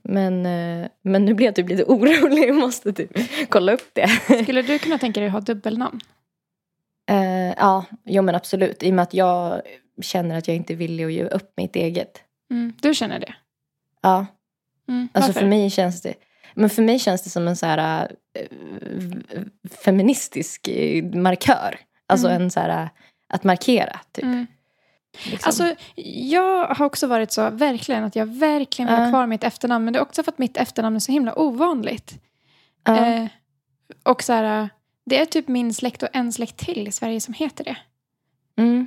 Men, 0.03 0.47
eh, 0.47 0.89
men 1.03 1.25
nu 1.25 1.35
blir 1.35 1.47
jag 1.47 1.55
typ 1.55 1.69
lite 1.69 1.85
orolig. 1.85 2.49
Jag 2.49 2.57
måste 2.57 2.93
typ 2.93 3.11
kolla 3.51 3.73
upp 3.73 3.91
det. 3.95 4.09
Skulle 4.43 4.63
du 4.63 4.79
kunna 4.79 4.99
tänka 4.99 5.21
dig 5.21 5.27
att 5.27 5.33
ha 5.33 5.41
dubbelnamn? 5.41 6.01
Eh, 7.11 7.49
ja, 7.57 7.85
jo 8.05 8.23
men 8.23 8.35
absolut. 8.35 8.83
I 8.83 8.91
och 8.91 8.95
med 8.95 9.03
att 9.03 9.15
jag 9.15 9.63
känner 10.03 10.39
att 10.39 10.49
jag 10.49 10.57
inte 10.57 10.73
är 10.73 10.77
villig 10.77 11.05
att 11.05 11.13
ge 11.13 11.25
upp 11.25 11.53
mitt 11.57 11.77
eget. 11.77 12.23
Mm. 12.51 12.73
Du 12.81 12.95
känner 12.95 13.19
det? 13.21 13.35
Ja, 14.01 14.27
Mm. 14.89 15.09
alltså 15.13 15.29
Varför? 15.29 15.41
för 15.41 15.47
mig 15.47 15.71
känns 15.71 16.03
det 16.03 16.15
men 16.55 16.71
för 16.71 16.83
mig 16.83 16.99
känns 16.99 17.23
det 17.23 17.31
som 17.31 17.49
en 17.49 17.57
så 17.57 17.67
här 17.67 18.13
eh, 18.35 19.39
feministisk 19.85 20.69
eh, 20.69 21.05
markör. 21.05 21.79
Alltså 22.07 22.29
Mm. 22.29 22.43
en 22.43 22.51
så 22.51 22.61
här 22.61 22.89
att 23.29 23.45
markera. 23.45 24.01
Typ. 24.13 24.25
Mm. 24.25 24.47
Liksom. 25.31 25.39
Alltså, 25.49 25.75
jag 26.25 26.67
har 26.67 26.87
också 26.87 27.07
varit 27.07 27.33
så, 27.33 27.51
verkligen, 27.51 28.05
att 28.05 28.17
jag 28.17 28.27
verkligen 28.27 28.89
vill 28.93 29.03
ha 29.05 29.11
kvar 29.11 29.27
mitt 29.27 29.45
efternamn. 29.45 29.85
Men 29.85 29.93
det 29.93 29.99
är 29.99 30.03
också 30.03 30.23
för 30.23 30.33
att 30.33 30.39
mitt 30.39 30.57
efternamn 30.57 30.97
är 30.97 31.01
så 31.01 31.13
himla 31.13 31.39
ovanligt. 31.39 32.19
Eh, 32.89 33.27
och 34.03 34.23
så 34.23 34.33
här, 34.33 34.69
det 35.07 35.21
är 35.21 35.25
typ 35.25 35.49
min 35.49 35.75
släkt 35.75 36.03
och 36.03 36.09
en 36.13 36.33
släkt 36.33 36.57
till 36.57 36.89
i 36.89 36.93
Sverige 36.93 37.21
som 37.21 37.35
heter 37.35 37.65
det. 37.65 37.77
mm. 38.57 38.87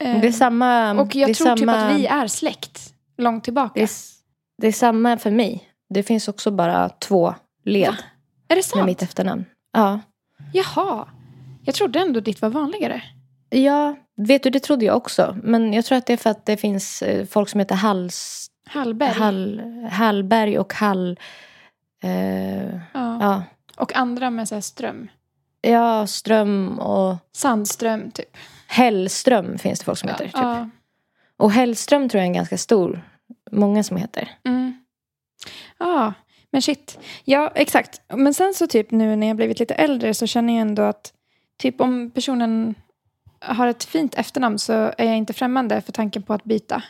Eh, 0.00 0.20
Det 0.20 0.26
är 0.28 0.32
samma... 0.32 0.92
och 1.00 1.14
jag 1.16 1.34
tror 1.34 1.56
typ 1.56 1.58
samma, 1.58 1.74
att 1.74 1.96
vi 1.96 2.06
är 2.06 2.26
släkt 2.26 2.89
långt 3.20 3.44
tillbaka. 3.44 3.72
det, 3.74 3.82
är, 3.82 3.90
det 4.58 4.66
är 4.66 4.72
samma 4.72 5.18
för 5.18 5.30
mig. 5.30 5.68
Det 5.88 6.02
finns 6.02 6.28
också 6.28 6.50
bara 6.50 6.88
två 6.88 7.34
led 7.64 7.90
Va? 7.90 7.96
Är 8.48 8.54
det 8.54 8.56
med 8.56 8.64
sant? 8.64 8.86
mitt 8.86 9.02
efternamn. 9.02 9.44
Ja. 9.72 10.00
Jaha. 10.52 11.08
Jag 11.64 11.74
trodde 11.74 11.98
ändå 12.00 12.20
ditt 12.20 12.42
var 12.42 12.48
vanligare. 12.48 13.02
Ja, 13.50 13.96
vet 14.16 14.42
du, 14.42 14.50
det 14.50 14.60
trodde 14.60 14.84
jag 14.84 14.96
också. 14.96 15.36
Men 15.42 15.72
jag 15.72 15.84
tror 15.84 15.98
att 15.98 16.06
det 16.06 16.12
är 16.12 16.16
för 16.16 16.30
att 16.30 16.46
det 16.46 16.56
finns 16.56 17.02
eh, 17.02 17.26
folk 17.26 17.48
som 17.48 17.60
heter 17.60 17.74
Halls, 17.74 18.46
Hallberg. 18.66 19.12
Hall, 19.12 19.60
Hallberg 19.90 20.58
och 20.58 20.74
Hall... 20.74 21.18
Eh, 22.02 22.74
ja. 22.74 22.80
ja. 22.92 23.42
Och 23.76 23.96
andra 23.96 24.30
med 24.30 24.48
så 24.48 24.54
här 24.54 24.62
ström. 24.62 25.08
ja, 25.60 26.06
Ström 26.06 26.78
och 26.78 27.16
Sandström 27.32 28.10
typ. 28.10 28.36
Hellström 28.66 29.58
finns 29.58 29.78
det 29.78 29.84
folk 29.84 29.98
som 29.98 30.08
heter. 30.08 30.24
Typ. 30.24 30.34
Ja. 30.34 30.68
Och 31.36 31.52
Hellström 31.52 32.08
tror 32.08 32.18
jag 32.18 32.24
är 32.24 32.28
en 32.28 32.32
ganska 32.32 32.58
stor. 32.58 33.02
Många 33.50 33.82
som 33.82 33.96
heter. 33.96 34.30
Mm. 34.44 34.84
Ja, 35.78 36.12
men 36.50 36.62
shit. 36.62 36.98
Ja, 37.24 37.52
exakt. 37.54 38.00
Men 38.14 38.34
sen 38.34 38.54
så 38.54 38.66
typ 38.66 38.90
nu 38.90 39.16
när 39.16 39.26
jag 39.26 39.36
blivit 39.36 39.58
lite 39.58 39.74
äldre 39.74 40.14
så 40.14 40.26
känner 40.26 40.52
jag 40.52 40.60
ändå 40.60 40.82
att 40.82 41.12
typ 41.58 41.80
om 41.80 42.10
personen 42.10 42.74
har 43.40 43.66
ett 43.66 43.84
fint 43.84 44.14
efternamn 44.14 44.58
så 44.58 44.72
är 44.72 45.04
jag 45.04 45.16
inte 45.16 45.32
främmande 45.32 45.80
för 45.80 45.92
tanken 45.92 46.22
på 46.22 46.32
att 46.34 46.44
byta. 46.44 46.82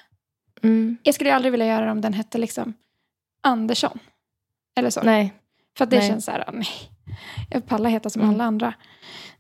Mm. 0.63 0.97
Jag 1.03 1.15
skulle 1.15 1.35
aldrig 1.35 1.51
vilja 1.53 1.67
göra 1.67 1.85
det 1.85 1.91
om 1.91 2.01
den 2.01 2.13
hette 2.13 2.39
liksom 2.39 2.75
Andersson. 3.43 3.99
Eller 4.77 4.91
så. 4.91 5.03
Nej. 5.03 5.33
För 5.79 5.85
att 5.85 5.91
det 5.91 5.99
nej. 5.99 6.09
känns 6.09 6.25
så 6.25 6.31
här, 6.31 6.45
ah, 6.49 6.53
nej. 6.53 6.69
Jag 7.51 7.67
pallar 7.67 7.91
heta 7.91 8.11
som 8.11 8.23
Mm. 8.23 8.35
alla 8.35 8.45
andra. 8.45 8.75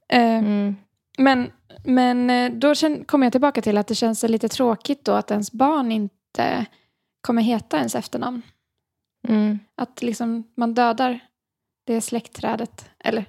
Mm. 0.08 0.76
Men, 1.18 1.52
men 1.84 2.30
eh, 2.30 2.50
då 2.52 2.74
känn- 2.74 3.04
kommer 3.04 3.26
jag 3.26 3.32
tillbaka 3.32 3.62
till 3.62 3.78
att 3.78 3.86
det 3.86 3.94
känns 3.94 4.22
lite 4.22 4.48
tråkigt 4.48 5.04
då 5.04 5.12
att 5.12 5.30
ens 5.30 5.52
barn 5.52 5.92
inte 5.92 6.66
kommer 7.20 7.42
heta 7.42 7.76
ens 7.76 7.94
efternamn. 7.94 8.42
Mm. 9.28 9.58
Att 9.74 10.02
liksom 10.02 10.44
man 10.54 10.74
dödar 10.74 11.20
det 11.84 12.00
släktträdet. 12.00 12.90
Eller 12.98 13.24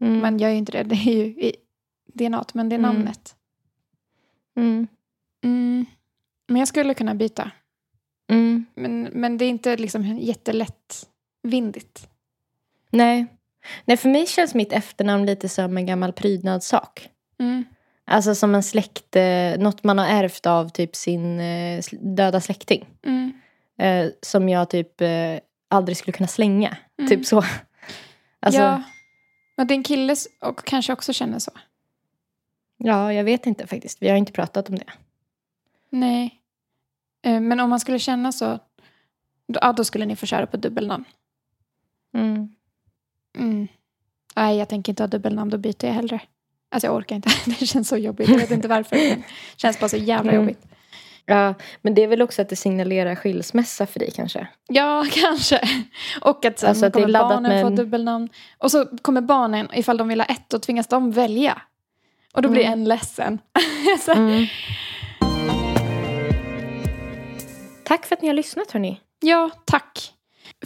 Mm. 0.00 0.20
man 0.20 0.38
gör 0.38 0.48
ju 0.48 0.56
inte 0.56 0.72
det, 0.72 0.82
det 0.82 0.94
är 0.94 1.14
ju 1.16 1.24
i 1.24 1.56
DNA, 2.14 2.44
men 2.54 2.68
det 2.68 2.74
är 2.74 2.78
Mm. 2.78 2.90
namnet. 2.94 3.36
Mm. 4.56 4.86
Mm. 5.44 5.86
Men 6.46 6.56
jag 6.56 6.68
skulle 6.68 6.94
kunna 6.94 7.14
byta. 7.14 7.50
Men, 8.74 9.02
men 9.12 9.38
det 9.38 9.44
är 9.44 9.48
inte 9.48 9.76
liksom 9.76 10.04
jättelättvindigt. 10.18 12.08
Nej. 12.90 13.26
Nej, 13.84 13.96
för 13.96 14.08
mig 14.08 14.26
känns 14.26 14.54
mitt 14.54 14.72
efternamn 14.72 15.26
lite 15.26 15.48
som 15.48 15.76
en 15.76 15.86
gammal 15.86 16.12
prydnadssak. 16.12 17.08
Mm. 17.38 17.64
Alltså 18.10 18.34
som 18.34 18.54
en 18.54 18.62
släkt, 18.62 19.16
eh, 19.16 19.58
något 19.58 19.84
man 19.84 19.98
har 19.98 20.06
ärvt 20.06 20.46
av 20.46 20.68
typ 20.68 20.96
sin 20.96 21.40
eh, 21.40 21.82
döda 22.00 22.40
släkting. 22.40 22.86
Mm. 23.02 23.32
Eh, 23.78 24.12
som 24.22 24.48
jag 24.48 24.70
typ 24.70 25.02
aldrig 25.68 25.96
skulle 25.96 26.12
kunna 26.12 26.26
slänga. 26.26 26.76
Mm. 26.98 27.08
Typ 27.08 27.26
så. 27.26 27.36
Alltså, 28.40 28.60
ja. 28.60 28.66
ja. 28.66 28.82
Men 29.56 29.66
din 29.66 29.82
kille 29.82 30.16
och 30.40 30.64
kanske 30.64 30.92
också 30.92 31.12
känner 31.12 31.38
så. 31.38 31.50
jag 32.76 33.24
vet 33.24 33.46
inte 33.46 33.66
faktiskt. 33.66 34.02
Vi 34.02 34.08
har 34.08 34.16
inte 34.16 34.32
pratat 34.32 34.68
om 34.68 34.74
det. 34.74 34.92
Nej. 35.90 36.34
Men 37.22 37.60
om 37.60 37.70
man 37.70 37.80
skulle 37.80 37.98
känna 37.98 38.32
så, 38.32 38.58
ja, 39.46 39.72
då 39.72 39.84
skulle 39.84 40.06
ni 40.06 40.16
få 40.16 40.26
köra 40.26 40.46
på 40.46 40.56
dubbelnamn. 40.56 41.04
Mm. 42.14 42.54
Mm. 43.38 43.68
Nej, 44.36 44.58
jag 44.58 44.68
tänker 44.68 44.92
inte 44.92 45.02
ha 45.02 45.08
dubbelnamn, 45.08 45.50
då 45.50 45.58
byter 45.58 45.84
jag 45.84 45.92
hellre. 45.92 46.20
Alltså 46.70 46.86
jag 46.86 46.96
orkar 46.96 47.16
inte, 47.16 47.30
det 47.60 47.66
känns 47.66 47.88
så 47.88 47.96
jobbigt. 47.96 48.28
Jag 48.28 48.36
vet 48.38 48.50
inte 48.50 48.68
varför. 48.68 48.96
Det 48.96 49.22
känns 49.56 49.80
bara 49.80 49.88
så 49.88 49.96
jävla 49.96 50.32
Mm. 50.32 50.42
jobbigt. 50.44 50.64
Ja, 51.26 51.54
men 51.82 51.94
det 51.94 52.02
är 52.02 52.06
väl 52.08 52.22
också 52.22 52.42
att 52.42 52.48
det 52.48 52.56
signalerar 52.56 53.14
skilsmässa 53.14 53.86
för 53.86 53.98
dig 54.00 54.10
kanske? 54.10 54.46
Ja, 54.68 55.06
kanske. 55.12 55.60
Och 56.20 56.44
att 56.44 56.58
sen 56.58 56.68
Alltså 56.68 56.86
att 56.86 56.92
kommer 56.92 57.08
barnen 57.12 57.42
med 57.42 57.62
få 57.62 57.70
dubbelnamn. 57.70 58.28
Och 58.58 58.70
så 58.70 58.86
kommer 59.02 59.20
barnen, 59.20 59.68
ifall 59.72 59.96
de 59.96 60.08
vill 60.08 60.20
ha 60.20 60.26
ett, 60.26 60.48
då 60.48 60.58
tvingas 60.58 60.86
de 60.86 61.10
välja. 61.12 61.62
Och 62.34 62.42
då 62.42 62.48
blir 62.48 62.62
Mm. 62.64 62.72
en 62.72 62.84
ledsen. 62.84 63.38
så, 64.04 64.12
Mm. 64.12 64.46
Tack 67.84 68.06
för 68.06 68.16
att 68.16 68.22
ni 68.22 68.28
har 68.28 68.34
lyssnat 68.34 68.70
hörni. 68.70 69.00
Ja, 69.20 69.50
tack. 69.64 70.12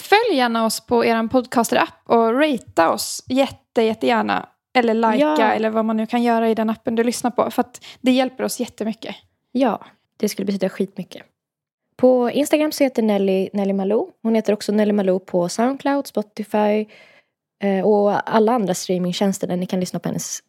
Följ 0.01 0.37
gärna 0.37 0.65
oss 0.65 0.81
på 0.87 1.05
er 1.05 1.29
podcaster-app 1.29 1.95
och 2.11 2.35
ratea 2.41 2.91
oss 2.91 3.25
jätte, 3.29 3.83
jättegärna. 3.83 4.49
Eller 4.75 4.95
likea 4.95 5.37
Ja. 5.39 5.53
eller 5.53 5.71
vad 5.71 5.85
man 5.85 5.97
nu 5.97 6.07
kan 6.07 6.23
göra 6.23 6.49
i 6.51 6.55
den 6.55 6.71
appen 6.71 6.95
du 6.95 7.05
lyssnar 7.05 7.31
på. 7.31 7.51
För 7.51 7.61
att 7.61 7.85
det 8.01 8.11
hjälper 8.13 8.45
oss 8.45 8.61
jättemycket. 8.61 9.17
Ja, 9.53 9.85
det 10.17 10.29
skulle 10.29 10.47
betyda 10.47 10.69
skitmycket. 10.69 11.23
På 11.97 12.31
Instagram 12.31 12.73
så 12.73 12.85
heter 12.85 13.03
Nelly 13.03 13.49
Nelly 13.53 13.73
Malou. 13.73 14.11
Hon 14.23 14.35
heter 14.35 14.53
också 14.53 14.73
Nelly 14.73 14.93
Malou 14.93 15.19
på 15.19 15.49
Soundcloud, 15.49 16.07
Spotify 16.07 16.87
eh, 17.63 17.85
och 17.87 18.31
alla 18.35 18.53
andra 18.53 18.75
streamingtjänster 18.75 19.47
där 19.47 19.57
ni 19.57 19.67
kan 19.67 19.81
lyssna 19.81 19.99
på 19.99 20.09
hennes 20.09 20.41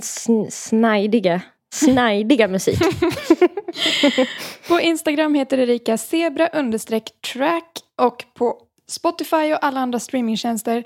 sn- 0.00 0.50
snajdiga, 0.50 1.40
snajdiga 1.74 2.48
musik. 2.48 2.78
På 4.68 4.80
Instagram 4.80 5.34
heter 5.34 5.58
Erika 5.58 5.98
zebra 5.98 6.48
understreck 6.48 7.10
track 7.32 7.78
och 7.96 8.24
på 8.34 8.58
Spotify 8.88 9.52
och 9.52 9.64
alla 9.64 9.80
andra 9.80 10.00
streamingtjänster 10.00 10.84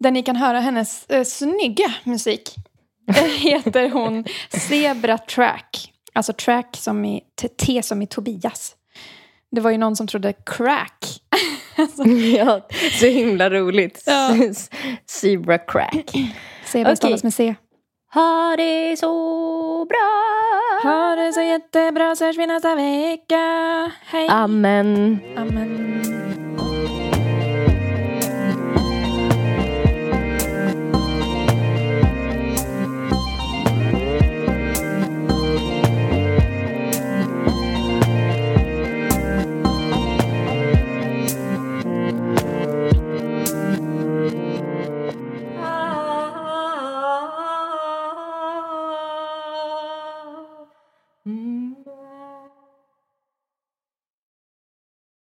där 0.00 0.10
ni 0.10 0.22
kan 0.22 0.36
höra 0.36 0.60
hennes 0.60 1.06
eh, 1.06 1.24
snygga 1.24 1.94
musik 2.04 2.54
heter 3.38 3.90
hon 3.90 4.24
Zebra 4.68 5.18
Track. 5.18 5.92
Alltså 6.12 6.32
track 6.32 6.76
som 6.76 7.04
i 7.04 7.22
T, 7.66 7.82
som 7.82 8.02
i 8.02 8.06
Tobias. 8.06 8.74
Det 9.50 9.60
var 9.60 9.70
ju 9.70 9.78
någon 9.78 9.96
som 9.96 10.06
trodde 10.06 10.32
crack. 10.32 11.04
alltså, 11.76 12.04
ja, 12.08 12.66
så 13.00 13.06
himla 13.06 13.50
roligt. 13.50 14.02
Ja. 14.06 14.36
Zebra 15.06 15.58
crack. 15.58 16.12
zebra 16.64 16.88
Okej. 16.88 16.96
stavas 16.96 17.22
med 17.24 17.34
C. 17.34 17.54
Ha 18.14 18.56
det 18.56 18.96
så 18.98 19.84
bra! 19.84 20.90
Ha 20.90 21.16
det 21.16 21.32
så 21.32 21.40
jättebra 21.40 22.16
så 22.16 22.24
hörs 22.24 22.38
vi 22.38 22.46
nästa 22.46 22.74
vecka. 22.74 23.92
Hej. 24.04 24.26
Amen. 24.30 25.18
Amen. 25.36 26.57